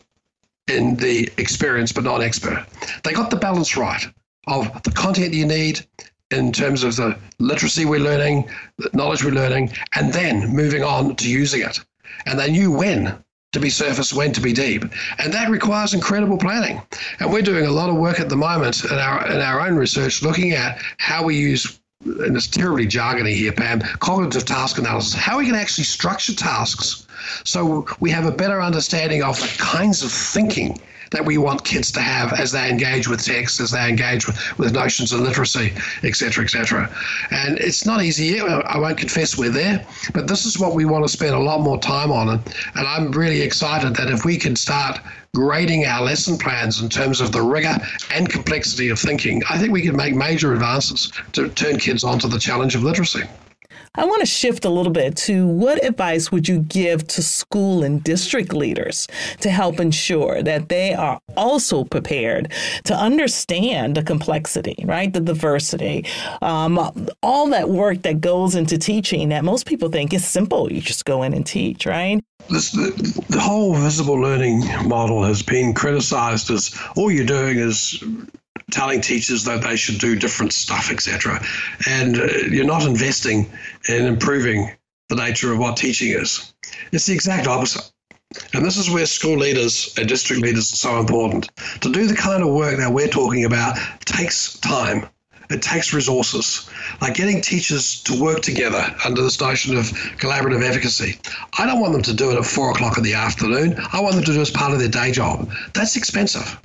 in 0.67 0.95
the 0.95 1.29
experienced 1.37 1.95
but 1.95 2.03
not 2.03 2.21
expert. 2.21 2.65
They 3.03 3.13
got 3.13 3.29
the 3.29 3.35
balance 3.35 3.75
right 3.75 4.05
of 4.47 4.81
the 4.83 4.91
content 4.91 5.33
you 5.33 5.45
need 5.45 5.85
in 6.31 6.51
terms 6.51 6.83
of 6.83 6.95
the 6.95 7.17
literacy 7.39 7.85
we're 7.85 7.99
learning, 7.99 8.49
the 8.77 8.89
knowledge 8.93 9.23
we're 9.23 9.31
learning, 9.31 9.71
and 9.95 10.13
then 10.13 10.47
moving 10.49 10.83
on 10.83 11.15
to 11.17 11.29
using 11.29 11.61
it. 11.61 11.79
And 12.25 12.39
they 12.39 12.51
knew 12.51 12.71
when 12.71 13.23
to 13.51 13.59
be 13.59 13.69
surface, 13.69 14.13
when 14.13 14.31
to 14.33 14.41
be 14.41 14.53
deep. 14.53 14.83
And 15.19 15.33
that 15.33 15.49
requires 15.49 15.93
incredible 15.93 16.37
planning. 16.37 16.81
And 17.19 17.31
we're 17.31 17.41
doing 17.41 17.65
a 17.65 17.71
lot 17.71 17.89
of 17.89 17.97
work 17.97 18.19
at 18.19 18.29
the 18.29 18.37
moment 18.37 18.83
in 18.85 18.97
our 18.97 19.27
in 19.29 19.41
our 19.41 19.59
own 19.61 19.75
research 19.75 20.21
looking 20.21 20.51
at 20.51 20.81
how 20.97 21.23
we 21.23 21.37
use 21.37 21.79
and 22.03 22.35
it's 22.35 22.47
terribly 22.47 22.87
jargony 22.87 23.35
here, 23.35 23.51
Pam, 23.51 23.79
cognitive 23.99 24.43
task 24.43 24.79
analysis, 24.79 25.13
how 25.13 25.37
we 25.37 25.45
can 25.45 25.53
actually 25.53 25.83
structure 25.83 26.33
tasks 26.33 27.05
so 27.43 27.85
we 27.99 28.09
have 28.09 28.25
a 28.25 28.31
better 28.31 28.61
understanding 28.61 29.21
of 29.21 29.39
the 29.39 29.47
kinds 29.59 30.01
of 30.03 30.11
thinking 30.11 30.79
that 31.11 31.25
we 31.25 31.37
want 31.37 31.63
kids 31.63 31.91
to 31.91 32.01
have 32.01 32.33
as 32.33 32.51
they 32.51 32.69
engage 32.69 33.07
with 33.07 33.23
text, 33.23 33.59
as 33.59 33.71
they 33.71 33.87
engage 33.87 34.25
with, 34.25 34.57
with 34.57 34.73
notions 34.73 35.11
of 35.11 35.19
literacy, 35.19 35.73
etc., 36.03 36.43
etc. 36.43 36.89
And 37.31 37.57
it's 37.59 37.85
not 37.85 38.01
easy 38.01 38.25
yet. 38.25 38.45
I 38.45 38.77
won't 38.79 38.97
confess 38.97 39.37
we're 39.37 39.49
there, 39.49 39.85
but 40.13 40.27
this 40.27 40.45
is 40.45 40.57
what 40.57 40.73
we 40.73 40.85
want 40.85 41.05
to 41.05 41.09
spend 41.09 41.35
a 41.35 41.39
lot 41.39 41.61
more 41.61 41.79
time 41.79 42.11
on. 42.11 42.29
And, 42.29 42.55
and 42.75 42.87
I'm 42.87 43.11
really 43.11 43.41
excited 43.41 43.95
that 43.95 44.09
if 44.09 44.25
we 44.25 44.37
can 44.37 44.55
start 44.55 44.99
grading 45.35 45.85
our 45.85 46.01
lesson 46.03 46.37
plans 46.37 46.81
in 46.81 46.89
terms 46.89 47.21
of 47.21 47.31
the 47.31 47.41
rigor 47.41 47.77
and 48.13 48.29
complexity 48.29 48.89
of 48.89 48.99
thinking, 48.99 49.41
I 49.49 49.57
think 49.57 49.71
we 49.71 49.81
can 49.81 49.95
make 49.95 50.15
major 50.15 50.53
advances 50.53 51.11
to 51.33 51.49
turn 51.49 51.77
kids 51.77 52.03
onto 52.03 52.27
the 52.27 52.39
challenge 52.39 52.75
of 52.75 52.83
literacy. 52.83 53.23
I 53.95 54.05
want 54.05 54.21
to 54.21 54.25
shift 54.25 54.63
a 54.65 54.69
little 54.69 54.91
bit 54.91 55.17
to 55.17 55.45
what 55.47 55.83
advice 55.83 56.31
would 56.31 56.47
you 56.47 56.59
give 56.59 57.07
to 57.07 57.21
school 57.21 57.83
and 57.83 58.03
district 58.03 58.53
leaders 58.53 59.07
to 59.41 59.49
help 59.49 59.79
ensure 59.79 60.41
that 60.43 60.69
they 60.69 60.93
are 60.93 61.19
also 61.35 61.83
prepared 61.83 62.53
to 62.85 62.95
understand 62.95 63.95
the 63.95 64.03
complexity, 64.03 64.83
right? 64.85 65.11
The 65.11 65.19
diversity, 65.19 66.05
um, 66.41 66.79
all 67.21 67.47
that 67.49 67.69
work 67.69 68.03
that 68.03 68.21
goes 68.21 68.55
into 68.55 68.77
teaching 68.77 69.29
that 69.29 69.43
most 69.43 69.65
people 69.65 69.89
think 69.89 70.13
is 70.13 70.25
simple. 70.25 70.71
You 70.71 70.81
just 70.81 71.05
go 71.05 71.23
in 71.23 71.33
and 71.33 71.45
teach, 71.45 71.85
right? 71.85 72.23
This, 72.49 72.71
the, 72.71 73.23
the 73.29 73.39
whole 73.39 73.75
visible 73.75 74.15
learning 74.15 74.61
model 74.87 75.23
has 75.23 75.43
been 75.43 75.73
criticized 75.73 76.49
as 76.49 76.77
all 76.95 77.11
you're 77.11 77.25
doing 77.25 77.59
is 77.59 78.03
telling 78.71 79.01
teachers 79.01 79.43
that 79.45 79.61
they 79.61 79.75
should 79.75 79.99
do 79.99 80.15
different 80.15 80.53
stuff, 80.53 80.91
etc. 80.91 81.43
And 81.87 82.17
uh, 82.17 82.25
you're 82.49 82.65
not 82.65 82.83
investing 82.83 83.51
in 83.87 84.05
improving 84.05 84.71
the 85.09 85.15
nature 85.15 85.51
of 85.51 85.59
what 85.59 85.77
teaching 85.77 86.11
is. 86.11 86.53
It's 86.91 87.05
the 87.05 87.13
exact 87.13 87.47
opposite. 87.47 87.91
And 88.53 88.65
this 88.65 88.77
is 88.77 88.89
where 88.89 89.05
school 89.05 89.37
leaders 89.37 89.93
and 89.97 90.07
district 90.07 90.41
leaders 90.41 90.71
are 90.71 90.77
so 90.77 90.99
important. 90.99 91.49
To 91.81 91.91
do 91.91 92.07
the 92.07 92.15
kind 92.15 92.41
of 92.41 92.49
work 92.49 92.77
that 92.77 92.91
we're 92.91 93.07
talking 93.07 93.43
about 93.43 93.77
takes 94.05 94.57
time. 94.59 95.07
It 95.49 95.61
takes 95.61 95.93
resources, 95.93 96.69
like 97.01 97.15
getting 97.15 97.41
teachers 97.41 98.01
to 98.03 98.17
work 98.17 98.39
together 98.39 98.95
under 99.03 99.21
this 99.21 99.41
notion 99.41 99.75
of 99.75 99.87
collaborative 100.15 100.63
efficacy. 100.63 101.19
I 101.59 101.65
don't 101.65 101.81
want 101.81 101.91
them 101.91 102.03
to 102.03 102.13
do 102.13 102.31
it 102.31 102.37
at 102.37 102.45
four 102.45 102.71
o'clock 102.71 102.97
in 102.97 103.03
the 103.03 103.15
afternoon. 103.15 103.75
I 103.91 103.99
want 103.99 104.15
them 104.15 104.23
to 104.23 104.31
do 104.31 104.39
it 104.39 104.41
as 104.41 104.49
part 104.49 104.71
of 104.71 104.79
their 104.79 104.87
day 104.87 105.11
job. 105.11 105.51
That's 105.73 105.97
expensive. 105.97 106.57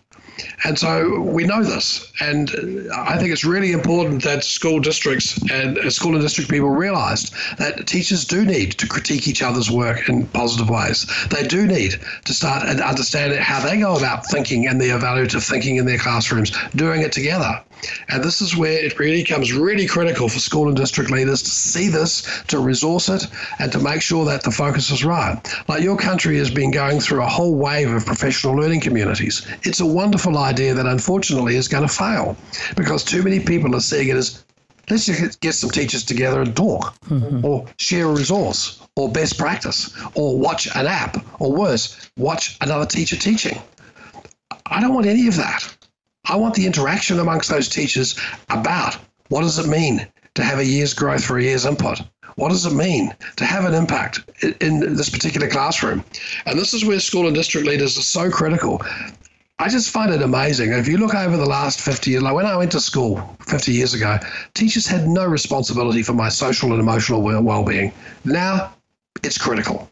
And 0.65 0.79
so 0.79 1.21
we 1.21 1.45
know 1.45 1.63
this. 1.63 2.13
And 2.21 2.51
I 2.95 3.19
think 3.19 3.33
it's 3.33 3.45
really 3.45 3.73
important 3.73 4.23
that 4.25 4.45
school 4.45 4.81
districts 4.81 5.39
and 5.51 5.79
uh, 5.79 5.91
school 5.91 6.15
and 6.15 6.23
district 6.23 6.51
people 6.51 6.71
realized 6.71 7.35
that 7.59 7.87
teachers 7.87 8.25
do 8.25 8.45
need 8.45 8.73
to 8.73 8.87
critique 8.87 9.29
each 9.29 9.43
other's 9.43 9.71
work 9.71 10.09
in 10.09 10.27
positive 10.29 10.69
ways. 10.69 11.07
They 11.31 11.47
do 11.47 11.67
need 11.67 12.01
to 12.25 12.33
start 12.33 12.67
and 12.67 12.81
understand 12.81 13.35
how 13.37 13.61
they 13.61 13.79
go 13.79 13.97
about 13.97 14.27
thinking 14.27 14.67
and 14.67 14.81
the 14.81 14.91
evaluative 14.91 15.47
thinking 15.47 15.77
in 15.77 15.87
their 15.87 15.99
classrooms, 15.99 16.53
doing 16.75 17.03
it 17.03 17.13
together. 17.13 17.63
And 18.09 18.25
this 18.25 18.41
is 18.41 18.57
where 18.57 18.73
it 18.73 18.99
really 18.99 19.23
becomes 19.23 19.53
really 19.53 19.87
critical 19.87 20.29
for 20.29 20.39
school 20.39 20.69
and 20.69 20.77
district 20.77 21.11
leaders 21.11 21.43
to 21.43 21.51
see 21.51 21.89
this, 21.89 22.43
to 22.49 22.59
resource 22.59 23.09
it, 23.09 23.27
and 23.59 23.71
to 23.73 23.79
make 23.79 24.01
sure 24.01 24.25
that 24.25 24.43
the 24.43 24.51
focus 24.51 24.91
is 24.91 25.05
right. 25.05 25.39
Like 25.69 25.83
your 25.83 25.97
country 25.97 26.39
has 26.39 26.51
been 26.51 26.71
going 26.71 27.01
through 27.01 27.23
a 27.23 27.27
whole 27.27 27.55
wave 27.55 27.91
of 27.91 28.07
professional 28.07 28.55
learning 28.57 28.81
communities. 28.81 29.47
It's 29.63 29.81
a 29.81 29.87
wonderful 29.87 30.26
idea 30.35 30.73
that 30.73 30.87
unfortunately 30.87 31.57
is 31.57 31.69
going 31.69 31.87
to 31.87 31.93
fail 31.93 32.37
because 32.77 33.05
too 33.05 33.23
many 33.23 33.39
people 33.39 33.75
are 33.77 33.81
seeing 33.81 34.09
it 34.09 34.17
as 34.17 34.45
let's 34.89 35.07
just 35.07 35.41
get 35.41 35.53
some 35.53 35.71
teachers 35.71 36.05
together 36.05 36.41
and 36.41 36.57
talk 36.57 36.99
mm-hmm. 37.07 37.45
or 37.45 37.67
share 37.79 38.07
a 38.07 38.13
resource 38.13 38.81
or 38.97 39.11
best 39.11 39.37
practice 39.37 39.95
or 40.15 40.39
watch 40.39 40.67
an 40.75 40.87
app 40.87 41.17
or 41.41 41.53
worse, 41.53 42.11
watch 42.17 42.57
another 42.61 42.87
teacher 42.87 43.17
teaching. 43.17 43.61
I 44.67 44.81
don't 44.81 44.95
want 44.95 45.07
any 45.07 45.29
of 45.29 45.37
that. 45.37 45.77
I 46.25 46.37
want 46.37 46.55
the 46.55 46.67
interaction 46.67 47.19
amongst 47.19 47.51
those 47.51 47.69
teachers 47.69 48.19
about 48.49 48.97
what 49.29 49.43
does 49.43 49.59
it 49.59 49.69
mean 49.69 50.07
to 50.35 50.43
have 50.43 50.59
a 50.59 50.65
year's 50.65 50.95
growth 50.95 51.25
for 51.25 51.39
a 51.39 51.43
year's 51.43 51.67
input? 51.67 52.01
What 52.37 52.51
does 52.51 52.67
it 52.67 52.75
mean 52.75 53.15
to 53.37 53.45
have 53.45 53.65
an 53.65 53.75
impact 53.75 54.21
in 54.61 54.95
this 54.95 55.09
particular 55.09 55.49
classroom? 55.49 56.05
And 56.45 56.59
this 56.59 56.75
is 56.75 56.85
where 56.85 57.01
school 57.01 57.27
and 57.27 57.35
district 57.35 57.67
leaders 57.67 57.97
are 57.97 58.03
so 58.03 58.31
critical. 58.31 58.83
I 59.59 59.71
just 59.71 59.91
find 59.91 60.13
it 60.13 60.21
amazing. 60.21 60.73
If 60.73 60.87
you 60.87 60.99
look 60.99 61.15
over 61.15 61.37
the 61.37 61.47
last 61.47 61.81
50 61.81 62.11
years, 62.11 62.23
like 62.23 62.35
when 62.35 62.45
I 62.45 62.57
went 62.57 62.73
to 62.73 62.81
school 62.81 63.37
50 63.41 63.73
years 63.73 63.95
ago, 63.95 64.19
teachers 64.53 64.87
had 64.87 65.09
no 65.09 65.25
responsibility 65.25 66.03
for 66.03 66.13
my 66.13 66.29
social 66.29 66.73
and 66.73 66.81
emotional 66.81 67.23
well 67.23 67.65
being. 67.65 67.93
Now 68.25 68.75
it's 69.23 69.39
critical. 69.39 69.91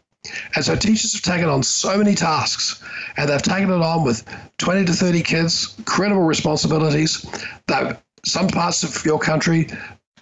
And 0.55 0.63
so 0.63 0.75
teachers 0.75 1.13
have 1.13 1.23
taken 1.23 1.49
on 1.49 1.63
so 1.63 1.97
many 1.97 2.13
tasks 2.13 2.83
and 3.17 3.29
they've 3.29 3.41
taken 3.41 3.71
it 3.71 3.81
on 3.81 4.03
with 4.03 4.23
20 4.59 4.85
to 4.85 4.93
30 4.93 5.21
kids, 5.23 5.75
credible 5.85 6.23
responsibilities. 6.23 7.25
That 7.67 8.03
some 8.23 8.47
parts 8.47 8.83
of 8.83 9.03
your 9.03 9.19
country, 9.19 9.69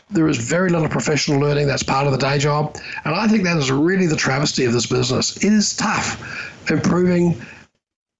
there 0.10 0.28
is 0.30 0.38
very 0.38 0.70
little 0.70 0.90
professional 0.90 1.40
learning 1.40 1.68
that's 1.68 1.84
part 1.84 2.06
of 2.06 2.14
the 2.14 2.18
day 2.18 2.38
job. 2.38 2.78
And 3.04 3.14
I 3.14 3.28
think 3.28 3.44
that 3.44 3.58
is 3.58 3.72
really 3.72 4.08
the 4.08 4.16
travesty 4.16 4.64
of 4.64 4.72
this 4.72 4.86
business. 4.86 5.36
It 5.38 5.52
is 5.52 5.76
tough 5.76 6.70
improving, 6.70 7.42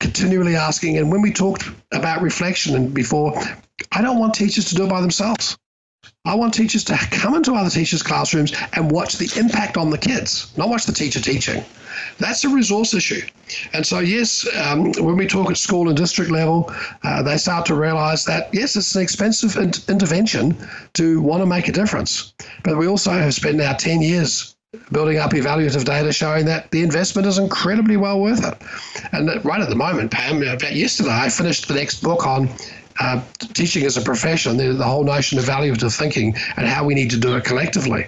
continually 0.04 0.56
asking. 0.56 0.98
And 0.98 1.10
when 1.10 1.22
we 1.22 1.32
talked 1.32 1.64
about 1.94 2.22
reflection 2.22 2.76
and 2.76 2.94
before, 2.94 3.34
I 3.94 4.02
don't 4.02 4.20
want 4.20 4.34
teachers 4.36 4.66
to 4.66 4.76
do 4.76 4.84
it 4.84 4.90
by 4.90 5.00
themselves. 5.00 5.58
I 6.26 6.36
want 6.36 6.54
teachers 6.54 6.84
to 6.86 6.98
come 7.12 7.36
into 7.36 7.54
other 7.54 7.70
teachers' 7.70 8.04
classrooms 8.04 8.54
and 8.74 8.92
watch 8.92 9.18
the 9.18 9.32
impact 9.40 9.78
on 9.78 9.90
the 9.90 9.98
kids, 9.98 10.52
not 10.58 10.70
watch 10.70 10.86
the 10.86 10.92
teacher 10.92 11.22
teaching. 11.22 11.64
That's 12.18 12.44
a 12.44 12.50
resource 12.50 12.94
issue. 12.94 13.22
And 13.72 13.86
so, 13.86 14.00
yes, 14.00 14.46
um, 14.58 14.92
when 14.94 15.16
we 15.16 15.28
talk 15.28 15.50
at 15.50 15.58
school 15.58 15.88
and 15.88 15.96
district 15.98 16.32
level, 16.32 16.74
uh, 17.04 17.24
they 17.24 17.38
start 17.38 17.66
to 17.68 17.76
realize 17.76 18.26
that, 18.26 18.50
yes, 18.54 18.76
it's 18.76 18.96
an 18.96 19.02
expensive 19.02 19.56
in- 19.56 19.72
intervention 19.88 20.58
to 20.94 21.22
want 21.22 21.42
to 21.42 21.46
make 21.46 21.68
a 21.70 21.72
difference. 21.72 22.34
But 22.64 22.78
we 22.78 22.88
also 22.88 23.12
have 23.12 23.34
spent 23.34 23.58
now 23.58 23.74
10 23.74 24.02
years 24.02 24.53
building 24.92 25.18
up 25.18 25.32
evaluative 25.32 25.86
data 25.86 26.12
showing 26.12 26.46
that 26.46 26.70
the 26.72 26.82
investment 26.82 27.28
is 27.28 27.38
incredibly 27.38 27.98
well 27.98 28.20
worth 28.20 28.46
it. 28.46 28.58
And 29.12 29.44
right 29.46 29.62
at 29.62 29.70
the 29.70 29.76
moment, 29.76 30.12
Pam, 30.12 30.42
fact, 30.42 30.74
yesterday 30.74 31.12
I 31.12 31.30
finished 31.30 31.68
the 31.68 31.76
next 31.76 32.02
book 32.02 32.26
on 32.26 32.50
uh, 33.00 33.22
teaching 33.54 33.86
as 33.86 33.98
a 33.98 34.02
profession, 34.02 34.58
the, 34.58 34.74
the, 34.74 34.84
whole 34.84 35.04
notion 35.04 35.40
of 35.40 35.46
evaluative 35.46 35.96
thinking 35.98 36.36
and 36.58 36.68
how 36.68 36.86
we 36.86 36.94
need 36.94 37.10
to 37.10 37.18
do 37.18 37.36
it 37.36 37.44
collectively. 37.44 38.06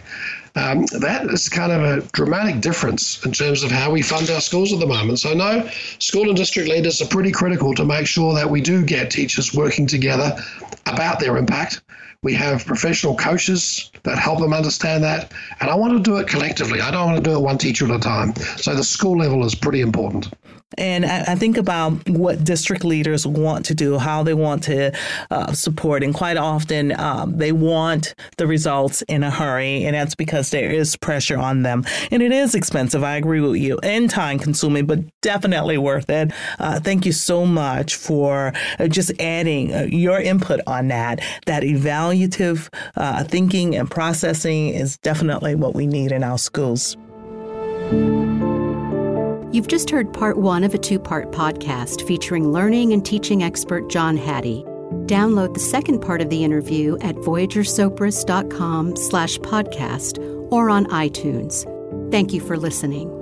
Um, 0.56 0.86
that 1.00 1.26
is 1.26 1.50
kind 1.50 1.72
of 1.72 1.82
a 1.82 2.08
dramatic 2.14 2.62
difference 2.62 3.24
in 3.26 3.34
terms 3.34 3.64
of 3.64 3.72
how 3.72 3.92
we 3.92 4.02
fund 4.02 4.30
our 4.30 4.40
schools 4.40 4.72
at 4.72 4.80
the 4.80 4.88
moment. 4.88 5.20
So, 5.20 5.34
no, 5.34 5.68
school 6.00 6.30
and 6.30 6.38
district 6.38 6.70
leaders 6.70 7.02
are 7.02 7.08
pretty 7.08 7.32
critical 7.32 7.74
to 7.76 7.84
make 7.84 8.08
sure 8.08 8.34
that 8.36 8.50
we 8.50 8.62
do 8.62 8.86
get 8.86 9.12
teachers 9.12 9.54
working 9.54 9.86
together 9.86 10.38
about 10.86 11.20
their 11.20 11.36
impact. 11.36 11.82
We 12.26 12.34
have 12.34 12.66
professional 12.66 13.16
coaches 13.16 13.92
that 14.02 14.18
help 14.18 14.40
them 14.40 14.52
understand 14.52 15.04
that. 15.04 15.32
And 15.60 15.70
I 15.70 15.76
want 15.76 15.94
to 15.94 16.00
do 16.00 16.18
it 16.18 16.28
collectively. 16.28 16.82
I 16.82 16.90
don't 16.90 17.06
want 17.06 17.24
to 17.24 17.30
do 17.30 17.36
it 17.36 17.40
one 17.40 17.60
teacher 17.60 17.86
at 17.86 17.92
a 17.92 18.00
time. 18.00 18.34
So, 18.58 18.74
the 18.74 18.84
school 18.84 19.20
level 19.20 19.46
is 19.46 19.54
pretty 19.54 19.82
important. 19.82 20.34
And 20.78 21.06
I, 21.06 21.34
I, 21.34 21.36
think 21.36 21.58
about 21.58 22.08
what 22.10 22.44
district 22.44 22.84
leaders 22.84 23.26
want 23.26 23.66
to 23.66 23.76
do, 23.76 23.98
how 23.98 24.24
they 24.24 24.34
want 24.34 24.64
to 24.64 24.96
uh, 25.32 25.54
support. 25.54 26.04
And 26.04 26.14
quite 26.14 26.38
often 26.38 26.98
um, 27.00 27.38
they 27.38 27.52
want 27.52 28.16
the 28.38 28.48
results 28.48 29.02
in 29.04 29.24
a 29.24 29.32
hurry. 29.32 29.86
And 29.86 29.96
that's 29.96 30.16
because 30.16 30.52
there 30.52 30.70
is 30.70 30.96
pressure 30.96 31.38
on 31.38 31.64
them. 31.64 31.86
And 32.12 32.22
it 32.22 32.32
is 32.32 32.56
expensive. 32.56 33.04
I 33.04 33.16
agree 33.16 33.42
with 33.42 33.56
you 33.56 33.80
and 33.84 34.10
time 34.10 34.40
consuming, 34.40 34.86
but 34.86 35.00
definitely 35.22 35.78
worth 35.78 36.10
it. 36.10 36.32
Uh, 36.60 36.80
thank 36.80 37.06
you 37.06 37.12
so 37.12 37.46
much 37.46 37.96
for 37.96 38.54
uh, 38.80 38.88
just 38.88 39.12
adding 39.20 39.74
uh, 39.74 39.82
your 39.90 40.20
input 40.20 40.60
on 40.68 40.88
that. 40.90 41.22
That 41.46 41.64
evaluative 41.64 42.74
uh, 42.96 43.24
thinking 43.24 43.76
and 43.76 43.90
processing 43.90 44.70
is 44.70 44.98
definitely 44.98 45.56
what 45.56 45.76
we 45.76 45.88
need 45.88 46.12
in 46.12 46.24
our 46.24 46.38
schools. 46.38 46.98
You've 49.56 49.70
just 49.70 49.90
heard 49.90 50.12
part 50.12 50.36
one 50.36 50.66
of 50.66 50.74
a 50.74 50.78
two 50.78 51.00
part 51.00 51.32
podcast 51.32 52.06
featuring 52.06 52.52
learning 52.52 52.92
and 52.92 53.06
teaching 53.06 53.42
expert 53.42 53.90
John 53.90 54.18
Hattie. 54.18 54.66
Download 55.06 55.54
the 55.54 55.62
second 55.62 56.02
part 56.02 56.20
of 56.20 56.30
the 56.30 56.44
interview 56.44 56.98
at 57.00 57.16
voyagersopris.com 57.16 58.98
slash 58.98 59.38
podcast 59.38 60.20
or 60.52 60.70
on 60.70 60.88
iTunes. 60.88 61.64
Thank 62.12 62.34
you 62.34 62.42
for 62.42 62.58
listening. 62.58 63.15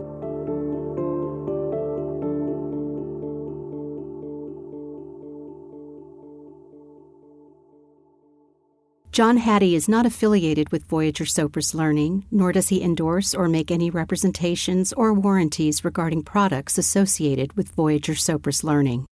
John 9.14 9.38
Hattie 9.38 9.76
is 9.76 9.88
not 9.88 10.07
affiliated 10.07 10.72
with 10.72 10.89
Voyager 10.89 11.26
Sopris 11.26 11.76
Learning, 11.76 12.26
nor 12.32 12.51
does 12.51 12.70
he 12.70 12.82
endorse 12.82 13.36
or 13.36 13.47
make 13.47 13.70
any 13.70 13.91
representations 13.91 14.91
or 14.91 15.14
warranties 15.14 15.86
regarding 15.86 16.24
products 16.24 16.80
associated 16.80 17.53
with 17.53 17.76
Voyager 17.76 18.14
Sopris 18.14 18.64
Learning. 18.64 19.05